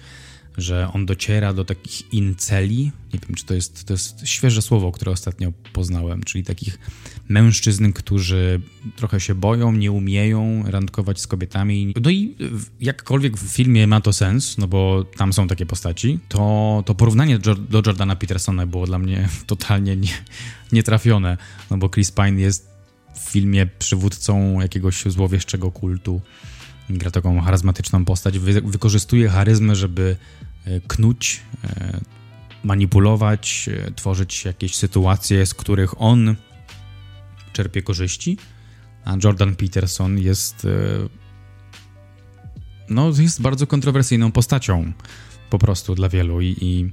że 0.58 0.90
on 0.94 1.06
dociera 1.06 1.54
do 1.54 1.66
takich 1.66 2.14
inceli, 2.14 2.92
nie 3.14 3.20
wiem, 3.20 3.36
czy 3.36 3.46
to 3.46 3.54
jest, 3.54 3.86
to 3.86 3.94
jest 3.94 4.28
świeże 4.28 4.62
słowo, 4.62 4.92
które 4.92 5.12
ostatnio 5.12 5.52
poznałem, 5.74 6.24
czyli 6.24 6.44
takich 6.44 6.80
mężczyzn, 7.28 7.92
którzy 7.92 8.62
trochę 8.96 9.20
się 9.20 9.36
boją, 9.36 9.72
nie 9.72 9.92
umieją 9.92 10.64
randkować 10.68 11.22
z 11.22 11.28
kobietami. 11.28 11.94
No 12.02 12.10
i 12.10 12.36
jakkolwiek 12.80 13.38
w 13.38 13.52
filmie 13.52 13.88
ma 13.88 14.02
to 14.02 14.14
sens, 14.14 14.58
no 14.58 14.68
bo 14.68 15.06
tam 15.18 15.34
są 15.34 15.48
takie 15.48 15.66
postaci, 15.66 16.20
to, 16.30 16.84
to 16.86 16.96
porównanie 16.96 17.40
do 17.40 17.82
Jordana 17.86 18.16
Petersona 18.16 18.66
było 18.66 18.86
dla 18.86 19.00
mnie 19.00 19.30
totalnie 19.48 19.96
nie, 19.96 20.14
nietrafione, 20.72 21.38
no 21.72 21.78
bo 21.78 21.90
Chris 21.90 22.12
Pine 22.12 22.42
jest 22.42 22.76
w 23.16 23.20
filmie 23.20 23.66
przywódcą 23.66 24.62
jakiegoś 24.62 25.04
złowieszczego 25.04 25.72
kultu, 25.72 26.22
gra 26.90 27.12
taką 27.12 27.42
charyzmatyczną 27.42 28.06
postać, 28.06 28.40
wy, 28.40 28.62
wykorzystuje 28.62 29.30
charyzmę, 29.30 29.76
żeby 29.76 30.18
e, 30.66 30.82
knuć, 30.82 31.42
e, 31.64 32.00
manipulować, 32.64 33.70
e, 33.88 33.92
tworzyć 33.92 34.46
jakieś 34.46 34.76
sytuacje, 34.76 35.46
z 35.46 35.54
których 35.54 36.02
on 36.02 36.36
czerpie 37.54 37.82
korzyści, 37.82 38.38
a 39.06 39.18
Jordan 39.24 39.56
Peterson 39.56 40.20
jest 40.20 40.68
no, 42.90 43.12
jest 43.20 43.42
bardzo 43.42 43.68
kontrowersyjną 43.68 44.32
postacią 44.32 44.94
po 45.50 45.60
prostu 45.60 45.96
dla 45.96 46.10
wielu 46.10 46.42
i, 46.42 46.56
i, 46.62 46.92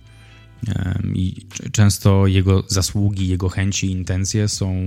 i 1.14 1.46
często 1.72 2.26
jego 2.26 2.64
zasługi, 2.68 3.28
jego 3.28 3.48
chęci, 3.48 3.90
intencje 3.90 4.48
są 4.48 4.86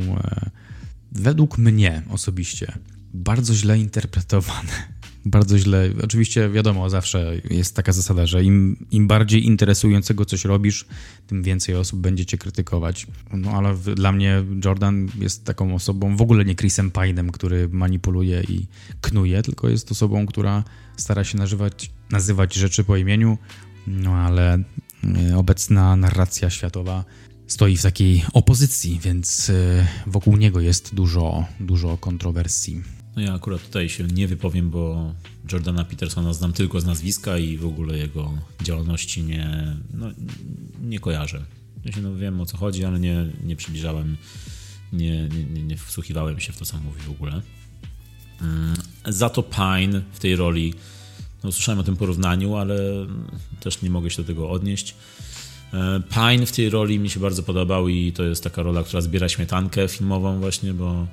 według 1.11 1.57
mnie 1.57 2.01
osobiście 2.09 2.77
bardzo 3.13 3.53
źle 3.53 3.79
interpretowane 3.79 4.94
bardzo 5.25 5.59
źle. 5.59 5.89
Oczywiście 6.03 6.49
wiadomo, 6.49 6.89
zawsze 6.89 7.41
jest 7.49 7.75
taka 7.75 7.93
zasada, 7.93 8.25
że 8.25 8.43
im, 8.43 8.85
im 8.91 9.07
bardziej 9.07 9.45
interesującego 9.45 10.25
coś 10.25 10.45
robisz, 10.45 10.85
tym 11.27 11.43
więcej 11.43 11.75
osób 11.75 11.99
będzie 11.99 12.25
cię 12.25 12.37
krytykować. 12.37 13.07
No 13.33 13.51
ale 13.51 13.73
w, 13.73 13.95
dla 13.95 14.11
mnie 14.11 14.43
Jordan 14.65 15.07
jest 15.19 15.45
taką 15.45 15.75
osobą, 15.75 16.17
w 16.17 16.21
ogóle 16.21 16.45
nie 16.45 16.55
Chrisem 16.55 16.91
Pine'em, 16.91 17.31
który 17.31 17.69
manipuluje 17.69 18.43
i 18.43 18.67
knuje, 19.01 19.43
tylko 19.43 19.69
jest 19.69 19.91
osobą, 19.91 20.25
która 20.25 20.63
stara 20.97 21.23
się 21.23 21.37
nazywać, 21.37 21.91
nazywać 22.11 22.53
rzeczy 22.53 22.83
po 22.83 22.97
imieniu, 22.97 23.37
no 23.87 24.13
ale 24.15 24.63
e, 25.03 25.37
obecna 25.37 25.95
narracja 25.95 26.49
światowa 26.49 27.05
stoi 27.47 27.77
w 27.77 27.81
takiej 27.81 28.25
opozycji, 28.33 28.99
więc 29.03 29.49
e, 29.49 29.87
wokół 30.07 30.37
niego 30.37 30.61
jest 30.61 30.95
dużo, 30.95 31.45
dużo 31.59 31.97
kontrowersji. 31.97 33.04
No 33.15 33.21
ja 33.21 33.33
akurat 33.33 33.61
tutaj 33.61 33.89
się 33.89 34.03
nie 34.03 34.27
wypowiem, 34.27 34.69
bo 34.69 35.13
Jordana 35.51 35.83
Petersona 35.83 36.33
znam 36.33 36.53
tylko 36.53 36.81
z 36.81 36.85
nazwiska 36.85 37.37
i 37.37 37.57
w 37.57 37.65
ogóle 37.65 37.97
jego 37.97 38.33
działalności 38.61 39.23
nie, 39.23 39.75
no, 39.93 40.07
nie 40.81 40.99
kojarzę. 40.99 41.45
Ja 41.85 41.91
się 41.91 42.01
no, 42.01 42.15
wiem 42.15 42.41
o 42.41 42.45
co 42.45 42.57
chodzi, 42.57 42.85
ale 42.85 42.99
nie, 42.99 43.25
nie 43.43 43.55
przybliżałem, 43.55 44.17
nie, 44.93 45.29
nie, 45.53 45.63
nie 45.63 45.77
wsłuchiwałem 45.77 46.39
się 46.39 46.53
w 46.53 46.57
to, 46.57 46.65
co 46.65 46.77
mówi 46.77 47.01
w 47.01 47.11
ogóle. 47.11 47.41
Mm, 48.41 48.73
za 49.05 49.29
to 49.29 49.43
Pine 49.43 50.01
w 50.11 50.19
tej 50.19 50.35
roli, 50.35 50.73
no 51.43 51.51
słyszałem 51.51 51.79
o 51.79 51.83
tym 51.83 51.97
porównaniu, 51.97 52.55
ale 52.55 52.77
też 53.59 53.81
nie 53.81 53.89
mogę 53.89 54.09
się 54.09 54.21
do 54.21 54.27
tego 54.27 54.49
odnieść. 54.49 54.95
E, 55.73 56.01
Pine 56.13 56.45
w 56.45 56.51
tej 56.51 56.69
roli 56.69 56.99
mi 56.99 57.09
się 57.09 57.19
bardzo 57.19 57.43
podobał 57.43 57.87
i 57.87 58.13
to 58.13 58.23
jest 58.23 58.43
taka 58.43 58.63
rola, 58.63 58.83
która 58.83 59.01
zbiera 59.01 59.29
śmietankę 59.29 59.87
filmową 59.87 60.39
właśnie, 60.39 60.73
bo 60.73 61.07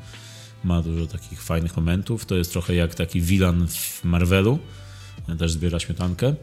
ma 0.64 0.82
dużo 0.82 1.06
takich 1.06 1.42
fajnych 1.42 1.76
momentów. 1.76 2.26
To 2.26 2.36
jest 2.36 2.52
trochę 2.52 2.74
jak 2.74 2.94
taki 2.94 3.20
villain 3.20 3.66
w 3.68 4.04
Marvelu. 4.04 4.58
Też 5.38 5.52
zbiera 5.52 5.80
śmietankę. 5.80 6.34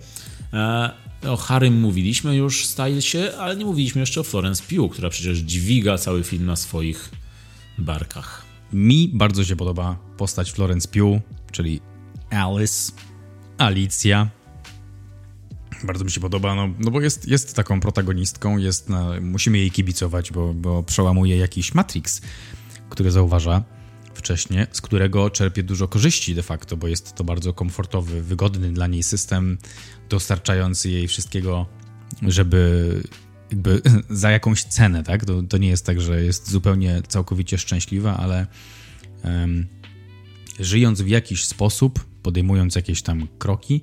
E, 0.53 0.91
o 1.27 1.37
Harrym 1.37 1.79
mówiliśmy 1.79 2.35
już, 2.35 2.65
staje 2.65 3.01
się, 3.01 3.31
ale 3.37 3.55
nie 3.55 3.65
mówiliśmy 3.65 4.01
jeszcze 4.01 4.21
o 4.21 4.23
Florence 4.23 4.63
Pugh, 4.63 4.93
która 4.93 5.09
przecież 5.09 5.37
dźwiga 5.37 5.97
cały 5.97 6.23
film 6.23 6.45
na 6.45 6.55
swoich 6.55 7.09
barkach. 7.77 8.45
Mi 8.73 9.11
bardzo 9.13 9.43
się 9.45 9.55
podoba 9.55 9.97
postać 10.17 10.51
Florence 10.51 10.87
Pugh, 10.87 11.21
czyli 11.51 11.81
Alice, 12.29 12.91
Alicja. 13.57 14.29
Bardzo 15.83 16.05
mi 16.05 16.11
się 16.11 16.21
podoba, 16.21 16.55
no, 16.55 16.69
no 16.79 16.91
bo 16.91 17.01
jest, 17.01 17.27
jest 17.27 17.55
taką 17.55 17.79
protagonistką, 17.79 18.57
jest 18.57 18.89
na, 18.89 19.21
musimy 19.21 19.57
jej 19.57 19.71
kibicować, 19.71 20.31
bo, 20.31 20.53
bo 20.53 20.83
przełamuje 20.83 21.37
jakiś 21.37 21.73
Matrix, 21.73 22.21
który 22.89 23.11
zauważa 23.11 23.63
wcześniej, 24.19 24.65
z 24.71 24.81
którego 24.81 25.29
czerpie 25.29 25.63
dużo 25.63 25.87
korzyści 25.87 26.35
de 26.35 26.43
facto, 26.43 26.77
bo 26.77 26.87
jest 26.87 27.15
to 27.15 27.23
bardzo 27.23 27.53
komfortowy, 27.53 28.23
wygodny 28.23 28.73
dla 28.73 28.87
niej 28.87 29.03
system, 29.03 29.57
dostarczający 30.09 30.89
jej 30.89 31.07
wszystkiego, 31.07 31.65
żeby 32.21 33.03
jakby 33.51 33.81
za 34.09 34.31
jakąś 34.31 34.63
cenę, 34.63 35.03
tak? 35.03 35.25
To, 35.25 35.41
to 35.41 35.57
nie 35.57 35.67
jest 35.67 35.85
tak, 35.85 36.01
że 36.01 36.23
jest 36.23 36.51
zupełnie 36.51 37.01
całkowicie 37.07 37.57
szczęśliwa, 37.57 38.17
ale 38.17 38.47
um, 39.23 39.67
żyjąc 40.59 41.01
w 41.01 41.07
jakiś 41.07 41.45
sposób, 41.45 42.05
podejmując 42.23 42.75
jakieś 42.75 43.01
tam 43.01 43.27
kroki, 43.37 43.81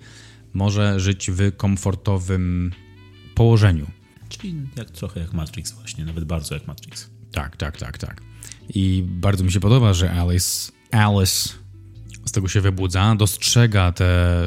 może 0.53 1.01
żyć 1.01 1.31
w 1.31 1.57
komfortowym 1.57 2.73
położeniu. 3.35 3.87
Czyli 4.29 4.55
jak, 4.77 4.91
trochę 4.91 5.21
jak 5.21 5.33
Matrix 5.33 5.73
właśnie, 5.73 6.05
nawet 6.05 6.25
bardzo 6.25 6.55
jak 6.55 6.67
Matrix. 6.67 7.11
Tak, 7.33 7.57
tak, 7.57 7.77
tak, 7.77 7.99
tak. 7.99 8.23
I 8.75 9.05
bardzo 9.07 9.45
mi 9.45 9.53
się 9.53 9.61
podoba, 9.61 9.95
że 9.95 10.13
Alice, 10.13 10.73
Alice 10.91 11.49
z 12.25 12.33
tego 12.33 12.49
się 12.49 12.61
wybudza, 12.61 13.15
dostrzega 13.15 13.93
te, 13.93 14.43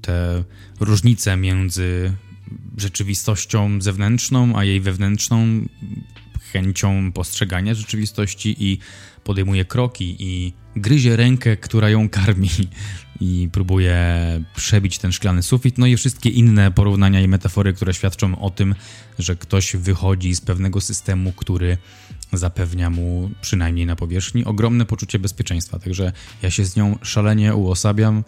te 0.00 0.44
różnice 0.80 1.36
między 1.36 2.12
rzeczywistością 2.76 3.80
zewnętrzną, 3.80 4.56
a 4.56 4.64
jej 4.64 4.80
wewnętrzną 4.80 5.46
chęcią 6.52 7.12
postrzegania 7.12 7.74
rzeczywistości 7.74 8.56
i 8.58 8.78
podejmuje 9.24 9.64
kroki 9.64 10.16
i 10.18 10.52
gryzie 10.76 11.16
rękę, 11.16 11.56
która 11.56 11.90
ją 11.90 12.08
karmi 12.08 12.48
i 13.20 13.48
próbuje 13.52 13.98
przebić 14.56 14.98
ten 14.98 15.12
szklany 15.12 15.42
sufit, 15.42 15.78
no 15.78 15.86
i 15.86 15.96
wszystkie 15.96 16.30
inne 16.30 16.70
porównania 16.70 17.20
i 17.20 17.28
metafory, 17.28 17.72
które 17.72 17.94
świadczą 17.94 18.38
o 18.38 18.50
tym, 18.50 18.74
że 19.18 19.36
ktoś 19.36 19.76
wychodzi 19.76 20.34
z 20.34 20.40
pewnego 20.40 20.80
systemu, 20.80 21.32
który 21.32 21.78
zapewnia 22.36 22.90
mu, 22.90 23.30
przynajmniej 23.40 23.86
na 23.86 23.96
powierzchni, 23.96 24.44
ogromne 24.44 24.86
poczucie 24.86 25.18
bezpieczeństwa. 25.18 25.78
Także 25.78 26.12
ja 26.42 26.50
się 26.50 26.64
z 26.64 26.76
nią 26.76 26.98
szalenie 27.02 27.54
uosabiam. 27.54 28.24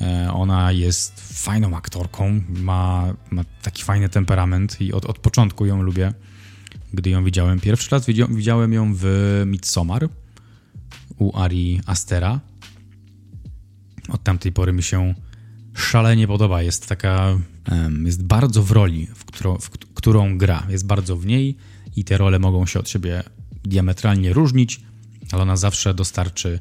E, 0.00 0.32
ona 0.32 0.72
jest 0.72 1.42
fajną 1.42 1.76
aktorką, 1.76 2.42
ma, 2.48 3.14
ma 3.30 3.44
taki 3.62 3.82
fajny 3.82 4.08
temperament 4.08 4.80
i 4.80 4.92
od, 4.92 5.04
od 5.04 5.18
początku 5.18 5.66
ją 5.66 5.82
lubię. 5.82 6.12
Gdy 6.94 7.10
ją 7.10 7.24
widziałem 7.24 7.60
pierwszy 7.60 7.90
raz, 7.90 8.06
widziałem 8.28 8.72
ją 8.72 8.92
w 8.96 9.42
Midsommar 9.46 10.08
u 11.18 11.38
Ari 11.38 11.80
Astera. 11.86 12.40
Od 14.08 14.22
tamtej 14.22 14.52
pory 14.52 14.72
mi 14.72 14.82
się 14.82 15.14
szalenie 15.74 16.26
podoba. 16.26 16.62
Jest 16.62 16.88
taka, 16.88 17.38
jest 18.04 18.24
bardzo 18.24 18.62
w 18.62 18.70
roli, 18.70 19.06
w 19.14 19.24
którą, 19.24 19.58
w 19.58 19.70
którą 19.70 20.38
gra. 20.38 20.66
Jest 20.68 20.86
bardzo 20.86 21.16
w 21.16 21.26
niej 21.26 21.56
i 21.96 22.04
te 22.04 22.18
role 22.18 22.38
mogą 22.38 22.66
się 22.66 22.80
od 22.80 22.88
siebie 22.88 23.22
diametralnie 23.68 24.32
różnić, 24.32 24.80
ale 25.32 25.42
ona 25.42 25.56
zawsze 25.56 25.94
dostarczy 25.94 26.60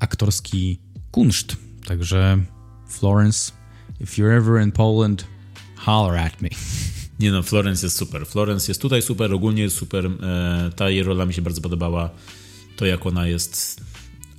aktorski 0.00 0.80
kunszt. 1.10 1.56
Także 1.86 2.38
Florence, 2.88 3.52
if 4.00 4.22
you're 4.22 4.36
ever 4.36 4.62
in 4.62 4.72
Poland, 4.72 5.26
holler 5.76 6.18
at 6.18 6.42
me. 6.42 6.48
Nie 7.20 7.30
no, 7.30 7.42
Florence 7.42 7.86
jest 7.86 7.96
super. 7.96 8.26
Florence 8.26 8.70
jest 8.70 8.82
tutaj 8.82 9.02
super, 9.02 9.32
ogólnie 9.32 9.62
jest 9.62 9.76
super. 9.76 10.06
E, 10.06 10.70
ta 10.76 10.90
jej 10.90 11.02
rola 11.02 11.26
mi 11.26 11.34
się 11.34 11.42
bardzo 11.42 11.60
podobała. 11.60 12.10
To, 12.76 12.86
jak 12.86 13.06
ona 13.06 13.26
jest 13.26 13.80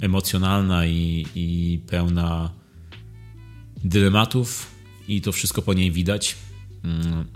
emocjonalna 0.01 0.85
i, 0.85 1.25
i 1.35 1.79
pełna 1.87 2.51
dylematów 3.83 4.67
i 5.07 5.21
to 5.21 5.31
wszystko 5.31 5.61
po 5.61 5.73
niej 5.73 5.91
widać. 5.91 6.35
Mm, 6.83 7.27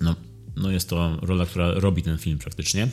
no, 0.00 0.16
no 0.56 0.70
jest 0.70 0.88
to 0.88 1.18
rola, 1.22 1.46
która 1.46 1.72
robi 1.74 2.02
ten 2.02 2.18
film 2.18 2.38
praktycznie. 2.38 2.88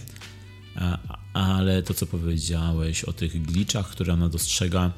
Ale 1.34 1.84
to, 1.84 1.93
co 1.93 2.05
powiedziałeś 2.05 3.03
o 3.03 3.13
tych 3.13 3.41
glitchach, 3.41 3.89
które 3.89 4.13
ona 4.13 4.30
dostrzega, 4.30 4.91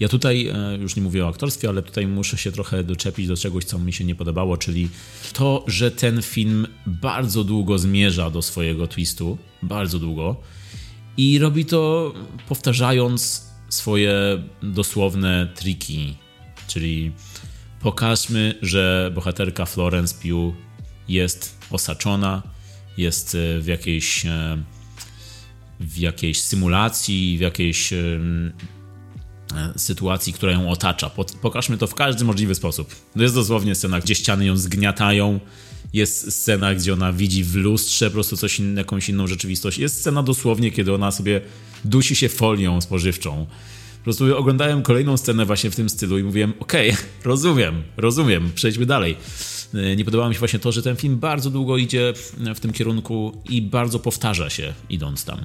ja 0.00 0.08
tutaj 0.08 0.46
e, 0.46 0.78
już 0.80 0.96
nie 0.96 1.02
mówię 1.02 1.26
o 1.26 1.28
aktorstwie, 1.28 1.68
ale 1.68 1.82
tutaj 1.82 2.06
muszę 2.06 2.38
się 2.38 2.52
trochę 2.52 2.84
doczepić 2.84 3.28
do 3.28 3.36
czegoś, 3.36 3.64
co 3.64 3.78
mi 3.78 3.92
się 3.92 4.04
nie 4.04 4.14
podobało, 4.14 4.56
czyli 4.56 4.88
to, 5.32 5.64
że 5.66 5.90
ten 5.90 6.22
film 6.22 6.66
bardzo 6.86 7.44
długo 7.44 7.78
zmierza 7.78 8.30
do 8.30 8.42
swojego 8.42 8.86
twistu, 8.86 9.38
bardzo 9.62 9.98
długo, 9.98 10.36
i 11.16 11.38
robi 11.38 11.64
to 11.64 12.12
powtarzając 12.48 13.46
swoje 13.68 14.42
dosłowne 14.62 15.48
triki, 15.54 16.16
czyli 16.66 17.12
pokażmy, 17.80 18.54
że 18.62 19.12
bohaterka 19.14 19.66
Florence 19.66 20.14
Pugh 20.14 20.54
jest 21.08 21.58
osaczona, 21.70 22.42
jest 22.96 23.34
e, 23.34 23.60
w 23.60 23.66
jakiejś 23.66 24.26
e, 24.26 24.58
w 25.82 25.98
jakiejś 25.98 26.40
symulacji, 26.40 27.38
w 27.38 27.40
jakiejś 27.40 27.92
sytuacji, 29.76 30.32
która 30.32 30.52
ją 30.52 30.70
otacza. 30.70 31.10
Pokażmy 31.42 31.78
to 31.78 31.86
w 31.86 31.94
każdy 31.94 32.24
możliwy 32.24 32.54
sposób. 32.54 32.94
To 33.16 33.22
jest 33.22 33.34
dosłownie 33.34 33.74
scena, 33.74 34.00
gdzie 34.00 34.14
ściany 34.14 34.46
ją 34.46 34.56
zgniatają, 34.56 35.40
jest 35.92 36.32
scena, 36.32 36.74
gdzie 36.74 36.92
ona 36.92 37.12
widzi 37.12 37.44
w 37.44 37.54
lustrze 37.54 38.06
po 38.06 38.14
prostu 38.14 38.36
coś 38.36 38.58
in, 38.58 38.76
jakąś 38.76 39.08
inną 39.08 39.26
rzeczywistość. 39.26 39.78
Jest 39.78 40.00
scena 40.00 40.22
dosłownie, 40.22 40.70
kiedy 40.70 40.94
ona 40.94 41.10
sobie 41.10 41.40
dusi 41.84 42.16
się 42.16 42.28
folią 42.28 42.80
spożywczą. 42.80 43.46
Po 43.98 44.04
prostu 44.04 44.38
oglądałem 44.38 44.82
kolejną 44.82 45.16
scenę 45.16 45.46
właśnie 45.46 45.70
w 45.70 45.76
tym 45.76 45.88
stylu 45.88 46.18
i 46.18 46.22
mówiłem, 46.22 46.52
okej, 46.60 46.90
okay, 46.90 47.04
rozumiem, 47.24 47.82
rozumiem, 47.96 48.50
przejdźmy 48.54 48.86
dalej. 48.86 49.16
E, 49.74 49.96
nie 49.96 50.04
podobało 50.04 50.28
mi 50.28 50.34
się 50.34 50.38
właśnie 50.38 50.58
to, 50.58 50.72
że 50.72 50.82
ten 50.82 50.96
film 50.96 51.18
bardzo 51.18 51.50
długo 51.50 51.76
idzie 51.76 52.12
w 52.54 52.60
tym 52.60 52.72
kierunku 52.72 53.42
i 53.48 53.62
bardzo 53.62 53.98
powtarza 53.98 54.50
się 54.50 54.72
idąc 54.88 55.24
tam. 55.24 55.40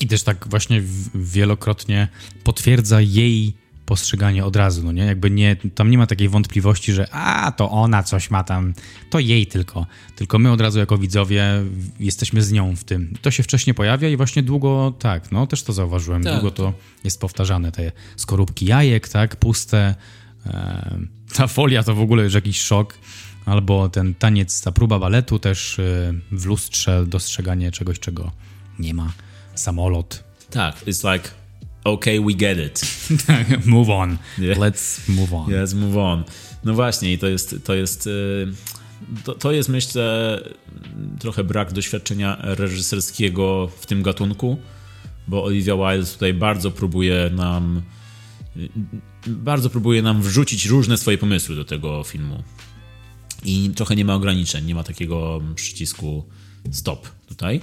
I 0.00 0.06
też 0.06 0.22
tak 0.22 0.48
właśnie 0.48 0.82
wielokrotnie 1.14 2.08
potwierdza 2.44 3.00
jej 3.00 3.54
postrzeganie 3.86 4.44
od 4.44 4.56
razu, 4.56 4.82
no 4.82 4.92
nie? 4.92 5.02
Jakby 5.02 5.30
nie, 5.30 5.56
tam 5.74 5.90
nie 5.90 5.98
ma 5.98 6.06
takiej 6.06 6.28
wątpliwości, 6.28 6.92
że 6.92 7.14
a, 7.14 7.52
to 7.52 7.70
ona 7.70 8.02
coś 8.02 8.30
ma 8.30 8.44
tam, 8.44 8.74
to 9.10 9.18
jej 9.18 9.46
tylko. 9.46 9.86
Tylko 10.16 10.38
my 10.38 10.52
od 10.52 10.60
razu 10.60 10.78
jako 10.78 10.98
widzowie 10.98 11.44
jesteśmy 12.00 12.42
z 12.42 12.52
nią 12.52 12.76
w 12.76 12.84
tym. 12.84 13.14
To 13.22 13.30
się 13.30 13.42
wcześniej 13.42 13.74
pojawia 13.74 14.08
i 14.08 14.16
właśnie 14.16 14.42
długo, 14.42 14.94
tak, 14.98 15.32
no 15.32 15.46
też 15.46 15.62
to 15.62 15.72
zauważyłem, 15.72 16.22
tak. 16.22 16.32
długo 16.32 16.50
to 16.50 16.72
jest 17.04 17.20
powtarzane, 17.20 17.72
te 17.72 17.92
skorupki 18.16 18.66
jajek, 18.66 19.08
tak, 19.08 19.36
puste, 19.36 19.94
e, 20.46 20.98
ta 21.36 21.46
folia 21.46 21.82
to 21.82 21.94
w 21.94 22.00
ogóle 22.00 22.24
już 22.24 22.34
jakiś 22.34 22.60
szok, 22.60 22.98
albo 23.46 23.88
ten 23.88 24.14
taniec, 24.14 24.60
ta 24.60 24.72
próba 24.72 24.98
baletu 24.98 25.38
też 25.38 25.78
e, 25.78 26.14
w 26.32 26.46
lustrze 26.46 27.06
dostrzeganie 27.06 27.72
czegoś, 27.72 27.98
czego 28.00 28.32
nie 28.78 28.94
ma. 28.94 29.12
Samolot. 29.54 30.24
Tak, 30.50 30.86
it's 30.86 31.12
like 31.12 31.30
okay, 31.84 32.20
we 32.20 32.34
get 32.34 32.58
it. 32.58 32.82
move 33.66 33.90
on. 33.90 34.18
Yeah. 34.38 34.58
Let's 34.58 35.08
move 35.08 35.34
on. 35.34 35.50
Yes, 35.50 35.74
move 35.74 35.96
on. 35.96 36.24
No 36.64 36.74
właśnie, 36.74 37.12
i 37.12 37.18
to 37.18 37.26
jest, 37.26 37.56
to 37.64 37.74
jest, 37.74 38.06
y, 38.06 38.46
to, 39.24 39.34
to 39.34 39.52
jest 39.52 39.68
myślę 39.68 40.40
trochę 41.18 41.44
brak 41.44 41.72
doświadczenia 41.72 42.36
reżyserskiego 42.40 43.70
w 43.80 43.86
tym 43.86 44.02
gatunku, 44.02 44.58
bo 45.28 45.44
Olivia 45.44 45.76
Wilde 45.76 46.12
tutaj 46.12 46.34
bardzo 46.34 46.70
próbuje 46.70 47.30
nam 47.32 47.82
bardzo 49.26 49.70
próbuje 49.70 50.02
nam 50.02 50.22
wrzucić 50.22 50.66
różne 50.66 50.98
swoje 50.98 51.18
pomysły 51.18 51.56
do 51.56 51.64
tego 51.64 52.04
filmu. 52.04 52.42
I 53.44 53.70
trochę 53.70 53.96
nie 53.96 54.04
ma 54.04 54.14
ograniczeń, 54.14 54.64
nie 54.64 54.74
ma 54.74 54.82
takiego 54.82 55.42
przycisku 55.54 56.24
stop 56.70 57.08
tutaj. 57.26 57.60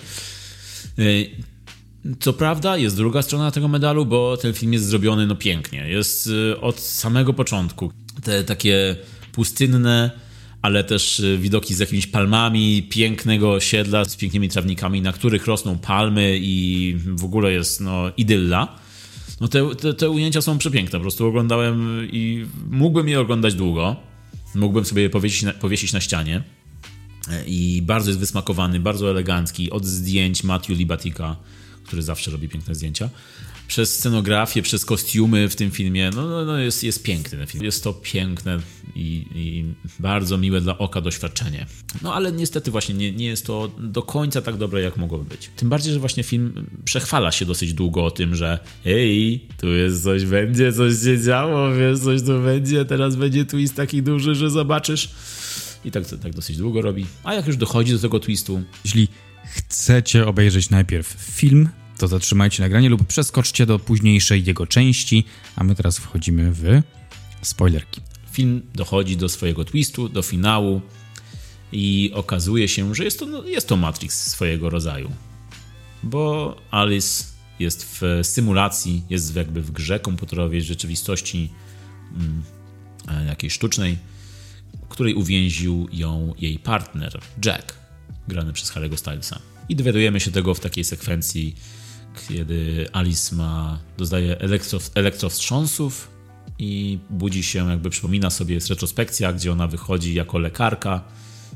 Co 2.19 2.33
prawda, 2.33 2.77
jest 2.77 2.95
druga 2.95 3.21
strona 3.21 3.51
tego 3.51 3.67
medalu, 3.67 4.05
bo 4.05 4.37
ten 4.37 4.53
film 4.53 4.73
jest 4.73 4.85
zrobiony 4.85 5.27
no 5.27 5.35
pięknie. 5.35 5.89
Jest 5.89 6.27
y, 6.27 6.61
od 6.61 6.79
samego 6.79 7.33
początku. 7.33 7.91
Te 8.23 8.43
takie 8.43 8.95
pustynne, 9.31 10.11
ale 10.61 10.83
też 10.83 11.19
y, 11.19 11.37
widoki 11.37 11.73
z 11.73 11.79
jakimiś 11.79 12.07
palmami, 12.07 12.83
pięknego 12.83 13.51
osiedla 13.51 14.05
z 14.05 14.15
pięknymi 14.15 14.49
trawnikami, 14.49 15.01
na 15.01 15.11
których 15.13 15.47
rosną 15.47 15.77
palmy 15.77 16.37
i 16.41 16.95
w 17.15 17.23
ogóle 17.23 17.51
jest 17.51 17.81
no 17.81 18.11
idylla. 18.17 18.75
No 19.41 19.47
te, 19.47 19.75
te, 19.75 19.93
te 19.93 20.09
ujęcia 20.09 20.41
są 20.41 20.57
przepiękne. 20.57 20.99
Po 20.99 21.03
prostu 21.03 21.27
oglądałem 21.27 22.07
i 22.11 22.45
mógłbym 22.69 23.09
je 23.09 23.19
oglądać 23.19 23.53
długo. 23.53 23.95
Mógłbym 24.55 24.85
sobie 24.85 25.01
je 25.01 25.09
powiesić 25.09 25.43
na, 25.43 25.53
powiesić 25.53 25.93
na 25.93 26.01
ścianie. 26.01 26.43
I 27.47 27.81
bardzo 27.85 28.09
jest 28.09 28.19
wysmakowany, 28.19 28.79
bardzo 28.79 29.09
elegancki. 29.09 29.71
Od 29.71 29.85
zdjęć 29.85 30.43
Matthew 30.43 30.77
Libatika 30.77 31.35
który 31.91 32.01
zawsze 32.01 32.31
robi 32.31 32.49
piękne 32.49 32.75
zdjęcia. 32.75 33.09
Przez 33.67 33.99
scenografię, 33.99 34.61
przez 34.61 34.85
kostiumy 34.85 35.49
w 35.49 35.55
tym 35.55 35.71
filmie, 35.71 36.09
no, 36.15 36.27
no, 36.27 36.45
no 36.45 36.57
jest, 36.57 36.83
jest 36.83 37.03
piękny 37.03 37.37
ten 37.37 37.47
film. 37.47 37.63
Jest 37.63 37.83
to 37.83 37.93
piękne 37.93 38.59
i, 38.95 39.25
i, 39.35 39.65
bardzo 39.99 40.37
miłe 40.37 40.61
dla 40.61 40.77
oka 40.77 41.01
doświadczenie. 41.01 41.65
No 42.01 42.13
ale 42.13 42.31
niestety 42.31 42.71
właśnie 42.71 42.95
nie, 42.95 43.11
nie 43.11 43.25
jest 43.25 43.45
to 43.45 43.71
do 43.79 44.01
końca 44.01 44.41
tak 44.41 44.57
dobre, 44.57 44.81
jak 44.81 44.97
mogłoby 44.97 45.29
być. 45.29 45.49
Tym 45.55 45.69
bardziej, 45.69 45.93
że 45.93 45.99
właśnie 45.99 46.23
film 46.23 46.69
przechwala 46.85 47.31
się 47.31 47.45
dosyć 47.45 47.73
długo 47.73 48.05
o 48.05 48.11
tym, 48.11 48.35
że 48.35 48.59
ej, 48.85 49.47
tu 49.57 49.67
jest 49.67 50.03
coś, 50.03 50.25
będzie 50.25 50.73
coś 50.73 50.93
się 51.03 51.21
działo, 51.21 51.75
wiesz, 51.75 51.99
coś 51.99 52.21
tu 52.21 52.41
będzie, 52.43 52.85
teraz 52.85 53.15
będzie 53.15 53.45
twist 53.45 53.75
taki 53.75 54.03
duży, 54.03 54.35
że 54.35 54.49
zobaczysz. 54.49 55.09
I 55.85 55.91
tak, 55.91 56.03
tak 56.21 56.33
dosyć 56.33 56.57
długo 56.57 56.81
robi. 56.81 57.05
A 57.23 57.33
jak 57.33 57.47
już 57.47 57.57
dochodzi 57.57 57.93
do 57.93 57.99
tego 57.99 58.19
twistu... 58.19 58.61
Jeśli 58.85 59.07
chcecie 59.43 60.27
obejrzeć 60.27 60.69
najpierw 60.69 61.07
film, 61.07 61.69
to 62.01 62.07
zatrzymajcie 62.07 62.63
nagranie 62.63 62.89
lub 62.89 63.07
przeskoczcie 63.07 63.65
do 63.65 63.79
późniejszej 63.79 64.43
jego 64.45 64.67
części, 64.67 65.25
a 65.55 65.63
my 65.63 65.75
teraz 65.75 65.97
wchodzimy 65.97 66.51
w 66.51 66.81
spoilerki. 67.41 68.01
Film 68.31 68.61
dochodzi 68.75 69.17
do 69.17 69.29
swojego 69.29 69.65
twistu, 69.65 70.09
do 70.09 70.21
finału 70.21 70.81
i 71.71 72.11
okazuje 72.13 72.67
się, 72.67 72.95
że 72.95 73.03
jest 73.03 73.19
to, 73.19 73.25
no, 73.25 73.43
jest 73.43 73.67
to 73.67 73.77
Matrix 73.77 74.31
swojego 74.31 74.69
rodzaju. 74.69 75.11
Bo 76.03 76.55
Alice 76.71 77.23
jest 77.59 77.99
w 78.01 78.19
symulacji, 78.23 79.03
jest 79.09 79.35
jakby 79.35 79.61
w 79.61 79.71
grze 79.71 79.99
komputerowej, 79.99 80.61
rzeczywistości 80.61 81.49
mm, 82.15 82.43
e, 83.07 83.25
jakiejś 83.25 83.53
sztucznej, 83.53 83.97
której 84.89 85.13
uwięził 85.13 85.87
ją 85.93 86.33
jej 86.39 86.59
partner, 86.59 87.19
Jack, 87.45 87.75
grany 88.27 88.53
przez 88.53 88.71
Harry'ego 88.71 88.97
Stylesa. 88.97 89.39
I 89.69 89.75
dowiadujemy 89.75 90.19
się 90.19 90.31
tego 90.31 90.53
w 90.53 90.59
takiej 90.59 90.83
sekwencji, 90.83 91.55
kiedy 92.27 92.87
Alice 92.93 93.35
ma, 93.35 93.79
dostaje 93.97 94.39
elektro, 94.39 94.79
elektrowstrząsów 94.95 96.11
i 96.59 96.99
budzi 97.09 97.43
się, 97.43 97.69
jakby 97.69 97.89
przypomina 97.89 98.29
sobie, 98.29 98.55
jest 98.55 98.69
retrospekcja, 98.69 99.33
gdzie 99.33 99.51
ona 99.51 99.67
wychodzi 99.67 100.13
jako 100.13 100.39
lekarka 100.39 101.03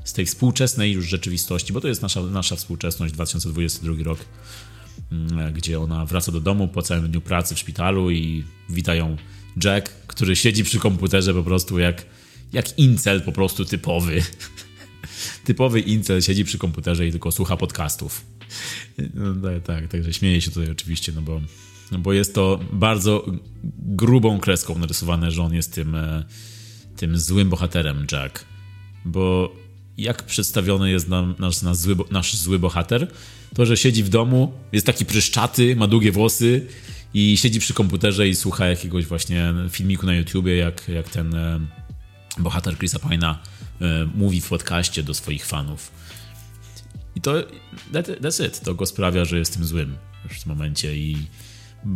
z 0.04 0.14
tej 0.14 0.26
współczesnej 0.26 0.92
już 0.92 1.06
rzeczywistości, 1.06 1.74
bo 1.74 1.82
to 1.82 1.88
jest 1.88 2.02
nasza, 2.02 2.22
nasza 2.22 2.56
współczesność, 2.56 3.14
2022 3.14 4.04
rok, 4.04 4.20
mm, 5.12 5.54
gdzie 5.54 5.80
ona 5.80 6.06
wraca 6.06 6.32
do 6.32 6.42
domu 6.42 6.68
po 6.68 6.82
całym 6.82 7.12
dniu 7.12 7.22
pracy 7.22 7.56
w 7.56 7.60
szpitalu 7.60 8.12
i 8.12 8.44
witają 8.70 9.18
Jack, 9.64 9.90
który 10.08 10.36
siedzi 10.36 10.64
przy 10.64 10.80
komputerze 10.80 11.34
po 11.34 11.44
prostu 11.44 11.80
jak, 11.80 12.06
jak 12.54 12.80
incel 12.80 13.22
po 13.22 13.32
prostu 13.32 13.66
typowy. 13.66 14.24
typowy 15.46 15.80
incel 15.80 16.22
siedzi 16.22 16.46
przy 16.46 16.58
komputerze 16.58 17.08
i 17.08 17.12
tylko 17.12 17.32
słucha 17.32 17.58
podcastów. 17.58 18.35
No, 19.14 19.50
tak, 19.50 19.64
tak, 19.64 19.88
także 19.88 20.14
śmieję 20.14 20.42
się 20.42 20.52
tutaj 20.52 20.72
oczywiście, 20.72 21.12
no 21.16 21.22
bo, 21.22 21.42
no 21.92 22.00
bo 22.00 22.14
jest 22.14 22.36
to 22.36 22.60
bardzo 22.74 23.26
grubą 23.78 24.40
kreską 24.40 24.80
narysowane, 24.80 25.32
że 25.32 25.44
on 25.44 25.54
jest 25.54 25.74
tym, 25.74 25.96
e, 25.96 26.24
tym 26.96 27.20
złym 27.20 27.50
bohaterem 27.50 28.08
Jack. 28.12 28.46
Bo 29.06 29.56
jak 29.98 30.24
przedstawiony 30.24 30.92
jest 30.92 31.08
nam, 31.08 31.36
nasz, 31.40 31.62
nasz, 31.62 31.78
zły, 31.78 31.96
nasz 32.12 32.36
zły 32.36 32.60
bohater, 32.60 33.08
to, 33.56 33.66
że 33.66 33.78
siedzi 33.78 34.04
w 34.04 34.10
domu, 34.10 34.54
jest 34.72 34.86
taki 34.86 35.06
pryszczaty, 35.06 35.76
ma 35.76 35.88
długie 35.88 36.12
włosy 36.12 36.68
i 37.14 37.38
siedzi 37.38 37.60
przy 37.60 37.74
komputerze 37.74 38.28
i 38.28 38.36
słucha 38.36 38.68
jakiegoś 38.68 39.06
właśnie 39.06 39.54
filmiku 39.70 40.06
na 40.06 40.16
YouTubie, 40.16 40.56
jak, 40.56 40.90
jak 40.90 41.10
ten 41.10 41.36
e, 41.36 41.60
bohater 42.38 42.78
Chrisa 42.78 42.98
Pine'a 42.98 43.36
e, 43.82 44.08
mówi 44.16 44.42
w 44.42 44.50
podcaście 44.50 45.04
do 45.04 45.14
swoich 45.14 45.46
fanów. 45.46 45.92
I 47.16 47.22
to, 47.22 47.34
that's 47.94 48.46
it, 48.48 48.60
to 48.60 48.76
go 48.76 48.86
sprawia, 48.86 49.26
że 49.26 49.40
jest 49.40 49.54
tym 49.54 49.66
złym 49.66 49.96
w 50.30 50.44
tym 50.44 50.52
momencie 50.52 50.98
i 50.98 51.18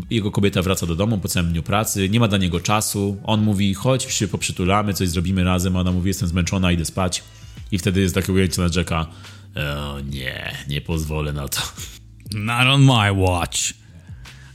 jego 0.09 0.32
kobieta 0.32 0.61
wraca 0.61 0.86
do 0.86 0.95
domu 0.95 1.17
po 1.17 1.28
całym 1.28 1.51
dniu 1.51 1.63
pracy, 1.63 2.09
nie 2.09 2.20
ma 2.20 2.28
dla 2.28 2.38
niego 2.38 2.59
czasu, 2.59 3.17
on 3.24 3.41
mówi, 3.41 3.74
chodź 3.74 4.03
się 4.13 4.28
poprzytulamy, 4.28 4.93
coś 4.93 5.09
zrobimy 5.09 5.43
razem, 5.43 5.76
a 5.76 5.80
ona 5.80 5.91
mówi, 5.91 6.07
jestem 6.07 6.30
zmęczona, 6.30 6.72
idę 6.72 6.86
spać. 6.86 7.24
I 7.72 7.78
wtedy 7.78 8.01
jest 8.01 8.15
takie 8.15 8.34
ujęcie 8.34 8.61
na 8.61 8.70
Jacka, 8.76 9.07
o 9.55 9.99
nie, 9.99 10.55
nie 10.67 10.82
pozwolę 10.82 11.34
na 11.34 11.47
to. 11.47 11.61
Not 12.34 12.67
on 12.67 12.82
my 12.82 13.11
watch. 13.13 13.74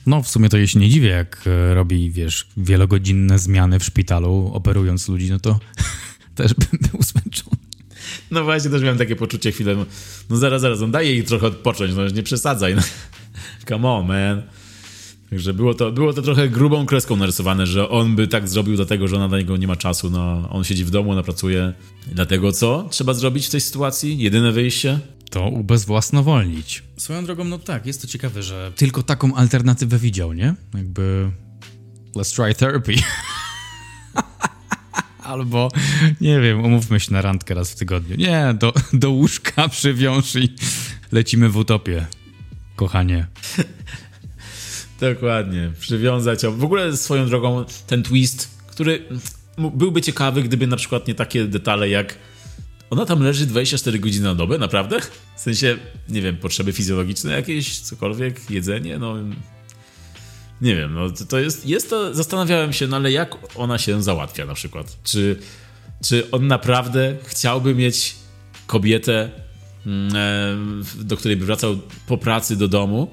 No, 0.06 0.22
w 0.22 0.28
sumie 0.28 0.48
to 0.48 0.56
jej 0.56 0.68
się 0.68 0.78
nie 0.78 0.90
dziwię, 0.90 1.08
jak 1.08 1.44
e, 1.46 1.74
robi, 1.74 2.10
wiesz, 2.10 2.46
wielogodzinne 2.56 3.38
zmiany 3.38 3.78
w 3.78 3.84
szpitalu, 3.84 4.50
operując 4.54 5.08
ludzi, 5.08 5.30
no 5.30 5.40
to 5.40 5.60
też 6.34 6.54
bym 6.54 6.90
był 6.90 7.02
zmęczony. 7.02 7.63
No 8.34 8.44
właśnie, 8.44 8.70
też 8.70 8.82
miałem 8.82 8.98
takie 8.98 9.16
poczucie 9.16 9.52
chwilę, 9.52 9.74
no, 9.76 9.86
no 10.30 10.36
zaraz, 10.36 10.62
zaraz, 10.62 10.82
on 10.82 10.90
daje 10.90 11.10
jej 11.10 11.24
trochę 11.24 11.46
odpocząć, 11.46 11.92
no 11.96 12.08
nie 12.08 12.22
przesadzaj. 12.22 12.74
No. 12.74 12.82
Come 13.68 13.88
on, 13.88 14.06
man. 14.06 14.42
Także 15.30 15.54
było 15.54 15.74
to, 15.74 15.92
było 15.92 16.12
to 16.12 16.22
trochę 16.22 16.48
grubą 16.48 16.86
kreską 16.86 17.16
narysowane, 17.16 17.66
że 17.66 17.88
on 17.88 18.16
by 18.16 18.28
tak 18.28 18.48
zrobił 18.48 18.76
dlatego, 18.76 19.08
że 19.08 19.16
ona 19.16 19.28
dla 19.28 19.38
niego 19.38 19.56
nie 19.56 19.66
ma 19.66 19.76
czasu, 19.76 20.10
no 20.10 20.48
on 20.50 20.64
siedzi 20.64 20.84
w 20.84 20.90
domu, 20.90 21.10
ona 21.10 21.22
pracuje. 21.22 21.72
Dlatego 22.06 22.52
co 22.52 22.88
trzeba 22.90 23.14
zrobić 23.14 23.46
w 23.46 23.50
tej 23.50 23.60
sytuacji? 23.60 24.18
Jedyne 24.18 24.52
wyjście? 24.52 25.00
To 25.30 25.48
ubezwłasnowolnić. 25.48 26.82
Swoją 26.96 27.24
drogą, 27.24 27.44
no 27.44 27.58
tak, 27.58 27.86
jest 27.86 28.00
to 28.00 28.06
ciekawe, 28.06 28.42
że 28.42 28.72
tylko 28.76 29.02
taką 29.02 29.34
alternatywę 29.34 29.98
widział, 29.98 30.32
nie? 30.32 30.54
Jakby 30.74 31.30
let's 32.16 32.36
try 32.36 32.54
therapy. 32.54 32.94
Albo, 35.24 35.70
nie 36.20 36.40
wiem, 36.40 36.64
umówmy 36.64 37.00
się 37.00 37.12
na 37.12 37.22
randkę 37.22 37.54
raz 37.54 37.72
w 37.72 37.76
tygodniu. 37.76 38.16
Nie, 38.16 38.54
do, 38.58 38.72
do 38.92 39.10
łóżka 39.10 39.68
przywiąż 39.78 40.34
i 40.34 40.54
lecimy 41.12 41.48
w 41.48 41.56
utopię. 41.56 42.06
kochanie. 42.76 43.26
Dokładnie, 45.00 45.72
przywiązać. 45.80 46.40
W 46.46 46.64
ogóle 46.64 46.96
swoją 46.96 47.26
drogą 47.26 47.64
ten 47.86 48.02
twist, 48.02 48.58
który 48.66 49.02
byłby 49.74 50.02
ciekawy, 50.02 50.42
gdyby 50.42 50.66
na 50.66 50.76
przykład 50.76 51.08
nie 51.08 51.14
takie 51.14 51.44
detale 51.44 51.88
jak 51.88 52.18
ona 52.90 53.06
tam 53.06 53.22
leży 53.22 53.46
24 53.46 53.98
godziny 53.98 54.24
na 54.24 54.34
dobę, 54.34 54.58
naprawdę? 54.58 55.00
W 55.36 55.40
sensie, 55.40 55.76
nie 56.08 56.22
wiem, 56.22 56.36
potrzeby 56.36 56.72
fizjologiczne 56.72 57.32
jakieś, 57.32 57.80
cokolwiek, 57.80 58.50
jedzenie, 58.50 58.98
no... 58.98 59.16
Nie 60.60 60.76
wiem, 60.76 60.94
no 60.94 61.10
to 61.28 61.38
jest, 61.38 61.66
jest 61.66 61.90
to, 61.90 62.14
zastanawiałem 62.14 62.72
się, 62.72 62.86
no 62.86 62.96
ale 62.96 63.12
jak 63.12 63.36
ona 63.56 63.78
się 63.78 64.02
załatwia 64.02 64.46
na 64.46 64.54
przykład? 64.54 64.96
Czy, 65.04 65.36
czy 66.04 66.30
on 66.30 66.46
naprawdę 66.46 67.16
chciałby 67.24 67.74
mieć 67.74 68.16
kobietę, 68.66 69.30
mm, 69.86 70.16
e, 70.16 71.04
do 71.04 71.16
której 71.16 71.36
by 71.36 71.46
wracał 71.46 71.78
po 72.06 72.18
pracy 72.18 72.56
do 72.56 72.68
domu 72.68 73.10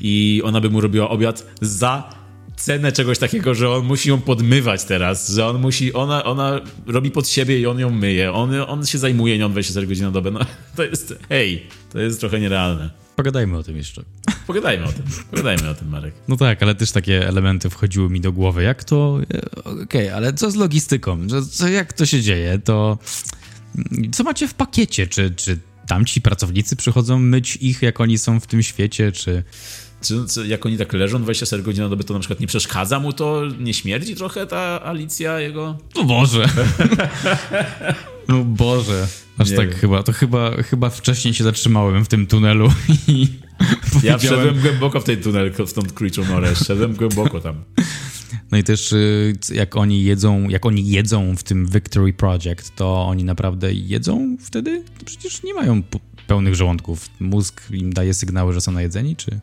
i 0.00 0.42
ona 0.44 0.60
by 0.60 0.70
mu 0.70 0.80
robiła 0.80 1.08
obiad 1.08 1.46
za 1.60 2.14
cenę 2.56 2.92
czegoś 2.92 3.18
takiego, 3.18 3.54
że 3.54 3.70
on 3.70 3.84
musi 3.84 4.08
ją 4.08 4.20
podmywać 4.20 4.84
teraz, 4.84 5.30
że 5.30 5.46
on 5.46 5.60
musi, 5.60 5.92
ona, 5.92 6.24
ona 6.24 6.60
robi 6.86 7.10
pod 7.10 7.28
siebie 7.28 7.60
i 7.60 7.66
on 7.66 7.78
ją 7.78 7.90
myje, 7.90 8.32
on, 8.32 8.50
on 8.66 8.86
się 8.86 8.98
zajmuje 8.98 9.38
nią 9.38 9.50
24 9.50 9.86
godziny 9.86 10.06
na 10.06 10.12
dobę, 10.12 10.30
no 10.30 10.40
to 10.76 10.82
jest, 10.82 11.14
hej, 11.28 11.66
to 11.92 11.98
jest 11.98 12.20
trochę 12.20 12.40
nierealne. 12.40 12.90
Pogadajmy 13.16 13.58
o 13.58 13.62
tym 13.62 13.76
jeszcze. 13.76 14.02
Pogadajmy 14.46 14.84
o 14.84 14.92
tym, 14.92 15.04
pogadajmy 15.30 15.70
o 15.70 15.74
tym, 15.74 15.88
Marek. 15.88 16.14
No 16.28 16.36
tak, 16.36 16.62
ale 16.62 16.74
też 16.74 16.92
takie 16.92 17.28
elementy 17.28 17.70
wchodziły 17.70 18.10
mi 18.10 18.20
do 18.20 18.32
głowy, 18.32 18.62
jak 18.62 18.84
to, 18.84 19.18
e, 19.34 19.40
okej, 19.64 19.82
okay, 19.82 20.14
ale 20.14 20.32
co 20.32 20.50
z 20.50 20.54
logistyką, 20.54 21.28
co, 21.28 21.42
co, 21.42 21.68
jak 21.68 21.92
to 21.92 22.06
się 22.06 22.22
dzieje, 22.22 22.58
to 22.58 22.98
co 24.12 24.24
macie 24.24 24.48
w 24.48 24.54
pakiecie, 24.54 25.06
czy, 25.06 25.30
czy 25.30 25.58
tamci 25.86 26.20
pracownicy 26.20 26.76
przychodzą 26.76 27.18
myć 27.18 27.56
ich, 27.56 27.82
jak 27.82 28.00
oni 28.00 28.18
są 28.18 28.40
w 28.40 28.46
tym 28.46 28.62
świecie, 28.62 29.12
czy... 29.12 29.42
Czy, 30.02 30.24
czy, 30.34 30.46
jak 30.46 30.66
oni 30.66 30.78
tak 30.78 30.92
leżą 30.92 31.22
24 31.22 31.62
godziny 31.62 31.84
na 31.84 31.90
dobę, 31.90 32.04
to 32.04 32.14
na 32.14 32.20
przykład 32.20 32.40
nie 32.40 32.46
przeszkadza 32.46 33.00
mu 33.00 33.12
to? 33.12 33.42
Nie 33.60 33.74
śmierdzi 33.74 34.16
trochę 34.16 34.46
ta 34.46 34.84
Alicja 34.84 35.40
jego? 35.40 35.78
No 35.96 36.04
Boże. 36.04 36.48
no 38.28 38.44
Boże. 38.44 39.06
Aż 39.38 39.50
nie 39.50 39.56
tak 39.56 39.68
wiem. 39.70 39.78
chyba. 39.78 40.02
To 40.02 40.12
chyba, 40.12 40.62
chyba 40.62 40.90
wcześniej 40.90 41.34
się 41.34 41.44
zatrzymałem 41.44 42.04
w 42.04 42.08
tym 42.08 42.26
tunelu 42.26 42.72
i 43.08 43.28
Ja 44.02 44.18
wszedłem 44.18 44.60
głęboko 44.60 45.00
w 45.00 45.04
ten 45.04 45.22
tunel, 45.22 45.52
w 45.52 45.72
tą 45.72 45.82
Creature 45.82 46.28
More. 46.28 46.56
Szedłem 46.56 46.94
głęboko 46.94 47.40
tam. 47.40 47.64
No 48.50 48.58
i 48.58 48.64
też 48.64 48.92
y, 48.92 49.32
jak 49.54 49.76
oni 49.76 50.04
jedzą, 50.04 50.48
jak 50.48 50.66
oni 50.66 50.90
jedzą 50.90 51.36
w 51.36 51.42
tym 51.42 51.66
Victory 51.66 52.12
Project, 52.12 52.74
to 52.76 53.06
oni 53.06 53.24
naprawdę 53.24 53.72
jedzą 53.72 54.36
wtedy? 54.40 54.84
To 54.98 55.04
przecież 55.04 55.42
nie 55.42 55.54
mają 55.54 55.82
pełnych 56.26 56.54
żołądków. 56.54 57.08
Mózg 57.20 57.62
im 57.70 57.92
daje 57.92 58.14
sygnały, 58.14 58.52
że 58.52 58.60
są 58.60 58.72
najedzeni, 58.72 59.16
czy... 59.16 59.40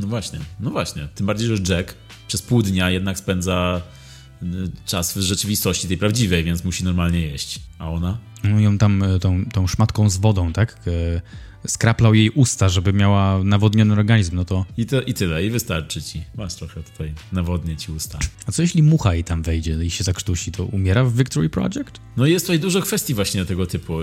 No 0.00 0.06
właśnie, 0.06 0.38
no 0.60 0.70
właśnie. 0.70 1.08
Tym 1.14 1.26
bardziej, 1.26 1.48
że 1.48 1.74
Jack 1.74 1.94
przez 2.28 2.42
pół 2.42 2.62
dnia 2.62 2.90
jednak 2.90 3.18
spędza 3.18 3.82
czas 4.86 5.18
w 5.18 5.20
rzeczywistości 5.20 5.88
tej 5.88 5.98
prawdziwej, 5.98 6.44
więc 6.44 6.64
musi 6.64 6.84
normalnie 6.84 7.20
jeść. 7.20 7.60
A 7.78 7.90
ona? 7.90 8.18
No 8.44 8.60
ją 8.60 8.78
tam 8.78 9.02
y, 9.02 9.20
tą, 9.20 9.44
tą 9.44 9.66
szmatką 9.66 10.10
z 10.10 10.16
wodą, 10.16 10.52
tak? 10.52 10.80
skraplał 11.66 12.14
jej 12.14 12.30
usta, 12.30 12.68
żeby 12.68 12.92
miała 12.92 13.44
nawodniony 13.44 13.92
organizm, 13.92 14.36
no 14.36 14.44
to... 14.44 14.66
I, 14.76 14.86
to, 14.86 15.02
I 15.02 15.14
tyle, 15.14 15.44
i 15.44 15.50
wystarczy 15.50 16.02
ci. 16.02 16.22
Masz 16.36 16.54
trochę 16.54 16.82
tutaj, 16.82 17.14
nawodnie 17.32 17.76
ci 17.76 17.92
usta. 17.92 18.18
A 18.46 18.52
co 18.52 18.62
jeśli 18.62 18.82
mucha 18.82 19.14
jej 19.14 19.24
tam 19.24 19.42
wejdzie 19.42 19.84
i 19.84 19.90
się 19.90 20.04
zakrztusi, 20.04 20.52
to 20.52 20.64
umiera 20.64 21.04
w 21.04 21.16
Victory 21.16 21.48
Project? 21.48 22.00
No 22.16 22.26
jest 22.26 22.46
tutaj 22.46 22.60
dużo 22.60 22.80
kwestii 22.80 23.14
właśnie 23.14 23.44
tego 23.44 23.66
typu. 23.66 23.98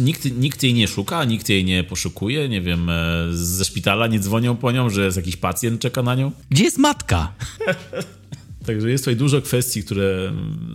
Nikt, 0.00 0.24
nikt 0.38 0.62
jej 0.62 0.74
nie 0.74 0.88
szuka, 0.88 1.24
nikt 1.24 1.48
jej 1.48 1.64
nie 1.64 1.84
poszukuje, 1.84 2.48
nie 2.48 2.60
wiem, 2.60 2.90
e, 2.90 3.26
ze 3.32 3.64
szpitala 3.64 4.06
nie 4.06 4.20
dzwonią 4.20 4.56
po 4.56 4.72
nią, 4.72 4.90
że 4.90 5.04
jest 5.04 5.16
jakiś 5.16 5.36
pacjent, 5.36 5.80
czeka 5.80 6.02
na 6.02 6.14
nią. 6.14 6.32
Gdzie 6.50 6.64
jest 6.64 6.78
matka? 6.78 7.32
Także 8.66 8.90
jest 8.90 9.04
tutaj 9.04 9.16
dużo 9.16 9.42
kwestii, 9.42 9.84
które 9.84 10.32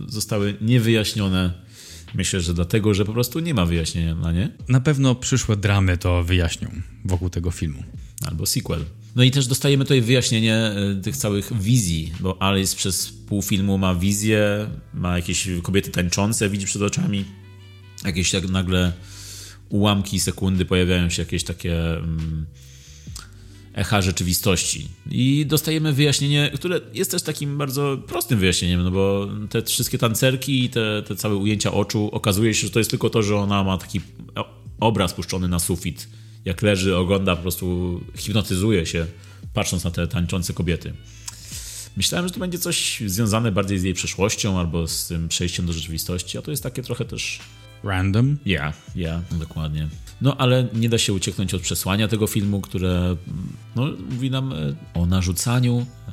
zostały 0.08 0.54
niewyjaśnione 0.60 1.62
Myślę, 2.14 2.40
że 2.40 2.54
dlatego, 2.54 2.94
że 2.94 3.04
po 3.04 3.12
prostu 3.12 3.40
nie 3.40 3.54
ma 3.54 3.66
wyjaśnienia 3.66 4.14
na 4.14 4.32
nie. 4.32 4.50
Na 4.68 4.80
pewno 4.80 5.14
przyszłe 5.14 5.56
dramy 5.56 5.98
to 5.98 6.24
wyjaśnią 6.24 6.70
wokół 7.04 7.30
tego 7.30 7.50
filmu. 7.50 7.82
Albo 8.26 8.46
sequel. 8.46 8.84
No 9.16 9.22
i 9.22 9.30
też 9.30 9.46
dostajemy 9.46 9.84
tutaj 9.84 10.00
wyjaśnienie 10.00 10.56
e, 10.56 11.00
tych 11.02 11.16
całych 11.16 11.60
wizji, 11.60 12.12
bo 12.20 12.42
Alice 12.42 12.76
przez 12.76 13.12
pół 13.12 13.42
filmu 13.42 13.78
ma 13.78 13.94
wizję, 13.94 14.70
ma 14.94 15.16
jakieś 15.16 15.48
kobiety 15.62 15.90
tańczące, 15.90 16.48
widzi 16.48 16.66
przed 16.66 16.82
oczami, 16.82 17.24
jakieś 18.04 18.30
tak 18.30 18.48
nagle 18.48 18.92
ułamki 19.68 20.20
sekundy 20.20 20.64
pojawiają 20.64 21.10
się 21.10 21.22
jakieś 21.22 21.44
takie... 21.44 21.76
Echa 23.74 24.02
rzeczywistości. 24.02 24.88
I 25.10 25.46
dostajemy 25.46 25.92
wyjaśnienie, 25.92 26.50
które 26.54 26.80
jest 26.94 27.10
też 27.10 27.22
takim 27.22 27.58
bardzo 27.58 27.98
prostym 28.06 28.38
wyjaśnieniem, 28.38 28.82
no 28.82 28.90
bo 28.90 29.28
te 29.50 29.62
wszystkie 29.62 29.98
tancerki 29.98 30.64
i 30.64 30.70
te, 30.70 31.02
te 31.02 31.16
całe 31.16 31.36
ujęcia 31.36 31.72
oczu, 31.72 32.08
okazuje 32.12 32.54
się, 32.54 32.66
że 32.66 32.72
to 32.72 32.78
jest 32.78 32.90
tylko 32.90 33.10
to, 33.10 33.22
że 33.22 33.36
ona 33.36 33.64
ma 33.64 33.78
taki 33.78 34.00
obraz 34.80 35.14
puszczony 35.14 35.48
na 35.48 35.58
sufit. 35.58 36.08
Jak 36.44 36.62
leży, 36.62 36.96
ogląda, 36.96 37.36
po 37.36 37.42
prostu 37.42 38.00
hipnotyzuje 38.16 38.86
się, 38.86 39.06
patrząc 39.54 39.84
na 39.84 39.90
te 39.90 40.06
tańczące 40.06 40.52
kobiety. 40.52 40.94
Myślałem, 41.96 42.28
że 42.28 42.34
to 42.34 42.40
będzie 42.40 42.58
coś 42.58 43.02
związane 43.06 43.52
bardziej 43.52 43.78
z 43.78 43.82
jej 43.82 43.94
przeszłością 43.94 44.58
albo 44.58 44.88
z 44.88 45.06
tym 45.06 45.28
przejściem 45.28 45.66
do 45.66 45.72
rzeczywistości, 45.72 46.38
a 46.38 46.42
to 46.42 46.50
jest 46.50 46.62
takie 46.62 46.82
trochę 46.82 47.04
też 47.04 47.40
Random? 47.84 48.38
Ja, 48.46 48.72
ja, 48.96 49.22
dokładnie. 49.30 49.88
No 50.20 50.36
ale 50.36 50.68
nie 50.74 50.88
da 50.88 50.98
się 50.98 51.12
ucieknąć 51.12 51.54
od 51.54 51.62
przesłania 51.62 52.08
tego 52.08 52.26
filmu, 52.26 52.60
które 52.60 53.16
no, 53.76 53.86
mówi 54.10 54.30
nam 54.30 54.52
e, 54.52 54.56
o 54.94 55.06
narzucaniu 55.06 55.86
e, 56.08 56.12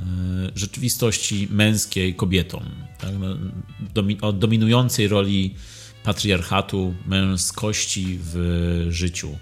rzeczywistości 0.56 1.48
męskiej 1.52 2.16
kobietom. 2.16 2.64
Tak? 3.00 3.12
No, 3.20 4.28
o 4.28 4.34
dominującej 4.34 5.08
roli 5.08 5.56
patriarchatu, 6.04 6.94
męskości 7.06 8.20
w 8.22 8.86
życiu 8.90 9.38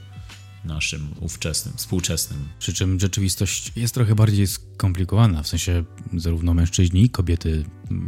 naszym 0.66 1.08
ówczesnym, 1.20 1.78
współczesnym. 1.78 2.48
Przy 2.60 2.74
czym 2.74 3.00
rzeczywistość 3.00 3.72
jest 3.76 3.94
trochę 3.94 4.16
bardziej 4.16 4.48
skomplikowana, 4.48 5.44
w 5.44 5.48
sensie 5.48 5.84
zarówno 6.14 6.54
mężczyźni 6.54 7.04
i 7.04 7.10
kobiety 7.10 7.66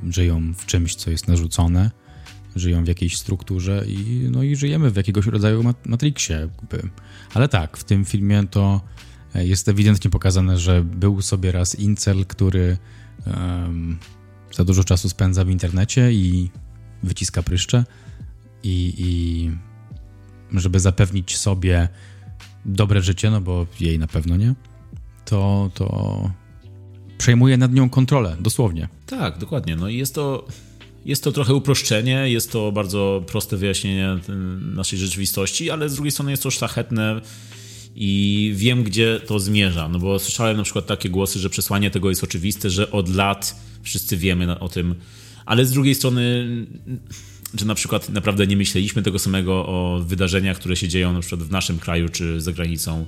żyją 0.09 0.53
w 0.53 0.65
czymś, 0.65 0.95
co 0.95 1.11
jest 1.11 1.27
narzucone, 1.27 1.91
żyją 2.55 2.83
w 2.83 2.87
jakiejś 2.87 3.17
strukturze 3.17 3.83
i, 3.87 4.27
no 4.31 4.43
i 4.43 4.55
żyjemy 4.55 4.91
w 4.91 4.95
jakiegoś 4.95 5.25
rodzaju 5.25 5.63
matrixie. 5.85 6.35
Jakby. 6.35 6.89
Ale 7.33 7.47
tak, 7.47 7.77
w 7.77 7.83
tym 7.83 8.05
filmie 8.05 8.43
to 8.51 8.81
e, 9.35 9.47
jest 9.47 9.69
ewidentnie 9.69 10.11
pokazane, 10.11 10.57
że 10.57 10.83
był 10.83 11.21
sobie 11.21 11.51
raz 11.51 11.79
incel, 11.79 12.25
który 12.25 12.77
um, 13.25 13.99
za 14.51 14.65
dużo 14.65 14.83
czasu 14.83 15.09
spędza 15.09 15.45
w 15.45 15.49
internecie 15.49 16.13
i 16.13 16.49
wyciska 17.03 17.43
pryszcze 17.43 17.85
i, 18.63 18.93
i 18.97 19.51
żeby 20.59 20.79
zapewnić 20.79 21.37
sobie 21.37 21.89
dobre 22.65 23.01
życie, 23.01 23.31
no 23.31 23.41
bo 23.41 23.67
jej 23.79 23.99
na 23.99 24.07
pewno 24.07 24.37
nie, 24.37 24.55
to, 25.25 25.71
to 25.73 26.31
przejmuje 27.17 27.57
nad 27.57 27.73
nią 27.73 27.89
kontrolę, 27.89 28.35
dosłownie. 28.39 28.87
Tak, 29.05 29.37
dokładnie. 29.37 29.75
No 29.75 29.89
i 29.89 29.97
jest 29.97 30.15
to 30.15 30.47
jest 31.05 31.23
to 31.23 31.31
trochę 31.31 31.53
uproszczenie, 31.53 32.29
jest 32.29 32.51
to 32.51 32.71
bardzo 32.71 33.23
proste 33.27 33.57
wyjaśnienie 33.57 34.17
naszej 34.61 34.99
rzeczywistości, 34.99 35.69
ale 35.69 35.89
z 35.89 35.93
drugiej 35.93 36.11
strony 36.11 36.31
jest 36.31 36.43
to 36.43 36.51
szlachetne 36.51 37.21
i 37.95 38.53
wiem, 38.55 38.83
gdzie 38.83 39.21
to 39.27 39.39
zmierza. 39.39 39.89
No 39.89 39.99
bo 39.99 40.19
słyszałem 40.19 40.57
na 40.57 40.63
przykład 40.63 40.85
takie 40.85 41.09
głosy, 41.09 41.39
że 41.39 41.49
przesłanie 41.49 41.91
tego 41.91 42.09
jest 42.09 42.23
oczywiste, 42.23 42.69
że 42.69 42.91
od 42.91 43.15
lat 43.15 43.55
wszyscy 43.83 44.17
wiemy 44.17 44.59
o 44.59 44.69
tym, 44.69 44.95
ale 45.45 45.65
z 45.65 45.71
drugiej 45.71 45.95
strony, 45.95 46.47
że 47.59 47.65
na 47.65 47.75
przykład 47.75 48.09
naprawdę 48.09 48.47
nie 48.47 48.57
myśleliśmy 48.57 49.01
tego 49.01 49.19
samego 49.19 49.53
o 49.53 49.99
wydarzeniach, 50.05 50.57
które 50.57 50.75
się 50.75 50.87
dzieją 50.87 51.13
na 51.13 51.19
przykład 51.19 51.43
w 51.43 51.51
naszym 51.51 51.79
kraju 51.79 52.09
czy 52.09 52.41
za 52.41 52.51
granicą 52.51 53.05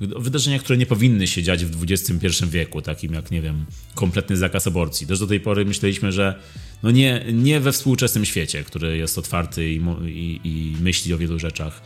wydarzenia, 0.00 0.58
które 0.58 0.78
nie 0.78 0.86
powinny 0.86 1.26
się 1.26 1.42
dziać 1.42 1.64
w 1.64 1.84
XXI 1.90 2.28
wieku, 2.48 2.82
takim 2.82 3.12
jak, 3.12 3.30
nie 3.30 3.42
wiem, 3.42 3.66
kompletny 3.94 4.36
zakaz 4.36 4.66
aborcji. 4.66 5.06
Też 5.06 5.18
do 5.18 5.26
tej 5.26 5.40
pory 5.40 5.64
myśleliśmy, 5.64 6.12
że 6.12 6.34
no 6.82 6.90
nie, 6.90 7.24
nie 7.32 7.60
we 7.60 7.72
współczesnym 7.72 8.24
świecie, 8.24 8.64
który 8.64 8.96
jest 8.96 9.18
otwarty 9.18 9.70
i, 9.70 9.80
i, 10.06 10.40
i 10.44 10.76
myśli 10.80 11.14
o 11.14 11.18
wielu 11.18 11.38
rzeczach, 11.38 11.82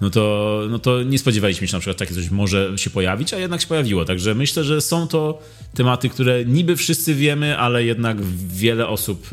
no 0.00 0.10
to, 0.10 0.66
no 0.70 0.78
to 0.78 1.02
nie 1.02 1.18
spodziewaliśmy 1.18 1.68
się 1.68 1.72
na 1.72 1.80
przykład 1.80 1.96
takie 1.96 2.14
coś 2.14 2.30
może 2.30 2.72
się 2.76 2.90
pojawić, 2.90 3.34
a 3.34 3.38
jednak 3.38 3.60
się 3.60 3.66
pojawiło. 3.66 4.04
Także 4.04 4.34
myślę, 4.34 4.64
że 4.64 4.80
są 4.80 5.08
to 5.08 5.42
tematy, 5.74 6.08
które 6.08 6.44
niby 6.44 6.76
wszyscy 6.76 7.14
wiemy, 7.14 7.58
ale 7.58 7.84
jednak 7.84 8.16
wiele 8.48 8.88
osób 8.88 9.30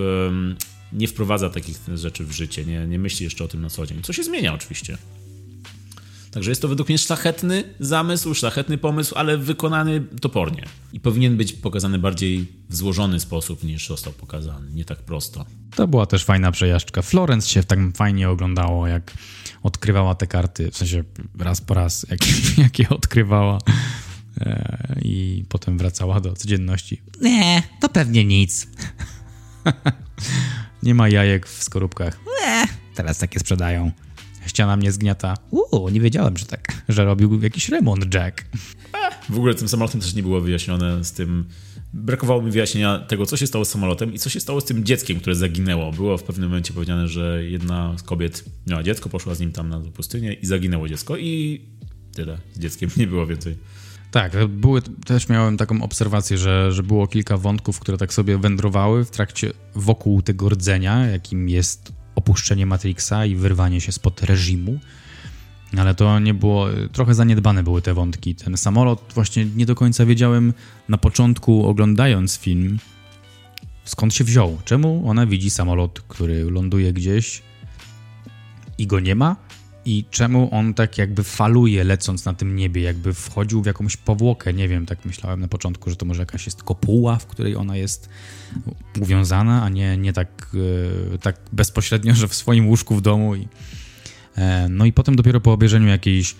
nie 0.94 1.08
wprowadza 1.08 1.50
takich 1.50 1.80
rzeczy 1.96 2.24
w 2.24 2.32
życie, 2.32 2.66
nie, 2.66 2.88
nie 2.88 3.00
myśli 3.00 3.24
jeszcze 3.24 3.44
o 3.44 3.48
tym 3.48 3.62
na 3.62 3.70
co 3.70 3.86
dzień. 3.86 4.02
Co 4.04 4.14
się 4.14 4.24
zmienia 4.24 4.54
oczywiście. 4.54 4.98
Także 6.32 6.52
jest 6.52 6.62
to 6.62 6.68
według 6.68 6.90
mnie 6.90 6.98
szlachetny 6.98 7.64
zamysł, 7.80 8.34
szlachetny 8.34 8.78
pomysł, 8.78 9.16
ale 9.16 9.38
wykonany 9.38 10.02
topornie. 10.22 10.66
I 10.94 11.00
powinien 11.00 11.38
być 11.38 11.54
pokazany 11.54 12.00
bardziej 12.00 12.48
w 12.70 12.76
złożony 12.76 13.20
sposób 13.20 13.64
niż 13.64 13.88
został 13.88 14.14
pokazany, 14.14 14.72
nie 14.74 14.86
tak 14.86 15.00
prosto. 15.00 15.46
To 15.76 15.88
była 15.88 16.06
też 16.06 16.26
fajna 16.26 16.52
przejażdżka. 16.52 17.02
Florence 17.02 17.50
się 17.50 17.64
tak 17.64 17.80
fajnie 17.96 18.30
oglądało, 18.30 18.88
jak 18.88 19.14
odkrywała 19.64 20.16
te 20.16 20.28
karty, 20.28 20.72
w 20.72 20.78
sensie 20.78 21.04
raz 21.40 21.62
po 21.62 21.74
raz, 21.74 22.06
jak, 22.10 22.20
jak 22.64 22.80
je 22.80 22.90
odkrywała. 22.90 23.58
E, 24.42 24.96
I 25.02 25.46
potem 25.50 25.78
wracała 25.78 26.20
do 26.20 26.34
codzienności. 26.34 27.02
Nie, 27.22 27.64
to 27.82 27.90
pewnie 27.90 28.26
nic. 28.26 28.68
Nie 30.84 30.96
ma 30.96 31.10
jajek 31.10 31.48
w 31.48 31.64
skorupkach. 31.64 32.20
Nie, 32.42 32.68
teraz 32.96 33.18
takie 33.18 33.40
sprzedają. 33.40 33.92
Ściana 34.50 34.78
mnie 34.78 34.92
zgniata. 34.92 35.38
Uuu, 35.52 35.90
nie 35.90 36.02
wiedziałem, 36.02 36.38
że 36.38 36.46
tak, 36.46 36.84
że 36.90 37.06
robił 37.06 37.42
jakiś 37.42 37.70
remont 37.70 38.14
Jack. 38.14 38.46
W 39.30 39.38
ogóle 39.38 39.54
tym 39.54 39.68
samolotem 39.68 40.02
też 40.02 40.14
nie 40.14 40.24
było 40.24 40.42
wyjaśnione 40.42 41.04
z 41.04 41.12
tym. 41.12 41.46
Brakowało 41.94 42.42
mi 42.42 42.52
wyjaśnienia 42.52 43.00
tego, 43.00 43.26
co 43.26 43.38
się 43.38 43.48
stało 43.48 43.66
z 43.66 43.70
samolotem 43.70 44.14
i 44.14 44.20
co 44.20 44.30
się 44.30 44.40
stało 44.40 44.62
z 44.62 44.66
tym 44.66 44.86
dzieckiem, 44.86 45.20
które 45.20 45.36
zaginęło. 45.36 45.92
Było 45.92 46.18
w 46.18 46.24
pewnym 46.24 46.50
momencie 46.50 46.74
powiedziane, 46.74 47.08
że 47.08 47.44
jedna 47.44 47.98
z 47.98 48.04
kobiet 48.04 48.44
miała 48.68 48.84
dziecko, 48.84 49.10
poszła 49.10 49.36
z 49.36 49.40
nim 49.40 49.52
tam 49.52 49.70
na 49.70 49.80
pustynię 49.80 50.34
i 50.34 50.46
zaginęło 50.46 50.90
dziecko 50.90 51.18
i 51.18 51.62
tyle. 52.16 52.38
Z 52.54 52.60
dzieckiem 52.60 52.90
nie 52.98 53.08
było 53.08 53.28
więcej. 53.28 53.58
Tak, 54.12 54.48
były, 54.48 54.82
też 54.82 55.30
miałem 55.30 55.58
taką 55.58 55.84
obserwację, 55.84 56.38
że, 56.38 56.72
że 56.72 56.84
było 56.84 57.08
kilka 57.08 57.38
wątków, 57.38 57.80
które 57.80 57.98
tak 57.98 58.14
sobie 58.14 58.38
wędrowały 58.38 59.06
w 59.06 59.12
trakcie 59.12 59.52
wokół 59.76 60.22
tego 60.22 60.50
rdzenia, 60.50 61.06
jakim 61.06 61.50
jest 61.50 61.99
opuszczenie 62.20 62.66
Matrixa 62.66 63.26
i 63.26 63.36
wyrwanie 63.36 63.82
się 63.82 63.92
spod 63.92 64.24
reżimu. 64.24 64.80
Ale 65.78 65.96
to 65.96 66.20
nie 66.20 66.34
było, 66.34 66.68
trochę 66.92 67.14
zaniedbane 67.14 67.64
były 67.64 67.82
te 67.82 67.94
wątki. 67.94 68.36
Ten 68.36 68.58
samolot, 68.58 69.12
właśnie 69.16 69.46
nie 69.46 69.66
do 69.66 69.76
końca 69.76 70.06
wiedziałem 70.06 70.54
na 70.90 70.98
początku, 70.98 71.68
oglądając 71.68 72.38
film, 72.38 72.80
skąd 73.86 74.14
się 74.14 74.24
wziął. 74.24 74.58
Czemu 74.66 75.10
ona 75.10 75.26
widzi 75.26 75.50
samolot, 75.50 76.02
który 76.08 76.52
ląduje 76.52 76.94
gdzieś 76.94 77.42
i 78.78 78.88
go 78.88 79.00
nie 79.00 79.16
ma? 79.16 79.36
I 79.90 80.06
czemu 80.12 80.50
on 80.52 80.74
tak 80.74 80.98
jakby 80.98 81.24
faluje, 81.24 81.84
lecąc 81.84 82.26
na 82.26 82.34
tym 82.34 82.56
niebie, 82.56 82.82
jakby 82.82 83.14
wchodził 83.14 83.62
w 83.62 83.66
jakąś 83.66 83.98
powłokę? 83.98 84.54
Nie 84.54 84.68
wiem, 84.68 84.86
tak 84.86 85.06
myślałem 85.06 85.40
na 85.40 85.48
początku, 85.48 85.90
że 85.90 85.96
to 85.96 86.06
może 86.06 86.22
jakaś 86.22 86.46
jest 86.46 86.64
kopuła, 86.64 87.16
w 87.16 87.26
której 87.26 87.56
ona 87.56 87.78
jest 87.78 88.10
uwiązana, 89.00 89.64
a 89.64 89.70
nie, 89.70 89.98
nie 89.98 90.14
tak, 90.14 90.56
e, 91.14 91.18
tak 91.18 91.40
bezpośrednio, 91.52 92.16
że 92.16 92.28
w 92.28 92.36
swoim 92.36 92.68
łóżku 92.68 92.96
w 92.96 93.02
domu 93.02 93.36
i 93.36 93.48
E, 94.40 94.70
no 94.70 94.86
i 94.86 94.94
potem 94.94 95.16
dopiero 95.16 95.42
po 95.42 95.54
obejrzeniu 95.54 95.88
jakiejś, 95.88 96.36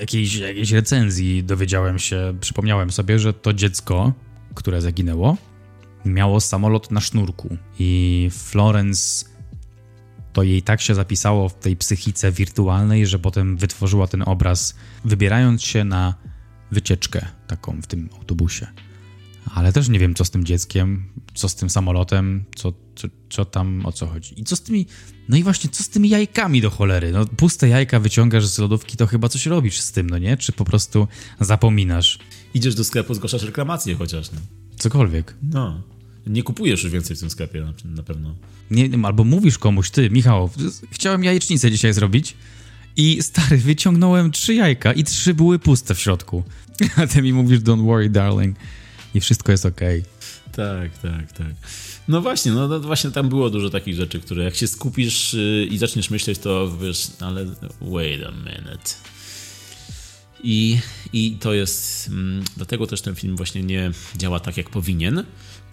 jakiejś, 0.00 0.34
jakiejś 0.34 0.72
recenzji 0.72 1.44
dowiedziałem 1.44 1.98
się, 1.98 2.34
przypomniałem 2.40 2.92
sobie, 2.92 3.18
że 3.18 3.32
to 3.32 3.52
dziecko, 3.52 4.12
które 4.54 4.80
zaginęło, 4.80 5.36
miało 6.04 6.40
samolot 6.40 6.90
na 6.90 7.00
sznurku 7.00 7.56
i 7.78 8.30
Florence 8.32 9.26
to 10.36 10.42
jej 10.42 10.62
tak 10.62 10.80
się 10.80 10.94
zapisało 10.94 11.48
w 11.48 11.54
tej 11.54 11.76
psychice 11.76 12.32
wirtualnej, 12.32 13.06
że 13.06 13.18
potem 13.18 13.56
wytworzyła 13.56 14.06
ten 14.06 14.22
obraz, 14.26 14.74
wybierając 15.04 15.62
się 15.62 15.84
na 15.84 16.14
wycieczkę 16.70 17.26
taką 17.46 17.82
w 17.82 17.86
tym 17.86 18.08
autobusie. 18.18 18.66
Ale 19.54 19.72
też 19.72 19.88
nie 19.88 19.98
wiem, 19.98 20.14
co 20.14 20.24
z 20.24 20.30
tym 20.30 20.44
dzieckiem, 20.44 21.04
co 21.34 21.48
z 21.48 21.54
tym 21.54 21.70
samolotem, 21.70 22.44
co, 22.56 22.72
co, 22.96 23.08
co 23.30 23.44
tam, 23.44 23.86
o 23.86 23.92
co 23.92 24.06
chodzi. 24.06 24.40
I 24.40 24.44
co 24.44 24.56
z 24.56 24.62
tymi 24.62 24.86
no 25.28 25.36
i 25.36 25.42
właśnie, 25.42 25.70
co 25.70 25.82
z 25.82 25.88
tymi 25.88 26.08
jajkami 26.08 26.60
do 26.60 26.70
cholery? 26.70 27.12
No, 27.12 27.26
puste 27.26 27.68
jajka 27.68 28.00
wyciągasz 28.00 28.46
z 28.46 28.58
lodówki, 28.58 28.96
to 28.96 29.06
chyba 29.06 29.28
coś 29.28 29.46
robisz 29.46 29.80
z 29.80 29.92
tym, 29.92 30.10
no 30.10 30.18
nie? 30.18 30.36
Czy 30.36 30.52
po 30.52 30.64
prostu 30.64 31.08
zapominasz? 31.40 32.18
Idziesz 32.54 32.74
do 32.74 32.84
sklepu, 32.84 33.14
zgłaszasz 33.14 33.42
reklamację 33.42 33.94
chociaż, 33.94 34.32
no. 34.32 34.38
Cokolwiek. 34.78 35.34
No. 35.42 35.95
Nie 36.26 36.42
kupujesz 36.42 36.84
już 36.84 36.92
więcej 36.92 37.16
w 37.16 37.20
tym 37.20 37.30
sklepie, 37.30 37.60
na, 37.60 37.72
na 37.84 38.02
pewno. 38.02 38.34
Nie, 38.70 38.88
albo 39.02 39.24
mówisz 39.24 39.58
komuś, 39.58 39.90
ty, 39.90 40.10
Michał, 40.10 40.50
chciałem 40.90 41.24
jajecznicę 41.24 41.70
dzisiaj 41.70 41.92
zrobić 41.92 42.34
i 42.96 43.22
stary, 43.22 43.56
wyciągnąłem 43.56 44.30
trzy 44.30 44.54
jajka 44.54 44.92
i 44.92 45.04
trzy 45.04 45.34
były 45.34 45.58
puste 45.58 45.94
w 45.94 46.00
środku. 46.00 46.42
A 46.96 47.06
ty 47.06 47.22
mi 47.22 47.32
mówisz, 47.32 47.60
don't 47.60 47.86
worry, 47.86 48.10
darling. 48.10 48.56
I 49.14 49.20
wszystko 49.20 49.52
jest 49.52 49.66
okej. 49.66 50.00
Okay. 50.00 50.16
Tak, 50.52 50.98
tak, 50.98 51.32
tak. 51.32 51.54
No 52.08 52.20
właśnie, 52.20 52.52
no, 52.52 52.68
no, 52.68 52.80
właśnie 52.80 53.10
tam 53.10 53.28
było 53.28 53.50
dużo 53.50 53.70
takich 53.70 53.94
rzeczy, 53.94 54.20
które 54.20 54.44
jak 54.44 54.54
się 54.54 54.66
skupisz 54.66 55.34
yy, 55.34 55.66
i 55.70 55.78
zaczniesz 55.78 56.10
myśleć, 56.10 56.38
to 56.38 56.76
wiesz, 56.78 57.10
ale 57.20 57.46
wait 57.80 58.24
a 58.26 58.30
minute. 58.30 58.90
I, 60.42 60.78
i 61.12 61.36
to 61.40 61.54
jest, 61.54 62.08
mm, 62.08 62.44
dlatego 62.56 62.86
też 62.86 63.00
ten 63.00 63.14
film 63.14 63.36
właśnie 63.36 63.62
nie 63.62 63.90
działa 64.16 64.40
tak, 64.40 64.56
jak 64.56 64.70
powinien. 64.70 65.24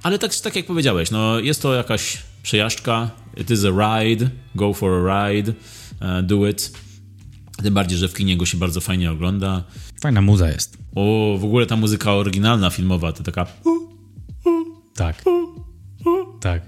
Ale 0.04 0.20
tak, 0.20 0.36
tak 0.36 0.56
jak 0.56 0.66
powiedziałeś, 0.66 1.12
no 1.12 1.40
jest 1.40 1.62
to 1.62 1.74
jakaś 1.74 2.18
przejażdżka, 2.44 3.12
it 3.38 3.52
is 3.52 3.66
a 3.66 4.04
ride, 4.04 4.30
go 4.56 4.74
for 4.74 5.10
a 5.10 5.32
ride, 5.32 5.52
uh, 5.52 6.26
do 6.26 6.48
it. 6.48 6.72
Tym 7.64 7.74
bardziej, 7.74 7.98
że 7.98 8.08
w 8.08 8.14
kinie 8.14 8.38
go 8.38 8.46
się 8.46 8.58
bardzo 8.58 8.82
fajnie 8.82 9.12
ogląda. 9.12 9.64
Fajna 10.02 10.22
muza 10.22 10.50
jest. 10.50 10.78
O, 10.96 11.38
w 11.40 11.44
ogóle 11.44 11.66
ta 11.66 11.76
muzyka 11.76 12.14
oryginalna 12.14 12.70
filmowa, 12.70 13.12
to 13.12 13.24
taka... 13.24 13.48
Tak. 14.96 15.24
Tak. 16.40 16.62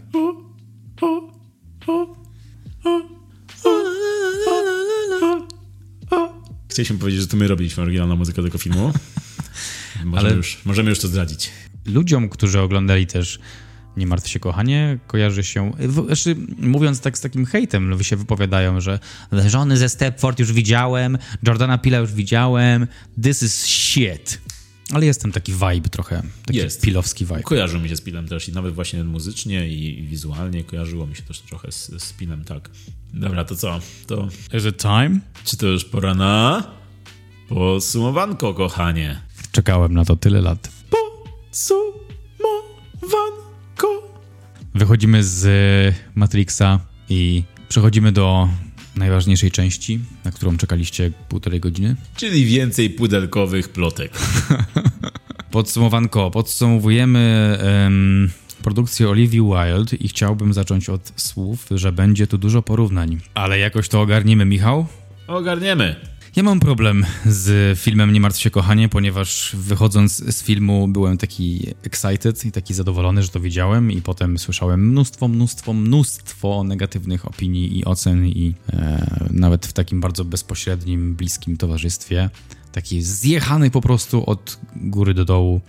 Chcieliśmy 6.76 6.98
powiedzieć, 6.98 7.22
że 7.22 7.28
to 7.28 7.38
my 7.38 7.48
robiliśmy 7.48 7.84
oryginalną 7.84 8.16
muzykę 8.16 8.44
tego 8.44 8.58
filmu. 8.58 8.92
Możemy, 10.06 10.18
Ale 10.18 10.36
już, 10.36 10.58
możemy 10.66 10.90
już 10.90 11.00
to 11.00 11.08
zdradzić. 11.08 11.50
Ludziom, 11.86 12.30
którzy 12.30 12.60
oglądali 12.60 13.08
też 13.08 13.40
Nie 13.98 14.08
martw 14.08 14.28
się 14.28 14.40
kochanie, 14.40 14.98
kojarzy 15.08 15.44
się... 15.44 15.72
Znaczy, 16.06 16.36
mówiąc 16.58 17.00
tak 17.00 17.18
z 17.18 17.22
takim 17.22 17.46
hejtem, 17.46 18.04
się 18.04 18.16
wypowiadają, 18.16 18.82
że 18.82 19.00
żony 19.48 19.78
ze 19.78 19.90
Stepford 19.90 20.40
już 20.40 20.54
widziałem, 20.54 21.18
Jordana 21.44 21.78
Pila 21.78 21.98
już 21.98 22.14
widziałem, 22.14 22.88
this 23.24 23.44
is 23.44 23.66
shit. 23.66 24.42
Ale 24.96 25.06
jest 25.06 25.22
tam 25.22 25.32
taki 25.32 25.52
vibe 25.52 25.90
trochę, 25.90 26.24
taki 26.46 26.58
jest. 26.58 26.82
pilowski 26.82 27.26
vibe. 27.26 27.44
Kojarzył 27.44 27.82
mi 27.82 27.90
się 27.90 27.96
z 27.96 28.02
Pilem 28.02 28.28
też 28.28 28.50
i 28.50 28.52
nawet 28.52 28.74
właśnie 28.74 29.04
muzycznie 29.04 29.68
i, 29.68 30.00
i 30.00 30.08
wizualnie 30.08 30.64
kojarzyło 30.64 31.08
mi 31.08 31.16
się 31.16 31.24
też 31.24 31.42
trochę 31.42 31.72
z, 31.72 32.04
z 32.04 32.14
Pilem, 32.14 32.44
tak. 32.44 32.70
Dobra, 33.14 33.46
to 33.46 33.56
co? 33.56 33.80
To... 34.08 34.28
Is 34.58 34.66
it 34.66 34.78
time? 34.78 35.20
Czy 35.44 35.58
to 35.58 35.68
już 35.68 35.86
pora 35.86 36.14
na 36.14 36.64
podsumowanko, 37.50 38.54
kochanie? 38.54 39.22
Czekałem 39.52 39.94
na 39.94 40.06
to 40.06 40.16
tyle 40.16 40.42
lat. 40.42 40.72
Podsumowanko. 40.90 42.08
Wychodzimy 44.76 45.24
z 45.24 45.96
Matrixa 46.16 46.80
i 47.10 47.44
przechodzimy 47.70 48.12
do 48.12 48.50
najważniejszej 48.96 49.52
części, 49.52 50.00
na 50.26 50.32
którą 50.32 50.58
czekaliście 50.58 51.12
półtorej 51.30 51.60
godziny. 51.60 51.96
Czyli 52.16 52.46
więcej 52.46 52.90
pudelkowych 52.90 53.70
plotek. 53.70 54.12
Podsumowanko. 55.52 56.32
Podsumowujemy 56.32 57.58
um, 57.64 58.30
produkcję 58.64 59.10
Olivia 59.10 59.42
Wilde 59.42 59.98
i 59.98 60.08
chciałbym 60.08 60.54
zacząć 60.54 60.90
od 60.90 61.14
słów, 61.16 61.68
że 61.72 61.92
będzie 61.92 62.28
tu 62.28 62.38
dużo 62.38 62.62
porównań. 62.62 63.20
Ale 63.34 63.60
jakoś 63.60 63.90
to 63.90 64.02
ogarniemy, 64.02 64.46
Michał? 64.46 64.86
Ogarniemy. 65.28 65.96
Ja 66.36 66.44
mam 66.44 66.60
problem 66.60 67.06
z 67.26 67.80
filmem 67.80 68.14
Nie 68.14 68.22
martw 68.22 68.40
się 68.40 68.50
kochanie, 68.50 68.90
ponieważ 68.90 69.56
wychodząc 69.60 70.16
z 70.36 70.44
filmu 70.44 70.88
byłem 70.88 71.18
taki 71.18 71.68
excited 71.84 72.46
i 72.46 72.52
taki 72.52 72.74
zadowolony, 72.74 73.24
że 73.24 73.30
to 73.30 73.40
widziałem 73.40 73.92
i 73.92 74.02
potem 74.02 74.38
słyszałem 74.38 74.90
mnóstwo, 74.90 75.28
mnóstwo, 75.28 75.74
mnóstwo 75.74 76.64
negatywnych 76.64 77.28
opinii 77.28 77.80
i 77.80 77.86
ocen 77.86 78.28
i 78.28 78.54
e, 78.74 79.28
nawet 79.30 79.66
w 79.66 79.74
takim 79.74 80.02
bardzo 80.02 80.26
bezpośrednim, 80.26 81.16
bliskim 81.16 81.58
towarzystwie. 81.58 82.30
Taki 82.72 83.02
zjechany 83.02 83.72
po 83.72 83.82
prostu 83.82 84.30
od 84.30 84.60
góry 84.76 85.14
do 85.14 85.26
dołu 85.26 85.62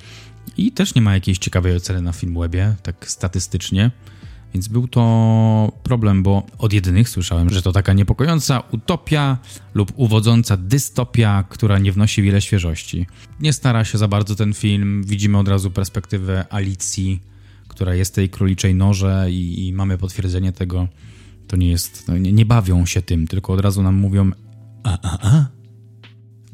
i 0.56 0.72
też 0.72 0.94
nie 0.94 1.02
ma 1.02 1.14
jakiejś 1.14 1.38
ciekawej 1.38 1.76
oceny 1.76 2.02
na 2.02 2.12
Filmwebie, 2.12 2.74
tak 2.82 3.10
statystycznie. 3.10 3.90
Więc 4.56 4.68
był 4.68 4.88
to 4.88 5.72
problem, 5.82 6.22
bo 6.22 6.46
od 6.58 6.72
jedynych 6.72 7.08
słyszałem, 7.08 7.50
że 7.50 7.62
to 7.62 7.72
taka 7.72 7.92
niepokojąca 7.92 8.62
utopia 8.72 9.38
lub 9.74 9.92
uwodząca 9.96 10.56
dystopia, 10.56 11.44
która 11.48 11.78
nie 11.78 11.92
wnosi 11.92 12.22
wiele 12.22 12.40
świeżości. 12.40 13.06
Nie 13.40 13.52
stara 13.52 13.84
się 13.84 13.98
za 13.98 14.08
bardzo 14.08 14.34
ten 14.34 14.54
film, 14.54 15.04
widzimy 15.04 15.38
od 15.38 15.48
razu 15.48 15.70
perspektywę 15.70 16.44
Alicji, 16.50 17.22
która 17.68 17.94
jest 17.94 18.14
tej 18.14 18.28
króliczej 18.28 18.74
noże 18.74 19.26
i, 19.30 19.66
i 19.66 19.72
mamy 19.72 19.98
potwierdzenie 19.98 20.52
tego. 20.52 20.88
To 21.48 21.56
nie 21.56 21.70
jest, 21.70 22.08
nie, 22.08 22.32
nie 22.32 22.46
bawią 22.46 22.86
się 22.86 23.02
tym, 23.02 23.26
tylko 23.26 23.52
od 23.52 23.60
razu 23.60 23.82
nam 23.82 23.94
mówią 23.94 24.30
a, 24.82 24.98
a, 25.02 25.36
a, 25.36 25.46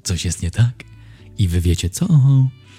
coś 0.03 0.25
jest 0.25 0.43
nie 0.43 0.51
tak 0.51 0.85
i 1.39 1.49
wy 1.49 1.61
wiecie 1.61 1.91
co. 1.91 2.09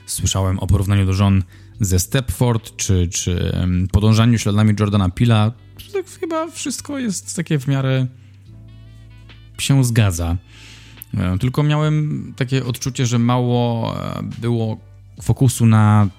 Słyszałem 0.06 0.60
o 0.60 0.68
porównaniu 0.68 1.06
do 1.06 1.14
żon 1.14 1.44
ze 1.86 2.00
Stepford, 2.00 2.76
czy, 2.76 3.08
czy 3.08 3.58
podążaniu 3.92 4.38
śladami 4.38 4.74
Jordana 4.80 5.10
Pila, 5.10 5.52
tak 5.94 6.06
chyba 6.20 6.52
wszystko 6.52 7.00
jest 7.00 7.36
takie 7.36 7.60
w 7.60 7.68
miarę 7.68 8.08
się 9.58 9.84
zgadza. 9.84 10.38
E, 11.18 11.38
tylko 11.38 11.64
miałem 11.64 12.34
takie 12.38 12.66
odczucie, 12.66 13.06
że 13.06 13.20
mało 13.20 13.96
e, 13.98 14.24
było 14.42 14.78
fokusu 15.22 15.66
na 15.66 16.10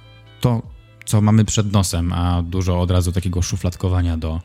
to, 0.41 0.63
co 1.05 1.21
mamy 1.21 1.45
przed 1.45 1.73
nosem, 1.73 2.13
a 2.13 2.43
dużo 2.43 2.81
od 2.81 2.91
razu 2.91 3.13
takiego 3.13 3.43
szufladkowania 3.43 4.17
do, 4.17 4.41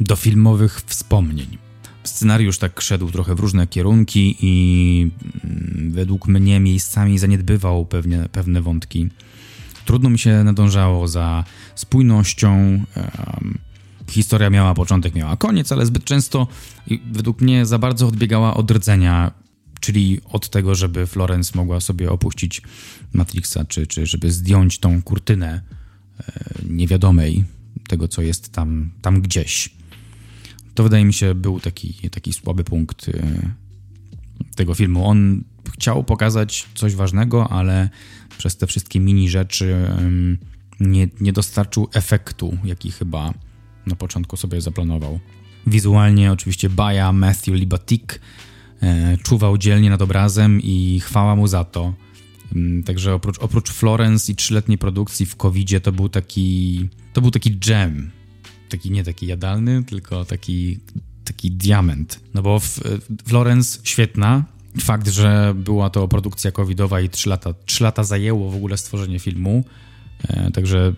do 0.00 0.16
filmowych 0.16 0.82
wspomnień. 0.86 1.58
Scenariusz 2.04 2.58
tak 2.58 2.80
szedł 2.80 3.10
trochę 3.10 3.34
w 3.34 3.40
różne 3.40 3.66
kierunki 3.66 4.36
i 4.40 5.10
mm, 5.44 5.92
według 5.92 6.28
mnie 6.28 6.60
miejscami 6.60 7.18
zaniedbywał 7.18 7.86
pewnie, 7.86 8.28
pewne 8.32 8.62
wątki. 8.62 9.08
Trudno 9.90 10.10
mi 10.10 10.18
się 10.18 10.44
nadążało 10.44 11.08
za 11.08 11.44
spójnością. 11.74 12.80
Historia 14.10 14.50
miała 14.50 14.74
początek, 14.74 15.14
miała 15.14 15.36
koniec, 15.36 15.72
ale 15.72 15.86
zbyt 15.86 16.04
często 16.04 16.46
według 17.12 17.40
mnie 17.40 17.66
za 17.66 17.78
bardzo 17.78 18.06
odbiegała 18.06 18.54
od 18.54 18.70
rdzenia, 18.70 19.30
czyli 19.80 20.20
od 20.24 20.50
tego, 20.50 20.74
żeby 20.74 21.06
Florence 21.06 21.52
mogła 21.54 21.80
sobie 21.80 22.10
opuścić 22.10 22.62
Matrixa, 23.12 23.64
czy, 23.68 23.86
czy 23.86 24.06
żeby 24.06 24.30
zdjąć 24.30 24.78
tą 24.78 25.02
kurtynę 25.02 25.62
e, 26.20 26.32
niewiadomej, 26.68 27.44
tego 27.88 28.08
co 28.08 28.22
jest 28.22 28.52
tam, 28.52 28.90
tam 29.02 29.22
gdzieś. 29.22 29.70
To 30.74 30.82
wydaje 30.82 31.04
mi 31.04 31.12
się 31.12 31.34
był 31.34 31.60
taki, 31.60 32.10
taki 32.10 32.32
słaby 32.32 32.64
punkt 32.64 33.08
e, 33.08 33.12
tego 34.56 34.74
filmu. 34.74 35.06
On 35.06 35.44
chciał 35.72 36.04
pokazać 36.04 36.66
coś 36.74 36.94
ważnego, 36.94 37.52
ale 37.52 37.88
przez 38.40 38.56
te 38.56 38.66
wszystkie 38.66 39.00
mini 39.00 39.28
rzeczy 39.28 39.90
nie, 40.80 41.08
nie 41.20 41.32
dostarczył 41.32 41.88
efektu, 41.92 42.56
jaki 42.64 42.90
chyba 42.90 43.34
na 43.86 43.96
początku 43.96 44.36
sobie 44.36 44.60
zaplanował. 44.60 45.20
Wizualnie 45.66 46.32
oczywiście 46.32 46.70
Baja 46.70 47.12
Matthew 47.12 47.54
Libatik 47.54 48.20
e, 48.82 49.16
czuwał 49.16 49.58
dzielnie 49.58 49.90
nad 49.90 50.02
obrazem 50.02 50.60
i 50.62 51.00
chwała 51.04 51.36
mu 51.36 51.46
za 51.46 51.64
to. 51.64 51.94
Także 52.84 53.14
oprócz, 53.14 53.38
oprócz 53.38 53.70
Florence 53.70 54.32
i 54.32 54.36
trzyletniej 54.36 54.78
produkcji 54.78 55.26
w 55.26 55.36
covid 55.36 55.82
to 55.82 55.92
był 55.92 56.08
taki 56.08 56.88
to 57.12 57.20
był 57.20 57.30
taki 57.30 57.56
gem. 57.56 58.10
Taki 58.68 58.90
nie 58.90 59.04
taki 59.04 59.26
jadalny, 59.26 59.84
tylko 59.84 60.24
taki 60.24 60.78
taki 61.24 61.50
diament. 61.50 62.20
No 62.34 62.42
bo 62.42 62.60
Florence 63.24 63.78
świetna. 63.82 64.44
Fakt, 64.78 65.08
że 65.08 65.52
była 65.56 65.90
to 65.90 66.08
produkcja 66.08 66.52
covidowa 66.52 67.00
i 67.00 67.08
3 67.08 67.28
lata, 67.28 67.54
3 67.66 67.84
lata 67.84 68.04
zajęło 68.04 68.50
w 68.50 68.56
ogóle 68.56 68.76
stworzenie 68.76 69.18
filmu. 69.18 69.64
E, 70.28 70.50
także 70.50 70.92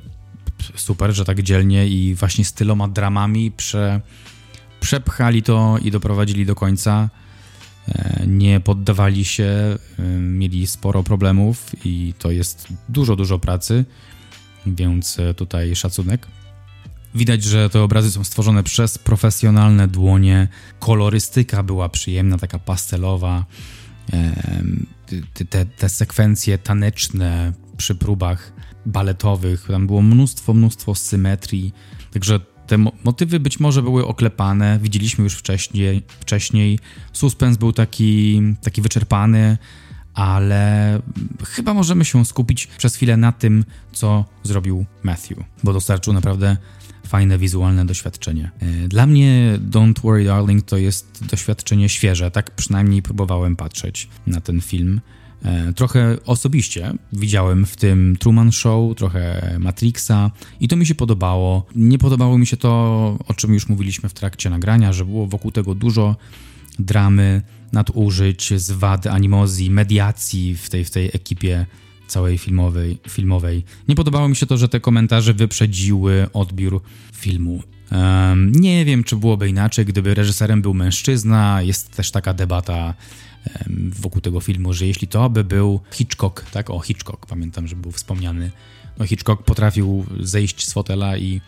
super, 0.76 1.12
że 1.12 1.24
tak 1.24 1.42
dzielnie 1.42 1.88
i 1.88 2.14
właśnie 2.14 2.44
z 2.44 2.52
tyloma 2.52 2.88
dramami 2.88 3.50
prze, 3.50 4.00
przepchali 4.80 5.42
to 5.42 5.78
i 5.82 5.90
doprowadzili 5.90 6.46
do 6.46 6.54
końca. 6.54 7.10
E, 7.88 8.26
nie 8.26 8.60
poddawali 8.60 9.24
się, 9.24 9.78
e, 9.98 10.02
mieli 10.18 10.66
sporo 10.66 11.02
problemów 11.02 11.70
i 11.84 12.14
to 12.18 12.30
jest 12.30 12.68
dużo, 12.88 13.16
dużo 13.16 13.38
pracy, 13.38 13.84
więc 14.66 15.18
tutaj 15.36 15.76
szacunek. 15.76 16.26
Widać, 17.14 17.44
że 17.44 17.70
te 17.70 17.82
obrazy 17.82 18.10
są 18.10 18.24
stworzone 18.24 18.62
przez 18.62 18.98
profesjonalne 18.98 19.88
dłonie. 19.88 20.48
Kolorystyka 20.78 21.62
była 21.62 21.88
przyjemna, 21.88 22.38
taka 22.38 22.58
pastelowa. 22.58 23.46
Te, 25.34 25.44
te, 25.44 25.66
te 25.66 25.88
sekwencje 25.88 26.58
taneczne 26.58 27.52
przy 27.76 27.94
próbach 27.94 28.52
baletowych, 28.86 29.66
tam 29.68 29.86
było 29.86 30.02
mnóstwo, 30.02 30.54
mnóstwo 30.54 30.94
symetrii, 30.94 31.72
także 32.12 32.40
te 32.66 32.78
motywy 33.04 33.40
być 33.40 33.60
może 33.60 33.82
były 33.82 34.06
oklepane, 34.06 34.78
widzieliśmy 34.82 35.24
już 35.24 35.34
wcześniej, 35.34 36.02
wcześniej. 36.20 36.78
Suspens 37.12 37.56
był 37.56 37.72
taki, 37.72 38.42
taki 38.62 38.82
wyczerpany, 38.82 39.58
ale 40.14 41.00
chyba 41.44 41.74
możemy 41.74 42.04
się 42.04 42.24
skupić 42.24 42.66
przez 42.66 42.96
chwilę 42.96 43.16
na 43.16 43.32
tym, 43.32 43.64
co 43.92 44.24
zrobił 44.42 44.86
Matthew, 45.02 45.38
bo 45.64 45.72
dostarczył 45.72 46.12
naprawdę 46.12 46.56
fajne 47.06 47.38
wizualne 47.38 47.86
doświadczenie. 47.86 48.50
E, 48.60 48.88
dla 48.88 49.06
mnie 49.06 49.58
Don't 49.70 50.00
Worry 50.00 50.24
Darling 50.24 50.64
to 50.64 50.76
jest 50.76 51.26
doświadczenie 51.30 51.88
świeże, 51.88 52.30
tak 52.30 52.50
przynajmniej 52.50 53.02
próbowałem 53.02 53.56
patrzeć 53.56 54.08
na 54.26 54.40
ten 54.40 54.60
film. 54.60 55.00
E, 55.44 55.72
trochę 55.72 56.16
osobiście 56.26 56.92
widziałem 57.12 57.66
w 57.66 57.76
tym 57.76 58.16
Truman 58.20 58.52
Show, 58.52 58.96
trochę 58.96 59.56
Matrixa 59.60 60.30
i 60.60 60.68
to 60.68 60.76
mi 60.76 60.86
się 60.86 60.94
podobało. 60.94 61.66
Nie 61.74 61.98
podobało 61.98 62.38
mi 62.38 62.46
się 62.46 62.56
to, 62.56 62.70
o 63.28 63.34
czym 63.34 63.54
już 63.54 63.68
mówiliśmy 63.68 64.08
w 64.08 64.14
trakcie 64.14 64.50
nagrania, 64.50 64.92
że 64.92 65.04
było 65.04 65.26
wokół 65.26 65.52
tego 65.52 65.74
dużo 65.74 66.16
dramy, 66.78 67.42
nadużyć, 67.72 68.52
zwad, 68.56 69.06
animozji, 69.06 69.70
mediacji 69.70 70.56
w 70.56 70.70
tej, 70.70 70.84
w 70.84 70.90
tej 70.90 71.06
ekipie 71.06 71.66
całej 72.12 72.38
filmowej, 72.38 72.98
filmowej. 73.08 73.64
Nie 73.88 73.94
podobało 73.94 74.28
mi 74.28 74.36
się 74.36 74.46
to, 74.46 74.56
że 74.56 74.68
te 74.68 74.80
komentarze 74.80 75.34
wyprzedziły 75.34 76.26
odbiór 76.32 76.82
filmu. 77.12 77.62
Um, 77.92 78.52
nie 78.52 78.84
wiem, 78.84 79.04
czy 79.04 79.16
byłoby 79.16 79.48
inaczej, 79.48 79.84
gdyby 79.84 80.14
reżyserem 80.14 80.62
był 80.62 80.74
mężczyzna. 80.74 81.62
Jest 81.62 81.90
też 81.96 82.10
taka 82.10 82.34
debata 82.34 82.94
wokół 83.90 84.20
tego 84.20 84.40
filmu, 84.40 84.72
że 84.72 84.86
jeśli 84.86 85.08
to 85.08 85.30
by 85.30 85.44
był 85.44 85.80
Hitchcock, 85.90 86.50
tak? 86.50 86.70
O, 86.70 86.80
Hitchcock, 86.80 87.26
pamiętam, 87.26 87.68
że 87.68 87.76
był 87.76 87.92
wspomniany. 87.92 88.50
No, 88.98 89.06
Hitchcock 89.06 89.42
potrafił 89.42 90.06
zejść 90.20 90.68
z 90.68 90.72
fotela 90.72 91.16
i 91.16 91.40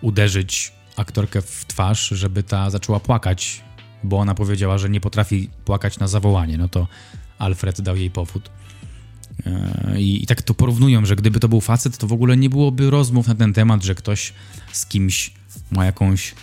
uderzyć 0.00 0.72
aktorkę 0.96 1.42
w 1.42 1.64
twarz, 1.66 2.08
żeby 2.08 2.42
ta 2.42 2.70
zaczęła 2.70 3.00
płakać, 3.00 3.64
bo 4.04 4.18
ona 4.18 4.34
powiedziała, 4.34 4.78
że 4.78 4.90
nie 4.90 5.00
potrafi 5.00 5.50
płakać 5.64 5.98
na 5.98 6.08
zawołanie. 6.08 6.58
No 6.58 6.68
to 6.68 6.88
Alfred 7.38 7.80
dał 7.80 7.96
jej 7.96 8.10
powód. 8.10 8.50
E, 9.46 10.00
I, 10.00 10.22
I, 10.22 10.26
tak 10.26 10.42
to 10.42 10.54
porównują, 10.54 11.06
że 11.06 11.16
gdyby 11.16 11.40
to 11.40 11.48
był 11.48 11.60
facet, 11.60 11.98
to 11.98 12.06
w 12.06 12.12
ogóle 12.12 12.36
nie 12.36 12.50
byłoby 12.50 12.90
rozmów 12.90 13.26
na 13.26 13.34
ten 13.34 13.52
temat, 13.52 13.84
że 13.84 13.94
ktoś 13.94 14.32
z 14.72 14.86
kimś 14.86 15.32
ma 15.70 15.84
jakąś 15.84 16.34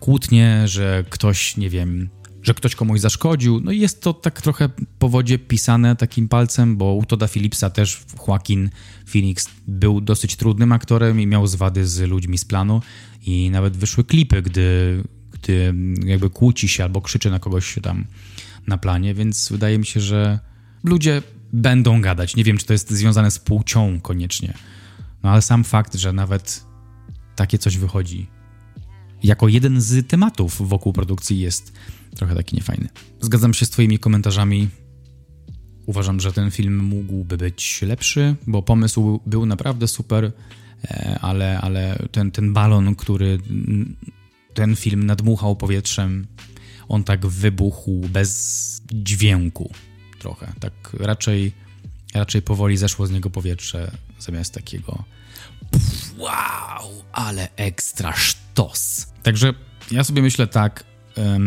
kłótnię, 0.00 0.68
że 0.68 1.04
ktoś, 1.10 1.56
nie 1.56 1.70
wiem, 1.70 2.08
że 2.42 2.54
ktoś 2.54 2.74
komuś 2.74 3.00
zaszkodził. 3.00 3.60
No 3.60 3.72
i 3.72 3.80
jest 3.80 4.02
to 4.02 4.14
tak 4.14 4.42
trochę 4.42 4.68
po 4.98 5.08
wodzie 5.08 5.38
pisane 5.38 5.96
takim 5.96 6.28
palcem, 6.28 6.76
bo 6.76 6.94
u 6.94 7.04
Toda 7.04 7.28
Phillipsa 7.28 7.70
też 7.70 8.02
Joaquin 8.28 8.70
Phoenix 9.06 9.48
był 9.68 10.00
dosyć 10.00 10.36
trudnym 10.36 10.72
aktorem 10.72 11.20
i 11.20 11.26
miał 11.26 11.46
zwady 11.46 11.86
z 11.86 12.00
ludźmi 12.00 12.38
z 12.38 12.44
planu 12.44 12.82
i 13.26 13.50
nawet 13.50 13.76
wyszły 13.76 14.04
klipy, 14.04 14.42
gdy, 14.42 15.02
gdy 15.32 15.74
jakby 16.06 16.30
kłóci 16.30 16.68
się 16.68 16.84
albo 16.84 17.00
krzyczy 17.00 17.30
na 17.30 17.38
kogoś 17.38 17.78
tam 17.82 18.04
na 18.66 18.78
planie, 18.78 19.14
więc 19.14 19.48
wydaje 19.52 19.78
mi 19.78 19.86
się, 19.86 20.00
że 20.00 20.38
ludzie 20.84 21.22
będą 21.52 22.00
gadać. 22.00 22.36
Nie 22.36 22.44
wiem, 22.44 22.58
czy 22.58 22.66
to 22.66 22.72
jest 22.72 22.90
związane 22.90 23.30
z 23.30 23.38
płcią 23.38 24.00
koniecznie, 24.00 24.54
no 25.22 25.30
ale 25.30 25.42
sam 25.42 25.64
fakt, 25.64 25.94
że 25.94 26.12
nawet 26.12 26.64
takie 27.36 27.58
coś 27.58 27.76
wychodzi 27.78 28.26
jako 29.22 29.48
jeden 29.48 29.80
z 29.80 30.08
tematów 30.08 30.68
wokół 30.68 30.92
produkcji 30.92 31.38
jest 31.38 31.72
trochę 32.16 32.34
taki 32.34 32.56
niefajny. 32.56 32.88
Zgadzam 33.20 33.54
się 33.54 33.66
z 33.66 33.70
Twoimi 33.70 33.98
komentarzami. 33.98 34.68
Uważam, 35.86 36.20
że 36.20 36.32
ten 36.32 36.50
film 36.50 36.84
mógłby 36.84 37.36
być 37.36 37.82
lepszy, 37.82 38.36
bo 38.46 38.62
pomysł 38.62 39.20
był 39.26 39.46
naprawdę 39.46 39.88
super, 39.88 40.32
e, 40.84 41.18
ale, 41.22 41.60
ale 41.60 41.98
ten, 42.12 42.30
ten 42.30 42.52
balon, 42.52 42.94
który 42.94 43.38
ten 44.54 44.76
film 44.76 45.06
nadmuchał 45.06 45.56
powietrzem, 45.56 46.26
on 46.88 47.04
tak 47.04 47.26
wybuchł 47.26 48.00
bez 48.08 48.82
dźwięku 48.92 49.72
trochę. 50.22 50.52
Tak 50.60 50.72
raczej, 51.00 51.52
raczej 52.14 52.42
powoli 52.42 52.76
zeszło 52.76 53.06
z 53.06 53.10
niego 53.10 53.30
powietrze 53.30 53.90
zamiast 54.18 54.54
takiego 54.54 55.04
wow, 56.18 57.04
ale 57.12 57.48
ekstra 57.56 58.12
sztos. 58.12 59.06
Także 59.22 59.54
ja 59.90 60.04
sobie 60.04 60.22
myślę 60.22 60.46
tak, 60.46 60.84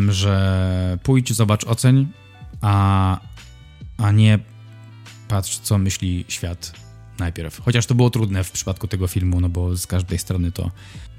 że 0.08 0.98
pójdź, 1.02 1.32
zobacz, 1.32 1.64
oceń, 1.64 2.08
a, 2.60 3.20
a 3.96 4.12
nie 4.12 4.38
patrz, 5.28 5.58
co 5.58 5.78
myśli 5.78 6.24
świat 6.28 6.72
najpierw. 7.18 7.60
Chociaż 7.60 7.86
to 7.86 7.94
było 7.94 8.10
trudne 8.10 8.44
w 8.44 8.50
przypadku 8.50 8.88
tego 8.88 9.06
filmu, 9.06 9.40
no 9.40 9.48
bo 9.48 9.76
z 9.76 9.86
każdej 9.86 10.18
strony 10.18 10.52
to 10.52 10.70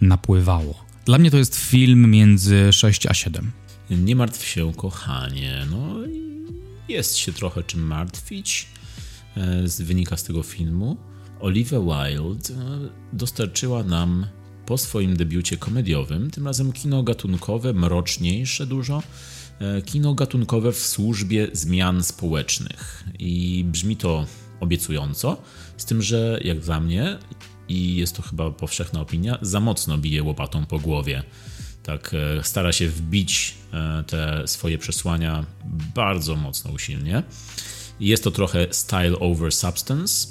napływało. 0.01 0.85
Dla 1.05 1.17
mnie 1.17 1.31
to 1.31 1.38
jest 1.38 1.55
film 1.55 2.11
między 2.11 2.73
6 2.73 3.05
a 3.05 3.13
7. 3.13 3.51
Nie 3.89 4.15
martw 4.15 4.45
się, 4.45 4.73
kochanie. 4.73 5.65
No, 5.71 5.77
jest 6.89 7.18
się 7.18 7.34
trochę 7.34 7.64
czym 7.64 7.81
martwić. 7.81 8.68
E, 9.38 9.84
wynika 9.84 10.18
z 10.18 10.23
tego 10.23 10.43
filmu. 10.43 10.97
Olivia 11.39 11.80
Wilde 11.80 12.53
e, 12.53 12.89
dostarczyła 13.14 13.84
nam 13.84 14.26
po 14.65 14.77
swoim 14.77 15.18
debiucie 15.18 15.57
komediowym, 15.57 16.31
tym 16.31 16.45
razem 16.45 16.72
kino 16.72 17.03
gatunkowe, 17.03 17.73
mroczniejsze 17.73 18.65
dużo, 18.65 19.03
e, 19.59 19.81
kino 19.81 20.14
gatunkowe 20.14 20.72
w 20.72 20.80
służbie 20.80 21.47
zmian 21.53 22.03
społecznych. 22.03 23.03
I 23.19 23.65
brzmi 23.68 23.97
to 23.97 24.26
obiecująco, 24.59 25.38
z 25.77 25.85
tym, 25.85 26.01
że 26.01 26.39
jak 26.43 26.59
dla 26.59 26.80
mnie, 26.80 27.18
i 27.69 27.95
jest 27.95 28.15
to 28.15 28.22
chyba 28.22 28.51
powszechna 28.51 29.01
opinia, 29.01 29.38
za 29.41 29.59
mocno 29.59 29.97
bije 29.97 30.23
łopatą 30.23 30.65
po 30.65 30.80
głowie. 30.80 31.23
Tak, 31.84 32.15
stara 32.41 32.72
się 32.72 32.89
wbić 32.89 33.55
te 34.07 34.47
swoje 34.47 34.77
przesłania 34.77 35.45
bardzo 35.95 36.35
mocno 36.35 36.71
usilnie. 36.71 37.23
Jest 37.99 38.23
to 38.23 38.31
trochę 38.31 38.67
style 38.71 39.19
over 39.19 39.51
substance, 39.51 40.27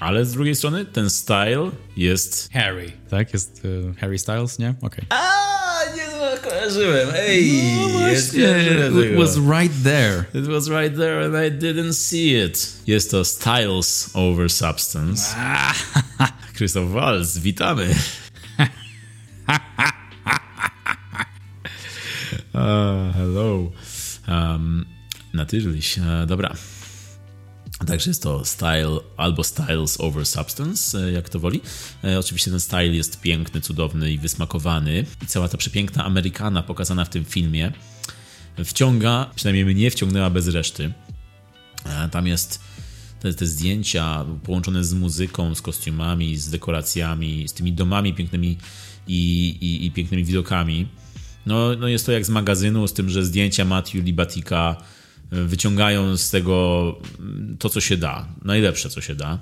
ale 0.00 0.24
z 0.24 0.32
drugiej 0.32 0.56
strony 0.56 0.84
ten 0.84 1.10
style 1.10 1.70
jest... 1.96 2.48
Harry. 2.52 2.92
Tak? 3.10 3.32
Jest 3.32 3.62
uh, 3.88 3.96
Harry 3.96 4.18
Styles, 4.18 4.58
nie? 4.58 4.74
Okej. 4.82 5.04
Okay. 5.06 5.18
A, 5.18 5.60
nie, 5.96 6.06
no, 6.06 6.50
kojarzyłem. 6.50 7.08
Ej, 7.14 7.52
no 7.92 8.08
jest 8.08 8.34
It 8.34 9.16
was 9.16 9.36
right 9.36 9.82
there. 9.84 10.24
It 10.34 10.46
was 10.46 10.68
right 10.68 10.96
there 10.96 11.24
and 11.24 11.34
I 11.34 11.66
didn't 11.66 11.92
see 11.92 12.44
it. 12.44 12.72
Jest 12.86 13.10
to 13.10 13.24
Styles 13.24 14.10
over 14.14 14.50
Substance. 14.50 15.36
Christoph 16.56 16.92
Waltz, 16.92 17.38
witamy. 17.38 17.94
Hello. 23.14 23.72
Um, 24.28 24.84
dobra. 26.26 26.54
Także 27.86 28.10
jest 28.10 28.22
to 28.22 28.44
style 28.44 29.00
albo 29.16 29.44
styles 29.44 30.00
over 30.00 30.26
substance, 30.26 30.98
e, 30.98 31.12
jak 31.12 31.28
to 31.28 31.40
woli. 31.40 31.60
E, 32.04 32.18
oczywiście 32.18 32.50
ten 32.50 32.60
style 32.60 32.86
jest 32.86 33.20
piękny, 33.20 33.60
cudowny 33.60 34.12
i 34.12 34.18
wysmakowany. 34.18 35.06
I 35.22 35.26
cała 35.26 35.48
ta 35.48 35.56
przepiękna 35.56 36.04
Amerykana 36.04 36.62
pokazana 36.62 37.04
w 37.04 37.08
tym 37.08 37.24
filmie 37.24 37.72
wciąga, 38.64 39.30
przynajmniej 39.34 39.64
mnie 39.64 39.90
wciągnęła 39.90 40.30
bez 40.30 40.48
reszty. 40.48 40.92
E, 41.86 42.08
tam 42.08 42.26
jest 42.26 42.60
te, 43.20 43.34
te 43.34 43.46
zdjęcia 43.46 44.24
połączone 44.44 44.84
z 44.84 44.94
muzyką, 44.94 45.54
z 45.54 45.62
kostiumami, 45.62 46.36
z 46.36 46.50
dekoracjami, 46.50 47.48
z 47.48 47.52
tymi 47.52 47.72
domami 47.72 48.14
pięknymi 48.14 48.58
i, 49.06 49.48
i, 49.60 49.86
i 49.86 49.90
pięknymi 49.90 50.24
widokami. 50.24 50.88
No, 51.46 51.76
no 51.76 51.88
jest 51.88 52.06
to 52.06 52.12
jak 52.12 52.26
z 52.26 52.30
magazynu, 52.30 52.86
z 52.86 52.92
tym, 52.92 53.10
że 53.10 53.24
zdjęcia 53.24 53.64
Matthew 53.64 54.04
Libatika 54.04 54.76
wyciągają 55.32 56.16
z 56.16 56.30
tego 56.30 56.98
to, 57.58 57.68
co 57.68 57.80
się 57.80 57.96
da, 57.96 58.28
najlepsze, 58.44 58.90
co 58.90 59.00
się 59.00 59.14
da. 59.14 59.38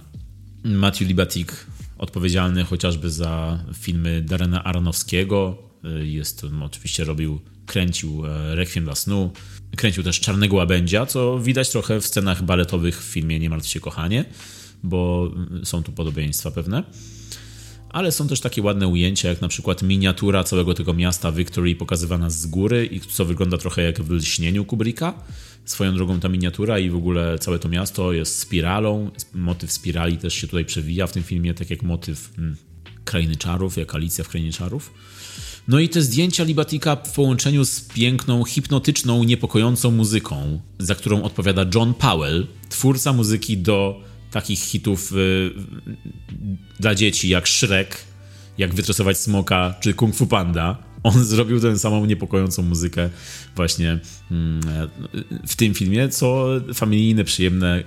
Matthew 0.64 1.08
Libatik, 1.08 1.66
odpowiedzialny 1.98 2.64
chociażby 2.64 3.10
za 3.10 3.64
filmy 3.74 4.22
Darena 4.22 4.64
Aronowskiego, 4.64 5.68
jest, 6.02 6.46
no, 6.52 6.64
oczywiście 6.64 7.04
robił, 7.04 7.40
kręcił 7.66 8.26
e, 8.26 8.54
Requiem 8.54 8.84
dla 8.84 8.94
snu, 8.94 9.32
kręcił 9.76 10.02
też 10.02 10.20
Czarnego 10.20 10.56
Łabędzia, 10.56 11.06
co 11.06 11.38
widać 11.38 11.70
trochę 11.70 12.00
w 12.00 12.06
scenach 12.06 12.42
baletowych 12.42 13.02
w 13.02 13.04
filmie 13.04 13.38
Nie 13.38 13.50
martw 13.50 13.68
się 13.68 13.80
kochanie, 13.80 14.24
bo 14.82 15.30
są 15.64 15.82
tu 15.82 15.92
podobieństwa 15.92 16.50
pewne. 16.50 16.82
Ale 17.90 18.12
są 18.12 18.28
też 18.28 18.40
takie 18.40 18.62
ładne 18.62 18.88
ujęcia, 18.88 19.28
jak 19.28 19.40
na 19.40 19.48
przykład 19.48 19.82
miniatura 19.82 20.44
całego 20.44 20.74
tego 20.74 20.94
miasta 20.94 21.32
Victory 21.32 21.74
pokazywana 21.74 22.30
z 22.30 22.46
góry 22.46 22.86
i 22.86 23.00
co 23.00 23.24
wygląda 23.24 23.58
trochę 23.58 23.82
jak 23.82 24.02
w 24.02 24.10
lśnieniu 24.10 24.64
Kubricka 24.64 25.14
Swoją 25.64 25.94
drogą 25.94 26.20
ta 26.20 26.28
miniatura 26.28 26.78
i 26.78 26.90
w 26.90 26.96
ogóle 26.96 27.38
całe 27.38 27.58
to 27.58 27.68
miasto 27.68 28.12
jest 28.12 28.38
spiralą. 28.38 29.10
Motyw 29.34 29.72
spirali 29.72 30.18
też 30.18 30.34
się 30.34 30.46
tutaj 30.46 30.64
przewija 30.64 31.06
w 31.06 31.12
tym 31.12 31.22
filmie, 31.22 31.54
tak 31.54 31.70
jak 31.70 31.82
motyw 31.82 32.30
hmm, 32.36 32.56
Krainy 33.04 33.36
Czarów, 33.36 33.76
jak 33.76 33.94
Alicja 33.94 34.24
w 34.24 34.28
Krainie 34.28 34.52
Czarów. 34.52 34.92
No 35.68 35.78
i 35.78 35.88
te 35.88 36.02
zdjęcia 36.02 36.44
Libatika 36.44 36.96
w 36.96 37.12
połączeniu 37.12 37.64
z 37.64 37.80
piękną, 37.80 38.44
hipnotyczną, 38.44 39.24
niepokojącą 39.24 39.90
muzyką, 39.90 40.60
za 40.78 40.94
którą 40.94 41.22
odpowiada 41.22 41.66
John 41.74 41.94
Powell, 41.94 42.46
twórca 42.68 43.12
muzyki 43.12 43.58
do 43.58 44.00
takich 44.30 44.60
hitów 44.60 45.12
yy, 45.12 45.54
dla 46.80 46.94
dzieci 46.94 47.28
jak 47.28 47.48
Shrek, 47.48 47.96
jak 48.58 48.74
Wytresować 48.74 49.18
Smoka 49.18 49.74
czy 49.80 49.94
Kung 49.94 50.16
Fu 50.16 50.26
Panda 50.26 50.88
on 51.02 51.24
zrobił 51.24 51.60
tę 51.60 51.78
samą 51.78 52.06
niepokojącą 52.06 52.62
muzykę 52.62 53.10
właśnie 53.56 53.98
mm, 54.30 54.60
w 55.46 55.56
tym 55.56 55.74
filmie, 55.74 56.08
co 56.08 56.46
familijne, 56.74 57.24
przyjemne 57.24 57.82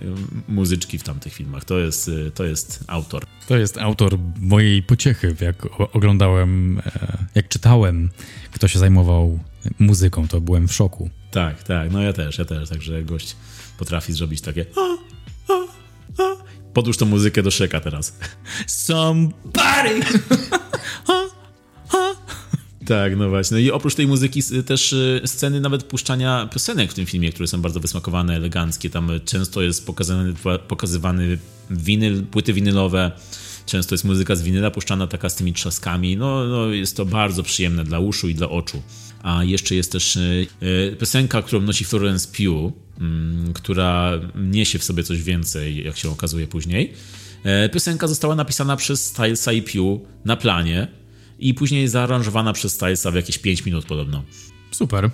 muzyczki 0.47 0.97
w 0.97 1.03
tamtych 1.03 1.33
filmach. 1.33 1.65
To 1.65 1.79
jest, 1.79 2.11
to 2.33 2.43
jest 2.43 2.83
autor. 2.87 3.23
To 3.47 3.57
jest 3.57 3.77
autor 3.77 4.17
mojej 4.39 4.83
pociechy, 4.83 5.35
jak 5.41 5.67
oglądałem, 5.93 6.79
e, 6.79 7.17
jak 7.35 7.47
czytałem, 7.47 8.09
kto 8.51 8.67
się 8.67 8.79
zajmował 8.79 9.39
muzyką, 9.79 10.27
to 10.27 10.41
byłem 10.41 10.67
w 10.67 10.73
szoku. 10.73 11.09
Tak, 11.31 11.63
tak, 11.63 11.91
no 11.91 12.01
ja 12.01 12.13
też, 12.13 12.37
ja 12.37 12.45
też, 12.45 12.69
także 12.69 13.03
gość 13.03 13.35
potrafi 13.77 14.13
zrobić 14.13 14.41
takie 14.41 14.65
Podłóż 16.73 16.97
tą 16.97 17.05
muzykę 17.05 17.43
do 17.43 17.51
szeka 17.51 17.79
teraz. 17.79 18.17
Somebody! 18.67 20.01
Tak, 22.85 23.17
no 23.17 23.29
właśnie. 23.29 23.55
No 23.55 23.59
i 23.59 23.71
oprócz 23.71 23.95
tej 23.95 24.07
muzyki 24.07 24.41
też 24.65 24.93
y, 24.93 25.21
sceny 25.25 25.61
nawet 25.61 25.83
puszczania 25.83 26.49
piosenek 26.53 26.91
w 26.91 26.93
tym 26.93 27.05
filmie, 27.05 27.31
które 27.31 27.47
są 27.47 27.61
bardzo 27.61 27.79
wysmakowane, 27.79 28.35
eleganckie. 28.35 28.89
Tam 28.89 29.09
często 29.25 29.61
jest 29.61 29.85
pokazany, 29.85 30.33
pokazywany 30.67 31.37
winyl, 31.69 32.23
płyty 32.23 32.53
winylowe. 32.53 33.11
Często 33.65 33.93
jest 33.95 34.05
muzyka 34.05 34.35
z 34.35 34.41
winyla 34.41 34.71
puszczana 34.71 35.07
taka 35.07 35.29
z 35.29 35.35
tymi 35.35 35.53
trzaskami. 35.53 36.17
No, 36.17 36.47
no 36.47 36.67
jest 36.67 36.97
to 36.97 37.05
bardzo 37.05 37.43
przyjemne 37.43 37.83
dla 37.83 37.99
uszu 37.99 38.29
i 38.29 38.35
dla 38.35 38.49
oczu. 38.49 38.81
A 39.23 39.43
jeszcze 39.43 39.75
jest 39.75 39.91
też 39.91 40.15
y, 40.15 40.47
y, 40.63 40.95
piosenka, 40.99 41.41
którą 41.41 41.61
nosi 41.61 41.85
Florence 41.85 42.27
Pugh, 42.27 42.73
mm, 42.99 43.53
która 43.53 44.11
niesie 44.35 44.79
w 44.79 44.83
sobie 44.83 45.03
coś 45.03 45.23
więcej, 45.23 45.85
jak 45.85 45.97
się 45.97 46.09
okazuje 46.09 46.47
później. 46.47 46.93
E, 47.43 47.69
piosenka 47.69 48.07
została 48.07 48.35
napisana 48.35 48.75
przez 48.75 49.05
Stylesa 49.05 49.53
i 49.53 49.61
Pugh 49.61 50.01
na 50.25 50.35
planie 50.35 50.87
i 51.39 51.53
później 51.53 51.87
zaaranżowana 51.87 52.53
przez 52.53 52.73
Stylesa 52.73 53.11
w 53.11 53.15
jakieś 53.15 53.37
5 53.37 53.65
minut 53.65 53.85
podobno. 53.85 54.23
Super. 54.71 55.09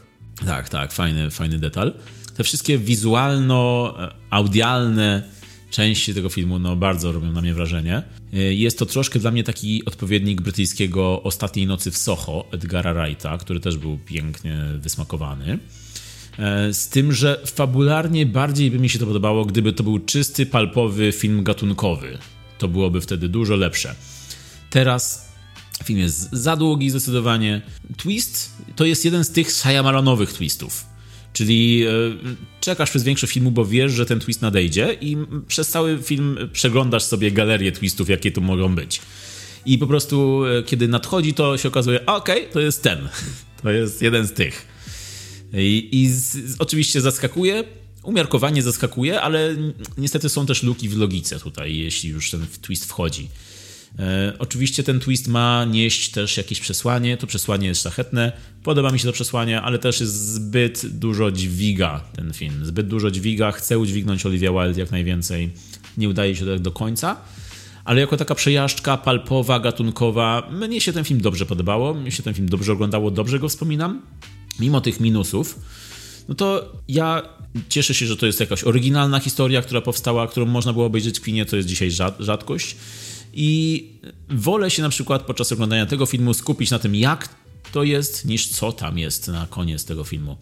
Tak, 0.46 0.70
tak, 0.70 0.92
fajny, 0.92 1.32
fajny 1.32 1.60
detal. 1.60 1.94
Te 2.36 2.44
wszystkie 2.44 2.78
wizualno-audialne 2.78 5.24
części 5.70 6.14
tego 6.14 6.30
filmu 6.30 6.60
no, 6.60 6.76
bardzo 6.76 7.12
robią 7.12 7.32
na 7.32 7.42
mnie 7.42 7.54
wrażenie. 7.54 8.04
Jest 8.50 8.80
to 8.80 8.86
troszkę 8.86 9.20
dla 9.20 9.32
mnie 9.32 9.44
taki 9.44 9.86
odpowiednik 9.86 10.42
brytyjskiego 10.42 11.24
Ostatniej 11.24 11.68
Nocy 11.68 11.92
w 11.92 11.98
Soho 11.98 12.46
Edgara 12.52 12.94
Wrighta, 12.94 13.38
który 13.38 13.60
też 13.60 13.78
był 13.78 13.98
pięknie 13.98 14.60
wysmakowany. 14.80 15.60
E, 16.40 16.74
z 16.74 16.90
tym, 16.90 17.14
że 17.14 17.42
fabularnie 17.46 18.26
bardziej 18.26 18.72
by 18.72 18.80
mi 18.80 18.90
się 18.90 19.00
to 19.00 19.06
podobało, 19.06 19.46
gdyby 19.46 19.74
to 19.74 19.84
był 19.84 20.00
czysty, 20.00 20.46
palpowy 20.46 21.12
film 21.12 21.44
gatunkowy. 21.44 22.18
To 22.58 22.68
byłoby 22.68 23.02
wtedy 23.02 23.30
dużo 23.30 23.56
lepsze. 23.56 23.96
Teraz 24.70 25.28
Film 25.84 26.00
jest 26.00 26.30
za 26.32 26.56
długi 26.56 26.90
zdecydowanie. 26.90 27.62
Twist 27.98 28.52
to 28.76 28.86
jest 28.86 29.06
jeden 29.06 29.24
z 29.24 29.30
tych 29.30 29.52
Shyamalanowych 29.52 30.34
twistów. 30.34 30.86
Czyli 31.38 31.84
e, 31.84 31.92
czekasz 32.62 32.90
przez 32.90 33.04
większość 33.04 33.34
filmu, 33.34 33.52
bo 33.52 33.66
wiesz, 33.66 33.92
że 33.92 34.06
ten 34.06 34.20
twist 34.20 34.42
nadejdzie 34.42 34.98
i 35.02 35.18
przez 35.48 35.70
cały 35.70 35.98
film 36.04 36.38
przeglądasz 36.54 37.04
sobie 37.04 37.32
galerię 37.32 37.72
twistów, 37.72 38.10
jakie 38.10 38.32
tu 38.32 38.42
mogą 38.42 38.76
być. 38.76 39.02
I 39.66 39.78
po 39.78 39.88
prostu, 39.88 40.46
e, 40.46 40.64
kiedy 40.64 40.88
nadchodzi, 40.88 41.34
to 41.34 41.58
się 41.58 41.68
okazuje, 41.68 42.06
okej, 42.06 42.42
okay, 42.42 42.54
to 42.54 42.60
jest 42.60 42.84
ten. 42.84 43.00
To 43.64 43.72
jest 43.72 44.02
jeden 44.02 44.28
z 44.28 44.34
tych. 44.34 44.66
I, 45.54 45.90
i 45.92 46.10
z, 46.10 46.56
oczywiście 46.60 47.02
zaskakuje, 47.02 47.64
umiarkowanie 48.04 48.62
zaskakuje, 48.62 49.22
ale 49.22 49.56
niestety 49.98 50.30
są 50.30 50.46
też 50.46 50.64
luki 50.64 50.90
w 50.90 50.98
logice 50.98 51.40
tutaj, 51.40 51.78
jeśli 51.78 52.10
już 52.10 52.32
ten 52.32 52.46
twist 52.62 52.86
wchodzi. 52.86 53.30
E, 54.00 54.34
oczywiście 54.40 54.84
ten 54.84 55.00
twist 55.00 55.28
ma 55.28 55.66
nieść 55.66 56.12
też 56.12 56.38
jakieś 56.38 56.60
przesłanie. 56.60 57.18
To 57.18 57.28
przesłanie 57.28 57.68
jest 57.68 57.82
szlachetne. 57.82 58.32
Podoba 58.64 58.92
mi 58.92 59.00
się 59.00 59.06
to 59.06 59.14
przesłanie, 59.14 59.62
ale 59.62 59.80
też 59.80 60.00
jest 60.00 60.34
zbyt 60.34 60.86
dużo 60.86 61.32
dźwiga 61.32 62.04
ten 62.16 62.34
film. 62.34 62.66
Zbyt 62.66 62.88
dużo 62.88 63.12
dźwiga. 63.12 63.52
Chcę 63.52 63.80
udźwignąć 63.80 64.26
Olivia 64.26 64.52
Wilde 64.52 64.80
jak 64.80 64.92
najwięcej. 64.92 65.52
Nie 65.98 66.10
udaje 66.10 66.36
się 66.36 66.46
tak 66.46 66.60
do 66.60 66.72
końca. 66.72 67.18
Ale 67.86 68.02
jako 68.02 68.18
taka 68.18 68.36
przejażdżka 68.36 68.98
palpowa, 68.98 69.60
gatunkowa, 69.60 70.50
mnie 70.52 70.82
się 70.82 70.94
ten 70.94 71.04
film 71.04 71.22
dobrze 71.22 71.46
podobało. 71.46 71.94
Mnie 71.94 72.12
się 72.12 72.24
ten 72.24 72.34
film 72.34 72.50
dobrze 72.50 72.74
oglądało, 72.74 73.12
dobrze 73.12 73.40
go 73.40 73.50
wspominam. 73.50 74.02
Mimo 74.60 74.82
tych 74.82 75.00
minusów, 75.00 75.60
no 76.28 76.36
to 76.36 76.72
ja 76.88 77.22
cieszę 77.70 77.94
się, 77.94 78.06
że 78.06 78.18
to 78.18 78.26
jest 78.26 78.40
jakaś 78.40 78.64
oryginalna 78.64 79.20
historia, 79.20 79.62
która 79.62 79.82
powstała, 79.82 80.28
którą 80.28 80.46
można 80.46 80.74
było 80.74 80.86
obejrzeć 80.86 81.20
w 81.20 81.24
kinie, 81.24 81.46
to 81.46 81.56
jest 81.56 81.68
dzisiaj 81.68 81.92
rzadkość. 82.20 82.76
I 83.40 83.84
wolę 84.30 84.70
się 84.70 84.82
na 84.82 84.90
przykład 84.90 85.22
podczas 85.22 85.52
oglądania 85.52 85.86
tego 85.86 86.06
filmu 86.06 86.34
skupić 86.34 86.72
na 86.72 86.80
tym, 86.80 86.96
jak 86.96 87.30
to 87.72 87.84
jest, 87.84 88.26
niż 88.26 88.48
co 88.48 88.72
tam 88.72 88.98
jest 88.98 89.28
na 89.28 89.48
koniec 89.50 89.86
tego 89.86 90.04
filmu. 90.04 90.38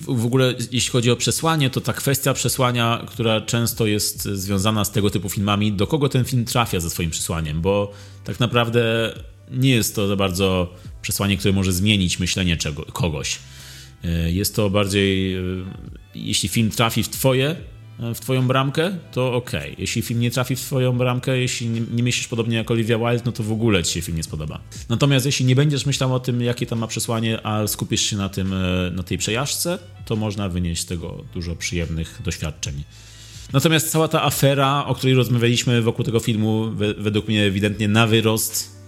W 0.00 0.26
ogóle, 0.26 0.54
jeśli 0.72 0.90
chodzi 0.90 1.10
o 1.10 1.16
przesłanie, 1.16 1.70
to 1.70 1.80
ta 1.80 1.92
kwestia 1.92 2.34
przesłania, 2.34 3.04
która 3.06 3.40
często 3.40 3.86
jest 3.86 4.22
związana 4.22 4.84
z 4.84 4.90
tego 4.90 5.10
typu 5.10 5.28
filmami, 5.28 5.72
do 5.72 5.86
kogo 5.86 6.08
ten 6.08 6.24
film 6.24 6.44
trafia 6.44 6.80
ze 6.80 6.90
swoim 6.90 7.10
przesłaniem, 7.10 7.60
bo 7.60 7.92
tak 8.24 8.40
naprawdę 8.40 9.14
nie 9.50 9.70
jest 9.70 9.94
to 9.94 10.08
za 10.08 10.16
bardzo 10.16 10.74
przesłanie, 11.02 11.36
które 11.36 11.54
może 11.54 11.72
zmienić 11.72 12.18
myślenie 12.18 12.56
czego, 12.56 12.82
kogoś. 12.82 13.38
Jest 14.26 14.56
to 14.56 14.70
bardziej, 14.70 15.36
jeśli 16.14 16.48
film 16.48 16.70
trafi 16.70 17.02
w 17.02 17.08
Twoje 17.08 17.50
E, 17.50 17.77
w 17.98 18.20
twoją 18.20 18.46
bramkę, 18.48 18.98
to 19.12 19.34
ok. 19.34 19.50
Jeśli 19.78 20.02
film 20.02 20.20
nie 20.20 20.30
trafi 20.30 20.56
w 20.56 20.60
twoją 20.60 20.98
bramkę, 20.98 21.38
jeśli 21.38 21.68
nie, 21.68 21.80
nie 21.80 22.02
myślisz 22.02 22.28
podobnie 22.28 22.56
jak 22.56 22.70
Olivia 22.70 22.98
Wilde, 22.98 23.22
no 23.24 23.32
to 23.32 23.42
w 23.42 23.52
ogóle 23.52 23.84
ci 23.84 23.94
się 23.94 24.02
film 24.02 24.16
nie 24.16 24.22
spodoba. 24.22 24.60
Natomiast 24.88 25.26
jeśli 25.26 25.46
nie 25.46 25.56
będziesz 25.56 25.86
myślał 25.86 26.14
o 26.14 26.20
tym, 26.20 26.40
jakie 26.42 26.66
tam 26.66 26.78
ma 26.78 26.86
przesłanie, 26.86 27.46
a 27.46 27.66
skupisz 27.66 28.02
się 28.02 28.16
na 28.16 28.28
tym, 28.28 28.52
e, 28.52 28.90
na 28.90 29.02
tej 29.02 29.18
przejażdżce, 29.18 29.78
to 30.04 30.16
można 30.16 30.48
wynieść 30.48 30.82
z 30.82 30.86
tego 30.86 31.24
dużo 31.34 31.56
przyjemnych 31.56 32.20
doświadczeń. 32.24 32.84
Natomiast 33.52 33.90
cała 33.90 34.08
ta 34.08 34.24
afera, 34.24 34.84
o 34.84 34.94
której 34.94 35.14
rozmawialiśmy 35.14 35.82
wokół 35.82 36.04
tego 36.04 36.20
filmu, 36.20 36.70
według 36.98 37.28
mnie 37.28 37.44
ewidentnie 37.44 37.88
na 37.88 38.06
wyrost 38.06 38.78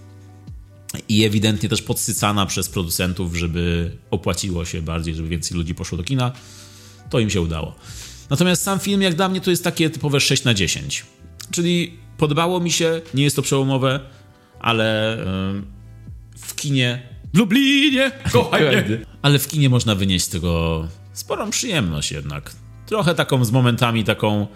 i 1.09 1.25
ewidentnie 1.25 1.69
też 1.69 1.81
podsycana 1.81 2.45
przez 2.45 2.69
producentów, 2.69 3.35
żeby 3.35 3.91
opłaciło 4.11 4.65
się 4.65 4.81
bardziej, 4.81 5.15
żeby 5.15 5.27
więcej 5.27 5.57
ludzi 5.57 5.75
poszło 5.75 5.97
do 5.97 6.03
kina. 6.03 6.31
To 7.09 7.19
im 7.19 7.29
się 7.29 7.41
udało. 7.41 7.75
Natomiast 8.31 8.63
sam 8.63 8.79
film, 8.79 9.01
jak 9.01 9.15
dla 9.15 9.29
mnie, 9.29 9.41
to 9.41 9.49
jest 9.49 9.63
takie 9.63 9.89
typowe 9.89 10.19
6 10.19 10.43
na 10.43 10.53
10. 10.53 11.05
Czyli 11.51 11.93
podobało 12.17 12.59
mi 12.59 12.71
się, 12.71 13.01
nie 13.13 13.23
jest 13.23 13.35
to 13.35 13.41
przełomowe, 13.41 13.99
ale 14.59 15.17
yy, 15.55 15.61
w 16.37 16.55
kinie. 16.55 17.01
W 17.33 17.37
Lublinie! 17.37 18.11
Kochaj 18.31 18.65
Ale 19.21 19.39
w 19.39 19.47
kinie 19.47 19.69
można 19.69 19.95
wynieść 19.95 20.25
z 20.25 20.29
tego 20.29 20.87
sporą 21.13 21.49
przyjemność 21.49 22.11
jednak. 22.11 22.51
Trochę 22.85 23.15
taką 23.15 23.45
z 23.45 23.51
momentami 23.51 24.03
taką 24.03 24.47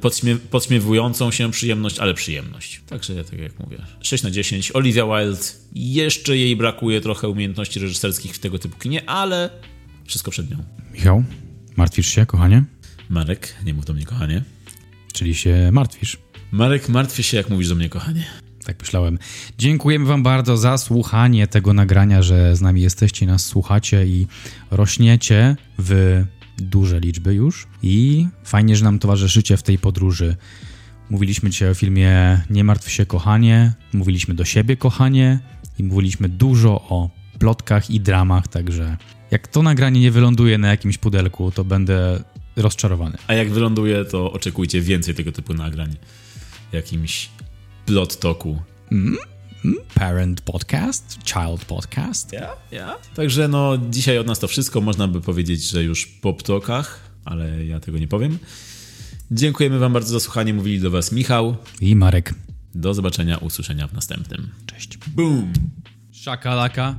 podśmie 0.00 0.36
podśmiewującą 0.36 1.30
się 1.30 1.50
przyjemność, 1.50 1.98
ale 1.98 2.14
przyjemność. 2.14 2.80
Także 2.86 3.24
tak 3.24 3.38
jak 3.38 3.58
mówię, 3.58 3.78
6 4.00 4.24
na 4.24 4.30
10. 4.30 4.76
Olivia 4.76 5.04
Wilde, 5.04 5.42
jeszcze 5.74 6.36
jej 6.36 6.56
brakuje 6.56 7.00
trochę 7.00 7.28
umiejętności 7.28 7.80
reżyserskich 7.80 8.34
w 8.34 8.38
tego 8.38 8.58
typu 8.58 8.78
kinie, 8.78 9.10
ale 9.10 9.50
wszystko 10.04 10.30
przed 10.30 10.50
nią. 10.50 10.64
Michał, 10.92 11.24
martwisz 11.76 12.06
się, 12.06 12.26
kochanie? 12.26 12.64
Marek, 13.08 13.54
nie 13.64 13.74
mów 13.74 13.84
do 13.84 13.92
mnie, 13.92 14.04
kochanie. 14.04 14.42
Czyli 15.12 15.34
się 15.34 15.70
martwisz. 15.72 16.18
Marek, 16.52 16.88
martwię 16.88 17.22
się, 17.22 17.36
jak 17.36 17.50
mówisz 17.50 17.68
do 17.68 17.74
mnie, 17.74 17.88
kochanie. 17.88 18.24
Tak 18.64 18.80
myślałem. 18.80 19.18
Dziękujemy 19.58 20.04
Wam 20.04 20.22
bardzo 20.22 20.56
za 20.56 20.78
słuchanie 20.78 21.46
tego 21.46 21.72
nagrania, 21.72 22.22
że 22.22 22.56
z 22.56 22.60
nami 22.60 22.82
jesteście, 22.82 23.26
nas 23.26 23.44
słuchacie 23.44 24.06
i 24.06 24.26
rośniecie 24.70 25.56
w 25.78 26.24
duże 26.58 27.00
liczby 27.00 27.34
już 27.34 27.66
i 27.82 28.26
fajnie, 28.44 28.76
że 28.76 28.84
nam 28.84 28.98
towarzyszycie 28.98 29.56
w 29.56 29.62
tej 29.62 29.78
podróży. 29.78 30.36
Mówiliśmy 31.10 31.50
dzisiaj 31.50 31.70
o 31.70 31.74
filmie 31.74 32.40
Nie 32.50 32.64
martw 32.64 32.90
się 32.90 33.06
kochanie, 33.06 33.72
mówiliśmy 33.92 34.34
do 34.34 34.44
siebie 34.44 34.76
kochanie 34.76 35.38
i 35.78 35.82
mówiliśmy 35.82 36.28
dużo 36.28 36.70
o 36.74 37.10
plotkach 37.38 37.90
i 37.90 38.00
dramach, 38.00 38.48
także 38.48 38.96
jak 39.30 39.48
to 39.48 39.62
nagranie 39.62 40.00
nie 40.00 40.10
wyląduje 40.10 40.58
na 40.58 40.68
jakimś 40.68 40.98
pudelku, 40.98 41.50
to 41.50 41.64
będę 41.64 42.20
rozczarowany. 42.56 43.18
A 43.26 43.34
jak 43.34 43.50
wyląduje, 43.50 44.04
to 44.04 44.32
oczekujcie 44.32 44.80
więcej 44.80 45.14
tego 45.14 45.32
typu 45.32 45.54
nagrań. 45.54 45.96
Jakimś 46.72 47.28
plot 47.86 48.18
toku. 48.18 48.62
Mm? 48.92 49.16
Mm? 49.64 49.78
Parent 49.94 50.40
podcast? 50.40 51.18
Child 51.24 51.64
podcast? 51.64 52.32
Ja, 52.32 52.40
yeah. 52.40 52.72
Yeah. 52.72 53.06
Także 53.14 53.48
no, 53.48 53.78
dzisiaj 53.90 54.18
od 54.18 54.26
nas 54.26 54.38
to 54.38 54.48
wszystko. 54.48 54.80
Można 54.80 55.08
by 55.08 55.20
powiedzieć, 55.20 55.70
że 55.70 55.84
już 55.84 56.06
po 56.06 56.34
ptokach, 56.34 57.00
ale 57.24 57.66
ja 57.66 57.80
tego 57.80 57.98
nie 57.98 58.08
powiem. 58.08 58.38
Dziękujemy 59.30 59.78
Wam 59.78 59.92
bardzo 59.92 60.12
za 60.12 60.20
słuchanie. 60.20 60.54
Mówili 60.54 60.80
do 60.80 60.90
Was 60.90 61.12
Michał 61.12 61.56
i 61.80 61.96
Marek. 61.96 62.34
Do 62.74 62.94
zobaczenia, 62.94 63.38
usłyszenia 63.38 63.88
w 63.88 63.92
następnym. 63.92 64.48
Cześć. 64.66 64.98
Boom! 64.98 65.52
Szakalaka. 66.12 66.96